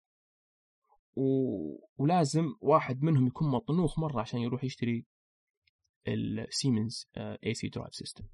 و... 1.15 1.23
ولازم 1.97 2.55
واحد 2.61 3.03
منهم 3.03 3.27
يكون 3.27 3.51
مطنوخ 3.51 3.99
مرة 3.99 4.21
عشان 4.21 4.39
يروح 4.39 4.63
يشتري 4.63 5.05
السيمنز 6.07 7.09
AC 7.17 7.67
drive 7.67 7.95
system 7.95 8.27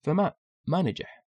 فما 0.00 0.34
ما 0.66 0.82
نجح. 0.82 1.24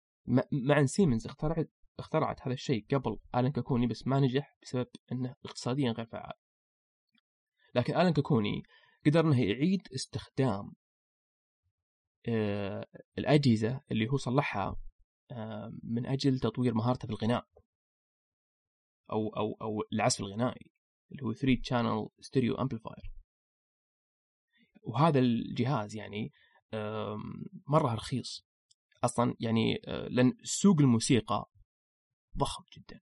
مع 0.51 0.79
إن 0.79 0.87
سيمنز 0.87 1.25
اخترعت 1.25 1.69
اخترعت 1.99 2.41
هذا 2.41 2.53
الشيء 2.53 2.85
قبل 2.91 3.17
آلان 3.35 3.51
كاكوني 3.51 3.87
بس 3.87 4.07
ما 4.07 4.19
نجح 4.19 4.57
بسبب 4.63 4.87
إنه 5.11 5.35
اقتصاديا 5.45 5.91
غير 5.91 6.05
فعال. 6.05 6.33
لكن 7.75 7.93
آلان 7.93 8.13
كاكوني 8.13 8.63
قدر 9.05 9.19
إنه 9.19 9.43
يعيد 9.43 9.81
استخدام 9.95 10.73
الأجهزة 13.17 13.81
اللي 13.91 14.09
هو 14.09 14.17
صلحها 14.17 14.75
آه، 15.31 15.73
من 15.83 16.05
أجل 16.05 16.39
تطوير 16.39 16.73
مهارته 16.73 17.07
في 17.07 17.13
الغناء. 17.13 17.47
أو 19.11 19.29
أو 19.29 19.57
أو 19.61 19.83
العزف 19.93 20.19
الغنائي 20.19 20.71
اللي 21.11 21.23
هو 21.23 21.33
3 21.33 21.61
channel 21.61 22.09
stereo 22.25 22.57
amplifier. 22.57 23.09
وهذا 24.81 25.19
الجهاز 25.19 25.95
يعني 25.95 26.31
مرة 27.67 27.93
رخيص. 27.93 28.45
أصلا 29.03 29.35
يعني 29.39 29.81
آه، 29.87 30.07
لأن 30.07 30.33
سوق 30.43 30.79
الموسيقى 30.79 31.49
ضخم 32.37 32.63
جدا 32.77 33.01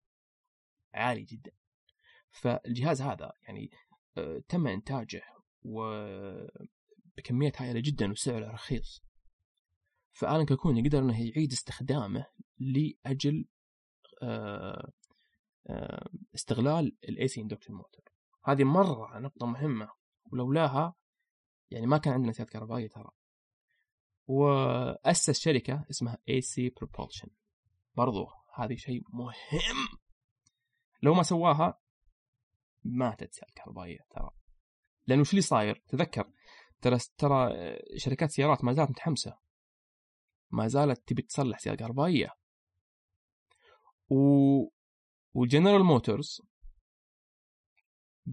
عالي 0.93 1.23
جدا. 1.23 1.51
فالجهاز 2.31 3.01
هذا 3.01 3.31
يعني 3.47 3.69
تم 4.47 4.67
إنتاجه 4.67 5.21
وبكميات 5.61 6.61
هائلة 7.61 7.79
جدا 7.79 8.11
وسعره 8.11 8.51
رخيص. 8.51 9.08
فآلان 10.19 10.45
كاكوني 10.45 10.81
قدر 10.81 10.99
إنه 10.99 11.27
يعيد 11.27 11.51
استخدامه 11.51 12.25
لأجل 12.59 13.45
آه، 14.23 14.91
آه، 15.67 16.09
استغلال 16.35 16.97
ال 17.09 17.27
AC 17.27 17.41
induction 17.41 17.73
motor 17.73 18.03
هذه 18.43 18.63
مرة 18.63 19.19
نقطة 19.19 19.45
مهمة 19.45 19.89
ولولاها 20.31 20.95
يعني 21.71 21.87
ما 21.87 21.97
كان 21.97 22.13
عندنا 22.13 22.31
سيارات 22.31 22.53
كهربائية 22.53 22.87
ترى. 22.87 23.11
وأسس 24.27 25.39
شركة 25.39 25.85
اسمها 25.89 26.17
AC 26.29 26.69
Propulsion 26.69 27.29
برضو 27.95 28.27
هذه 28.55 28.75
شيء 28.75 29.01
مهم. 29.13 29.99
لو 31.03 31.13
ما 31.13 31.23
سواها 31.23 31.79
ماتت 32.83 33.33
سيارات 33.33 33.53
كهربائية 33.55 33.99
ترى. 34.09 34.29
لأنه 35.07 35.21
وش 35.21 35.29
اللي 35.29 35.41
صاير؟ 35.41 35.83
تذكر 35.87 36.31
ترى 36.81 36.97
ترى 37.17 37.49
شركات 37.97 38.31
سيارات 38.31 38.63
ما 38.63 38.73
زالت 38.73 38.89
متحمسة. 38.89 39.48
ما 40.51 40.67
زالت 40.67 41.07
تبي 41.07 41.21
تصلح 41.21 41.59
سيارة 41.59 41.75
كهربائية 41.75 42.29
و... 44.09 44.15
وجنرال 45.33 45.83
موتورز 45.83 46.41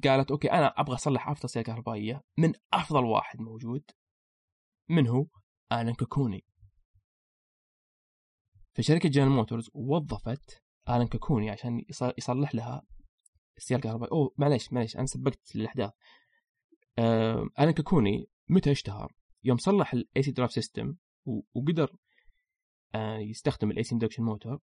قالت 0.04 0.30
okay 0.30 0.52
أنا 0.52 0.66
أبغى 0.66 0.94
أصلح 0.94 1.28
أفضل 1.28 1.50
سيارة 1.50 1.66
كهربائية 1.66 2.22
من 2.38 2.52
أفضل 2.72 3.04
واحد 3.04 3.40
موجود 3.40 3.90
من 4.88 5.06
هو؟ 5.06 5.26
آلان 5.72 5.94
كوكوني 5.94 6.44
فشركة 8.74 9.08
جنرال 9.08 9.30
موتورز 9.30 9.70
وظفت 9.74 10.62
آلان 10.88 11.06
كوكوني 11.06 11.50
عشان 11.50 11.82
يصلح 12.18 12.54
لها 12.54 12.82
السيارة 13.56 13.78
الكهربائية 13.80 14.12
اوه 14.12 14.34
معليش 14.38 14.72
معليش 14.72 14.96
أنا 14.96 15.06
سبقت 15.06 15.56
الاحداث 15.56 15.90
آلان 17.58 17.70
كوكوني 17.70 18.26
متى 18.48 18.72
اشتهر؟ 18.72 19.12
يوم 19.44 19.56
صلح 19.56 19.92
ال 19.92 20.22
AC 20.22 20.30
drive 20.30 20.52
system 20.52 20.96
وقدر 21.54 21.96
يستخدم 23.30 23.70
ال 23.70 23.82
AC 23.82 23.94
induction 23.94 24.22
motor 24.22 24.58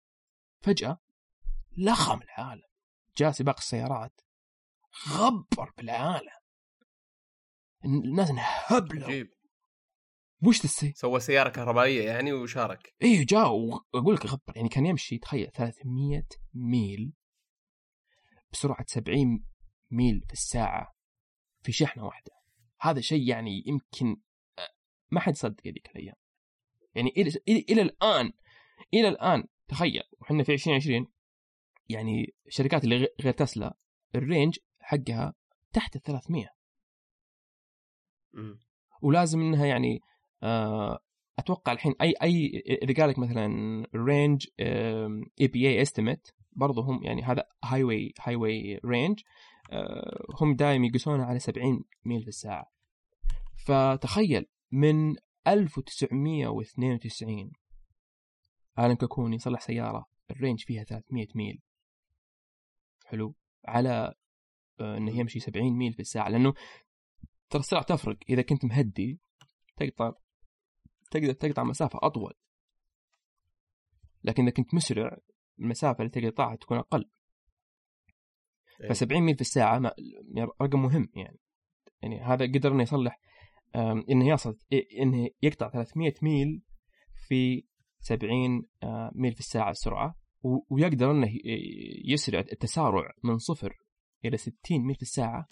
فجأة 0.61 0.99
لخم 1.78 2.21
العالم. 2.21 2.63
جاء 3.17 3.32
سباق 3.32 3.57
السيارات. 3.57 4.21
غبر 5.09 5.71
بالعالم. 5.78 6.30
الناس 7.86 8.30
انهبلوا. 8.30 9.07
عجيب 9.07 9.34
وش 10.47 10.59
تسي؟ 10.59 10.93
سوى 10.95 11.19
سيارة 11.19 11.49
كهربائية 11.49 12.03
يعني 12.05 12.34
وشارك. 12.34 12.93
إيه 13.01 13.26
جاء 13.26 13.51
وأقول 13.51 14.15
لك 14.15 14.26
غبر. 14.26 14.53
يعني 14.55 14.69
كان 14.69 14.86
يمشي 14.86 15.17
تخيل 15.17 15.51
300 15.51 16.24
ميل 16.53 17.13
بسرعة 18.51 18.86
70 18.88 19.45
ميل 19.91 20.21
في 20.28 20.34
الساعة 20.34 20.93
في 21.61 21.71
شحنة 21.71 22.05
واحدة. 22.05 22.32
هذا 22.82 23.01
شيء 23.01 23.30
يعني 23.30 23.63
يمكن 23.65 24.21
آه، 24.59 24.69
ما 25.11 25.19
حد 25.19 25.36
صدق 25.36 25.67
هذيك 25.67 25.89
الأيام. 25.89 26.15
يعني 26.96 27.14
إلى 27.18 27.32
إلى 27.48 27.82
الآن 27.82 28.32
إلى 28.94 29.08
الآن 29.08 29.44
تخيل 29.68 30.04
وحنا 30.22 30.44
في 30.44 30.54
2020 30.54 31.08
يعني 31.89 32.34
الشركات 32.48 32.84
اللي 32.84 33.08
غير 33.22 33.34
تسلا 33.34 33.78
ال 34.16 34.23
range 34.23 34.59
حقها 34.80 35.34
تحت 35.74 35.96
ال 35.96 36.02
300 36.02 36.50
ولازم 39.02 39.39
إنها 39.39 39.66
يعني 39.66 40.02
آه، 40.44 41.00
أتوقع 41.39 41.72
الحين 41.72 41.96
أي 42.02 42.14
أي 42.22 42.64
إذا 42.84 42.94
قال 43.02 43.10
لك 43.10 43.20
مثلا 43.20 43.88
range 43.95 44.47
EPA 44.59 45.70
estimate 45.70 46.28
برضه 46.52 46.82
هم 46.82 47.04
يعني 47.04 47.24
هذا 47.24 47.48
highway 47.64 47.84
highway 47.84 48.14
range 48.22 49.20
هم 50.41 50.56
دائما 50.56 50.88
يقيسونه 50.88 51.24
على 51.24 51.39
70 51.39 51.84
ميل 52.06 52.22
في 52.22 52.28
الساعة. 52.28 52.72
فتخيل 53.66 54.46
من 54.72 55.16
1992 55.48 57.52
آلان 58.78 58.95
كاكوني 58.96 59.39
صلح 59.39 59.62
سيارة 59.62 60.06
ال 60.32 60.37
range 60.37 60.64
فيها 60.64 60.84
300 60.84 61.28
ميل. 61.36 61.62
حلو. 63.06 63.36
على 63.66 64.14
آه، 64.80 64.98
إنه 64.98 65.12
يمشي 65.12 65.39
70 65.39 65.78
ميل 65.78 65.94
في 65.94 66.00
الساعة. 66.00 66.30
لأنه 66.30 66.54
ترى 67.50 67.60
السرعة 67.60 67.84
تفرق. 67.84 68.18
إذا 68.30 68.41
كنت 68.41 68.66
مهدي 68.66 69.20
تقطع 69.78 70.14
تقدر 71.12 71.34
تقطع 71.34 71.64
مسافة 71.64 72.00
أطول. 72.02 72.34
لكن 74.24 74.44
إذا 74.44 74.52
كنت 74.52 74.74
مسرع 74.74 75.18
المسافة 75.60 76.04
اللي 76.04 76.10
تقطعها 76.10 76.56
تكون 76.56 76.78
أقل. 76.78 77.10
ف 78.89 78.98
70 78.98 79.22
ميل 79.22 79.36
في 79.36 79.41
الساعة 79.41 79.94
رقم 80.62 80.82
مهم 80.82 81.10
يعني. 81.16 81.39
يعني 82.02 82.22
هذا 82.22 82.46
قدر 82.46 82.72
انه 82.72 82.84
يصلح 82.84 83.20
انه 83.76 84.28
يصل 84.28 84.57
انه 84.99 85.30
يقطع 85.41 85.69
300 85.69 86.13
ميل 86.21 86.61
في 87.28 87.63
70 87.99 88.65
آه، 88.84 89.11
ميل 89.15 89.34
في 89.34 89.39
الساعة 89.39 89.71
السرعة 89.71 90.15
ويقدر 90.69 91.11
إنه 91.11 91.30
يسرع 92.05 92.39
التسارع 92.39 93.13
من 93.24 93.38
صفر 93.38 93.78
إلى 94.26 94.38
60 94.38 94.55
ميل 94.71 94.95
في 94.95 95.01
الساعة 95.01 95.47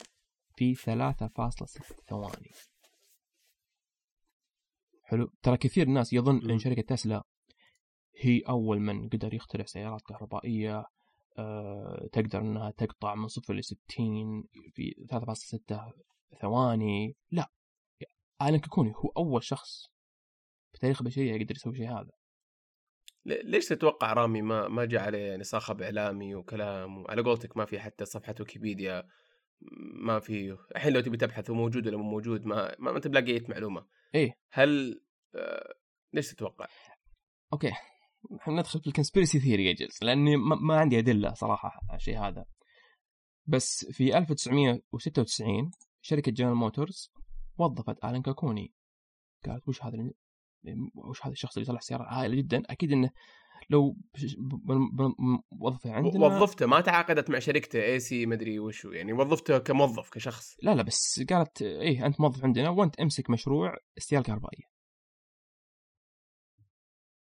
في 0.55 0.75
3.6 0.75 1.95
ثواني. 2.09 2.51
حلو. 5.03 5.31
ترى 5.41 5.57
كثير 5.57 5.87
ناس 5.87 6.13
يظن. 6.13 6.51
إن 6.51 6.59
شركة 6.59 6.81
تسلا 6.81 7.23
هي 8.19 8.39
أول 8.39 8.79
من 8.79 9.09
قدر 9.09 9.33
يخترع 9.33 9.65
سيارات 9.65 10.01
كهربائية 10.01 10.85
أه 11.37 12.09
تقدر 12.11 12.39
إنها 12.39 12.71
تقطع 12.71 13.15
من 13.15 13.27
صفر 13.27 13.53
ل 13.53 13.63
60 13.63 14.43
في 14.73 14.95
3.6 15.11 15.93
ثواني. 16.41 17.15
لا. 17.31 17.51
الان 18.49 18.59
كوكوني 18.59 18.93
هو 18.95 19.09
أول 19.17 19.43
شخص 19.43 19.91
في 20.71 20.79
تاريخ 20.79 21.01
البشرية 21.01 21.33
يقدر 21.33 21.55
يسوي 21.55 21.75
شيء 21.75 21.89
هذا. 21.89 22.11
ليش 23.25 23.67
تتوقع 23.67 24.13
رامي 24.13 24.41
ما 24.41 24.67
ما 24.67 24.85
جاء 24.85 25.01
عليه؟ 25.01 25.29
يعني 25.29 25.43
صخب 25.43 25.81
إعلامي 25.81 26.35
وكلام 26.35 26.97
وعلى 26.97 27.21
قولتك 27.21 27.57
ما 27.57 27.65
في 27.65 27.79
حتى 27.79 28.05
صفحة 28.05 28.35
ويكيبيديا 28.39 29.07
ما 29.93 30.19
في. 30.19 30.57
الحين 30.75 30.93
لو 30.93 31.01
تبي 31.01 31.17
تبحث 31.17 31.49
هو 31.49 31.55
موجود 31.55 31.87
ولا 31.87 31.97
مو 31.97 32.03
موجود 32.03 32.45
ما 32.45 32.75
ما 32.79 32.95
انت 32.97 33.07
بلاقي 33.07 33.31
أي 33.31 33.45
معلومة. 33.49 33.87
إيه. 34.15 34.39
هل 34.51 35.01
آه 35.35 35.73
ليش 36.13 36.31
تتوقع؟ 36.31 36.67
okay. 37.53 37.71
إحنا 38.41 38.53
ندخل 38.53 38.79
في 38.79 38.87
ال 38.87 38.92
conspiracy 38.92 39.39
theory 39.39 39.65
يا 39.65 39.73
جلس 39.73 40.03
لأني 40.03 40.37
ما, 40.37 40.55
ما 40.55 40.79
عندي 40.79 40.99
أدلة 40.99 41.33
صراحة 41.33 41.81
على 41.89 41.97
الشيء 41.97 42.19
هذا. 42.19 42.45
بس 43.45 43.85
في 43.91 44.17
1996 44.17 45.71
شركة 46.01 46.31
جنرال 46.31 46.55
موتورز 46.55 47.11
وظفت 47.57 48.05
آلان 48.05 48.21
كاكوني. 48.21 48.73
قالت 49.45 49.67
وش 49.67 49.83
هذا 49.83 49.97
وش 50.95 51.25
هذا 51.25 51.31
الشخص 51.31 51.57
اللي 51.57 51.63
يصلح 51.63 51.81
سيارة 51.81 52.03
عائلة 52.03 52.35
جدا؟ 52.35 52.63
أكيد 52.69 52.91
إنه 52.91 53.09
لو 53.69 53.97
وظفه 55.59 55.91
عندنا. 55.91 56.25
وظفته 56.25 56.65
ما 56.65 56.81
تعاقدت 56.81 57.29
مع 57.29 57.39
شركته 57.39 57.83
AC 57.83 58.25
مدري 58.25 58.59
وشو 58.59 58.91
يعني 58.91 59.13
وظفته 59.13 59.57
كموظف 59.57 60.09
كشخص. 60.09 60.57
لا 60.63 60.75
لا 60.75 60.83
بس 60.83 61.23
قالت 61.29 61.61
إيه 61.61 62.05
أنت 62.05 62.21
موظف 62.21 62.43
عندنا 62.43 62.69
وأنت 62.69 62.99
أمسك 62.99 63.29
مشروع 63.29 63.77
السيارة 63.97 64.21
الكهربائية 64.21 64.71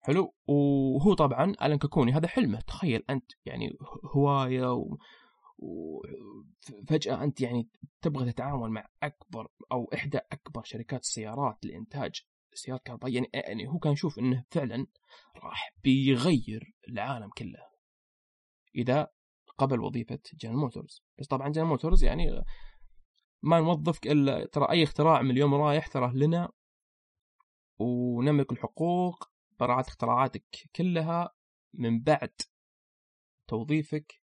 حلو. 0.04 0.36
وهو 0.48 1.14
طبعا 1.14 1.54
آلان 1.62 1.78
كاكوني 1.78 2.12
هذا 2.12 2.28
حلمه. 2.28 2.60
تخيل 2.60 3.04
أنت 3.10 3.32
يعني 3.46 3.78
هواية. 4.16 4.78
وفجأة 5.62 7.24
أنت 7.24 7.42
يعني 7.42 7.70
تبغى 8.02 8.32
تتعامل 8.32 8.70
مع 8.70 8.88
أكبر 9.04 9.48
أو 9.72 9.90
إحدى 9.94 10.18
أكبر 10.18 10.64
شركات 10.64 11.02
السيارات 11.02 11.66
لإنتاج 11.66 12.22
سيارات 12.54 12.84
كهربائية. 12.84 13.16
يعني, 13.16 13.30
يعني 13.34 13.68
هو 13.68 13.80
كان 13.80 13.94
يشوف 13.94 14.20
إنه 14.20 14.46
فعلا 14.50 14.88
راح 15.36 15.74
بيغير 15.84 16.74
العالم 16.90 17.30
كله. 17.30 17.60
إذا 18.76 19.08
قبل 19.58 19.80
وظيفة 19.80 20.20
جنرال 20.34 20.58
موتورز 20.58 21.04
بس 21.20 21.28
طبعا 21.28 21.50
جنرال 21.50 21.68
موتورز 21.68 22.04
يعني 22.04 22.44
ما 23.42 23.60
نوظفك 23.60 24.08
إلا 24.08 24.46
ترى 24.46 24.70
أي 24.70 24.84
اختراع 24.84 25.22
من 25.22 25.32
اليوم 25.32 25.54
رايح 25.54 25.88
ترى 25.88 26.12
لنا 26.14 26.52
ونملك 27.80 28.52
الحقوق 28.52 29.32
براءة 29.60 29.82
اختراعاتك 29.82 30.70
كلها 30.76 31.36
من 31.74 32.02
بعد 32.02 32.34
توظيفك 33.48 34.21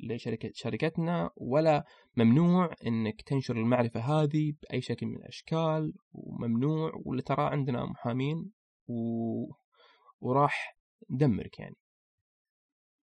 لشركة 0.00 0.50
شركتنا 0.54 1.30
ولا 1.36 1.84
ممنوع 2.16 2.70
إنك 2.86 3.22
تنشر 3.22 3.56
المعرفة 3.56 4.00
هذه 4.00 4.52
بأي 4.62 4.80
شكل 4.80 5.06
من 5.06 5.16
الأشكال 5.16 5.92
وممنوع 6.12 6.92
ولا 7.04 7.22
ترى 7.22 7.42
عندنا 7.42 7.84
محامين 7.84 8.50
و... 8.88 8.94
وراح 10.20 10.78
ندمرك 11.10 11.58
يعني. 11.58 11.76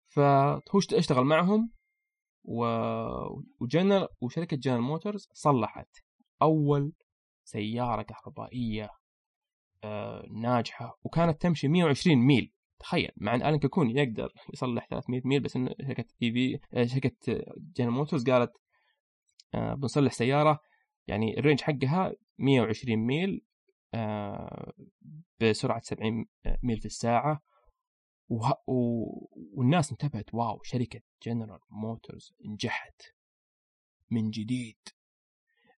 فهو 0.07 0.78
أشتغل 0.93 1.24
معهم 1.24 1.70
و... 2.45 2.64
وجنرال 3.61 4.09
وشركة 4.20 4.57
جنرال 4.57 4.80
موتورز 4.80 5.28
صلحت 5.32 5.89
أول 6.43 6.93
سيارة 7.45 8.03
كهربائية 8.03 8.91
آه 9.84 10.26
ناجحة 10.30 10.99
وكانت 11.03 11.43
تمشي 11.43 11.68
120 11.68 12.16
ميل. 12.18 12.53
تخيل 12.79 13.11
مع 13.16 13.35
إن 13.35 13.43
آلان 13.43 13.59
كوكوني 13.59 13.91
يقدر 13.91 14.33
يصلح 14.55 14.87
300 14.87 15.20
ميل 15.24 15.41
بس 15.41 15.57
ان 15.57 15.74
شركة 15.87 16.05
EV 16.22 16.61
شركة 16.87 17.14
جنرال 17.76 17.93
موتورز 17.93 18.31
قالت 18.31 18.53
آه 19.55 19.74
بنصلح 19.74 20.12
سيارة 20.12 20.61
يعني 21.07 21.39
ال 21.39 21.42
range 21.42 21.61
حقها 21.61 22.12
120 22.39 22.97
ميل 22.99 23.45
آه 23.95 24.72
بسرعة 25.41 25.81
70 25.81 26.26
ميل 26.62 26.81
في 26.81 26.87
الساعة. 26.87 27.43
وه... 28.29 28.53
و... 28.66 29.05
والناس 29.55 29.91
انتبهت 29.91 30.35
wow 30.34 30.62
شركة 30.62 31.01
جنرال 31.22 31.61
موتورز 31.70 32.35
نجحت 32.45 33.03
من 34.11 34.31
جديد 34.31 34.79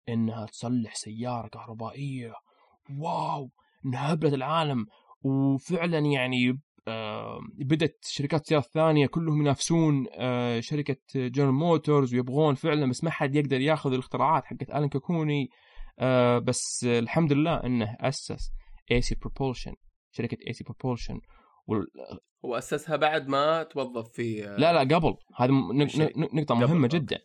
إنها 0.09 0.45
تصلح 0.45 0.95
سيارة 0.95 1.47
كهربائية. 1.47 2.33
واو 2.99 3.51
إنها 3.85 4.13
هبلت 4.13 4.33
العالم. 4.33 4.85
وفعلا 5.21 5.99
يعني 5.99 6.59
آه 6.87 7.39
بدت 7.57 8.05
شركات 8.05 8.45
سيارات 8.45 8.65
ثانية 8.65 9.07
كلهم 9.07 9.41
ينافسون 9.41 10.07
آه 10.11 10.59
شركة 10.59 10.97
جنرال 11.15 11.53
موتورز 11.53 12.13
ويبغون 12.13 12.55
فعلا 12.55 12.89
بس 12.89 13.03
ما 13.03 13.11
حد 13.11 13.35
يقدر 13.35 13.61
ياخذ 13.61 13.93
الاختراعات 13.93 14.45
حقت 14.45 14.63
كاكوني 14.93 15.49
آه 15.99 16.39
بس 16.39 16.83
الحمد 16.83 17.33
لله 17.33 17.63
إنه 17.63 17.95
أسس 17.99 18.51
AC 18.91 19.15
Propulsion 19.15 19.73
شركة 20.11 20.37
AC 20.47 20.63
Propulsion 20.63 21.19
هو 22.45 22.55
أسسها 22.55 22.95
بعد 22.95 23.27
ما 23.27 23.63
توظف 23.63 24.11
في 24.11 24.41
لا 24.41 24.83
لا 24.83 24.95
قبل. 24.95 25.15
هذه 25.35 25.51
نقطة 26.33 26.55
مهمة 26.55 26.87
قبل. 26.87 26.99
جدا. 26.99 27.19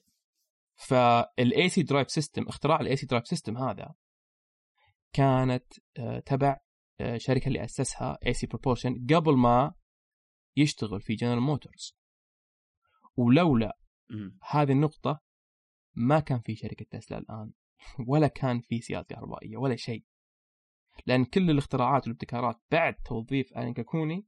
فال 0.75 1.69
AC 1.69 1.83
drive 1.83 2.11
system 2.11 2.49
اختراع 2.49 2.81
ال 2.81 2.97
AC 2.97 3.07
drive 3.07 3.27
system 3.27 3.57
هذا 3.59 3.95
كانت 5.13 5.65
تبع 6.27 6.57
الشركة 7.01 7.49
اللي 7.49 7.65
أسسها 7.65 8.19
AC 8.27 8.47
Propulsion 8.47 9.07
قبل 9.07 9.37
ما 9.37 9.75
يشتغل 10.57 11.01
في 11.01 11.15
جنرال 11.15 11.41
موتورز 11.41 11.97
ولولا. 13.17 13.79
هذه 14.51 14.73
النقطة 14.73 15.21
ما 15.95 16.21
كان 16.21 16.41
في 16.41 16.57
شركة 16.57 16.87
تسلا 16.91 17.19
الآن 17.19 17.53
ولا 18.09 18.27
كان 18.29 18.61
في 18.61 18.81
سيارات 18.81 19.07
كهربائيه 19.07 19.57
ولا 19.57 19.77
شيء. 19.77 20.05
لأن 21.07 21.25
كل 21.25 21.51
الاختراعات 21.51 22.03
والابتكارات 22.03 22.61
بعد 22.71 22.95
توظيف 22.95 23.59
آلين 23.59 23.75
كاكوني 23.75 24.27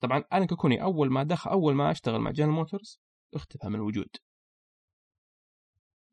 طبعا 0.00 0.24
آلين 0.32 0.46
كاكوني 0.46 0.82
أول 0.82 1.10
ما 1.10 1.22
دخل 1.22 1.50
أول 1.50 1.74
ما 1.74 1.90
اشتغل 1.90 2.20
مع 2.20 2.30
جنرال 2.30 2.52
موتورز 2.52 3.00
اختفى 3.34 3.68
من 3.68 3.74
الوجود. 3.74 4.16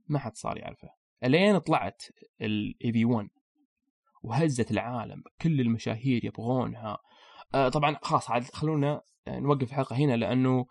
ما 0.08 0.20
حد 0.20 0.36
صار 0.36 0.58
يعرفه. 0.58 0.90
إلين 1.24 1.58
طلعت 1.58 2.04
ال 2.42 2.94
EV 2.94 3.06
1 3.06 3.30
وهزت 4.24 4.72
العالم 4.72 5.24
كل 5.42 5.62
المشاهير 5.62 6.26
يبغونها. 6.26 6.98
آه 7.56 7.70
طبعا 7.70 7.98
خلاص 8.02 8.32
عاد 8.32 8.44
خلونا 8.44 9.02
نوقف 9.28 9.70
الحلقة 9.70 9.96
هنا 9.96 10.18
لأنه 10.18 10.66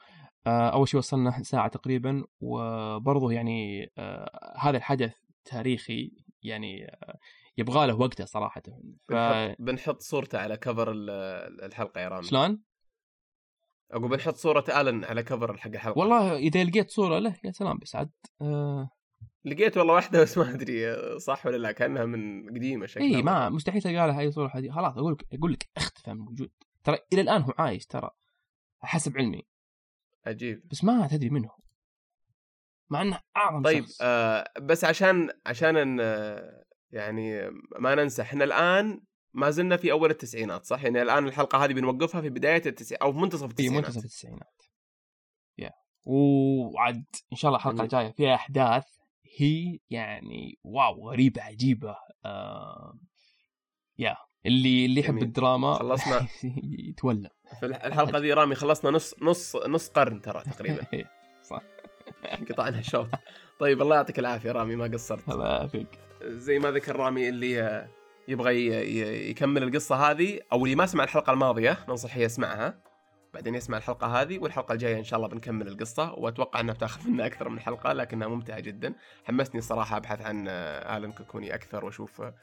آه 0.47 0.69
أول 0.69 0.89
شيء 0.89 0.99
وصلنا 0.99 1.43
ساعة 1.43 1.69
تقريبا 1.69 2.25
وبرضه 2.41 3.33
يعني 3.33 3.91
آه 3.99 4.55
هذا 4.59 4.77
الحدث 4.77 5.15
تاريخي 5.45 6.13
يعني 6.43 6.85
آه 6.85 7.19
يبغى 7.59 7.87
له 7.87 7.95
وقته 7.95 8.25
صراحة. 8.25 8.63
ف... 9.09 9.13
بنحط, 9.13 9.57
بنحط 9.59 10.01
صورته 10.01 10.39
على 10.39 10.57
كفر 10.57 10.93
الحلقة 11.65 12.01
يا 12.01 12.09
رامي. 12.09 12.23
شلون؟ 12.23 12.63
أقول 13.91 14.09
بنحط 14.09 14.35
صورة 14.35 14.65
آلن 14.81 15.05
على 15.05 15.23
كفر 15.23 15.57
حق 15.57 15.71
الحلقة. 15.71 15.99
والله 15.99 16.37
إذا 16.37 16.65
لقيت 16.65 16.91
صورة 16.91 17.19
له 17.19 17.35
يا 17.45 17.51
سلام 17.51 17.79
بس 17.79 17.97
عاد 17.97 18.11
آه 18.43 18.91
لقيت 19.45 19.77
والله 19.77 19.95
واحدة 19.95 20.23
بس 20.23 20.39
ما 20.39 20.51
أدري 20.51 20.97
صح 21.19 21.47
ولا 21.47 21.57
لا 21.57 21.73
كأنها 21.73 22.05
من 22.05 22.51
قديمة 22.51 22.87
شكلها. 22.87 23.07
اي 23.07 23.23
ما 23.23 23.49
مستحيل 23.49 23.83
تلقى 23.83 24.07
لها 24.07 24.21
أي 24.21 24.31
صورة 24.31 24.49
حديثه 24.49 24.75
خلاص 24.75 24.97
أقول 24.97 25.13
لك 25.13 25.27
أقول 25.35 25.53
لك 25.53 25.69
أختفى 25.77 26.13
من 26.13 26.23
الوجود 26.23 26.51
ترى 26.85 26.99
إلى 27.13 27.21
الآن 27.21 27.43
هو 27.43 27.55
عايش 27.59 27.87
ترى 27.87 28.11
حسب 28.81 29.19
علمي. 29.19 29.43
عجيب. 30.27 30.69
بس 30.69 30.85
ما 30.85 31.07
تدري 31.07 31.31
منه 31.31 31.51
مع 32.91 33.03
إنه 33.03 33.21
أعظم 33.37 33.63
طيب 33.63 33.85
شخص. 33.85 33.99
آه 34.03 34.45
بس 34.61 34.85
عشان 34.85 35.31
عشان 35.47 35.77
إن 35.77 35.99
يعني 36.91 37.51
ما 37.79 37.95
ننسى 37.95 38.23
إحنا 38.23 38.45
الآن 38.45 39.01
ما 39.33 39.51
زلنا 39.51 39.77
في 39.77 39.93
أول 39.93 40.11
التسعينات 40.11 40.65
صح؟ 40.65 40.85
يعني 40.85 41.03
الآن 41.03 41.27
الحلقة 41.27 41.65
هذه 41.65 41.73
بنوقفها 41.73 42.21
في 42.21 42.29
بداية 42.29 42.63
التسعينات 42.67 43.03
أو 43.03 43.13
في 43.13 43.19
منتصف 43.19 43.51
التسعينات. 43.51 43.85
في 43.85 43.87
منتصف 43.87 44.05
التسعينات. 44.05 44.63
يا 45.59 45.71
وعد 46.05 47.05
إن 47.33 47.37
شاء 47.37 47.49
الله 47.49 47.59
الحلقة 47.59 47.83
الجاية 47.83 48.11
فيها 48.13 48.35
أحداث 48.35 48.85
هي 49.37 49.79
يعني 49.91 50.59
واو 50.65 51.11
غريبة 51.11 51.43
عجيبة 51.43 51.97
آه 52.25 52.99
يا 53.99 54.17
اللي 54.47 54.87
اللي 54.87 55.01
يحب 55.01 55.23
الدراما 55.23 55.75
خلصنا. 55.75 56.27
يتولى. 56.89 57.31
في 57.61 57.67
الحلقة 57.67 58.19
دي 58.19 58.33
رامي 58.33 58.55
خلصنا 58.55 58.91
نص 58.91 59.15
نص 59.23 59.57
نص 59.57 59.89
قرن 59.89 60.21
ترى 60.21 60.43
تقريبا. 60.43 60.87
صح. 61.51 61.63
قطعنا 62.51 62.83
شوط. 62.83 63.09
طيب 63.59 63.83
الله 63.83 63.97
يعطيك 63.97 64.19
العافية 64.19 64.53
رامي 64.53 64.77
ما 64.77 64.85
قصرت. 64.85 65.29
الله 65.29 65.47
يعافيك. 65.47 65.89
زي 66.23 66.59
ما 66.59 66.71
ذكر 66.71 66.97
رامي 66.97 67.29
اللي 67.29 67.89
يبغى 68.29 68.67
يكمل 69.31 69.63
القصة 69.63 70.11
هذه 70.11 70.41
أو 70.53 70.65
اللي 70.65 70.77
ما 70.77 70.87
سمع 70.87 71.05
الحلقة 71.05 71.33
الماضية 71.33 71.79
ننصح 71.89 72.17
يسمعها. 72.17 72.92
بعدين 73.35 73.55
يسمع 73.55 73.77
الحلقة 73.77 74.07
هذه 74.07 74.39
والحلقة 74.39 74.73
الجاية 74.73 74.99
إن 74.99 75.05
شاء 75.05 75.17
الله 75.17 75.29
بنكمل 75.29 75.69
القصة 75.69 76.13
وأتوقع 76.13 76.61
إنها 76.61 76.75
بتاخذ 76.75 77.11
منا 77.11 77.27
أكثر 77.27 77.49
من 77.49 77.61
حلقة 77.61 77.93
لكنها 77.93 78.29
ممتعة 78.29 78.61
جدا. 78.61 78.95
حمسني 79.25 79.61
صراحة 79.61 79.97
أبحث 79.97 80.23
عن 80.23 80.49
آلن 80.49 81.13
كوكوني 81.13 81.55
أكثر 81.55 81.85
وأشوف 81.85 82.21
آه، 82.21 82.35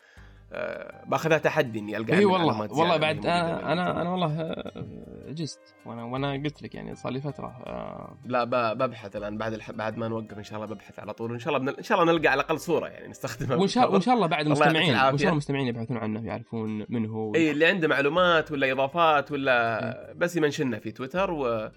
باخذها 1.05 1.37
تحدي 1.37 1.79
إني 1.79 1.97
ألقى 1.97 2.17
إي 2.17 2.25
والله 2.25 2.61
والله 2.61 2.97
بعد 2.97 3.25
أنا 3.25 3.71
أنا. 3.71 4.01
أنا 4.01 4.09
والله 4.09 4.41
آه، 4.41 5.31
جزت 5.31 5.75
وأنا 5.85 6.03
وأنا 6.03 6.33
قلت 6.33 6.63
لك 6.63 6.75
يعني 6.75 6.95
صار 6.95 7.11
لي 7.11 7.21
فترة 7.21 7.47
آه، 7.47 8.17
لا 8.25 8.43
ببحث 8.73 9.15
الآن 9.15 9.37
بعد 9.37 9.53
الح... 9.53 9.71
بعد 9.71 9.97
ما 9.97 10.07
نوقف 10.07 10.37
إن 10.37 10.43
شاء 10.43 10.63
الله 10.63 10.75
ببحث 10.75 10.99
على 10.99 11.13
طول. 11.13 11.31
وإن 11.31 11.39
شاء 11.39 11.55
الله 11.55 11.71
بن... 11.71 11.77
إن 11.77 11.83
شاء 11.83 12.01
الله 12.01 12.13
نلقى 12.13 12.27
على 12.27 12.41
الأقل 12.41 12.59
صورة 12.59 12.87
يعني 12.87 13.07
نستخدمها 13.07 13.55
وإن 13.55 13.67
شاء 13.67 13.93
وإن 13.93 14.01
شاء 14.01 14.15
الله 14.15 14.27
بعد 14.27 14.45
المستمعين 14.45 14.95
وإن. 14.95 14.97
شاء 14.97 15.13
الله 15.15 15.29
المستمعين 15.29 15.67
يبحثون 15.67 15.97
عنه 15.97 16.25
يعرفون 16.25 16.85
من 16.89 17.05
هو 17.05 17.35
إي 17.35 17.51
اللي 17.51 17.65
عنده 17.65 17.87
معلومات 17.87 18.51
ولا 18.51 18.71
إضافات 18.71 19.31
ولا 19.31 20.13
بس 20.13 20.35
يمنشننا 20.35 20.79
في 20.79 20.91
تويتر 20.91 21.31
و... 21.31 21.71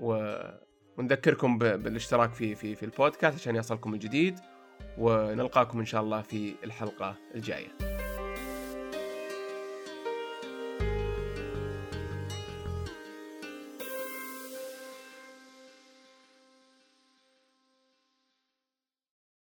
و... 0.00 0.34
ونذكركم 0.98 1.58
ب... 1.58 1.64
بالاشتراك 1.64 2.32
في 2.32 2.54
في 2.54 2.74
في 2.74 2.82
البودكاست 2.82 3.38
عشان 3.38 3.56
يصلكم 3.56 3.94
الجديد. 3.94 4.38
ونلقاكم 4.98 5.78
إن 5.78 5.86
شاء 5.86 6.02
الله 6.02 6.22
في 6.22 6.54
الحلقة 6.64 7.14
الجاية. 7.34 7.68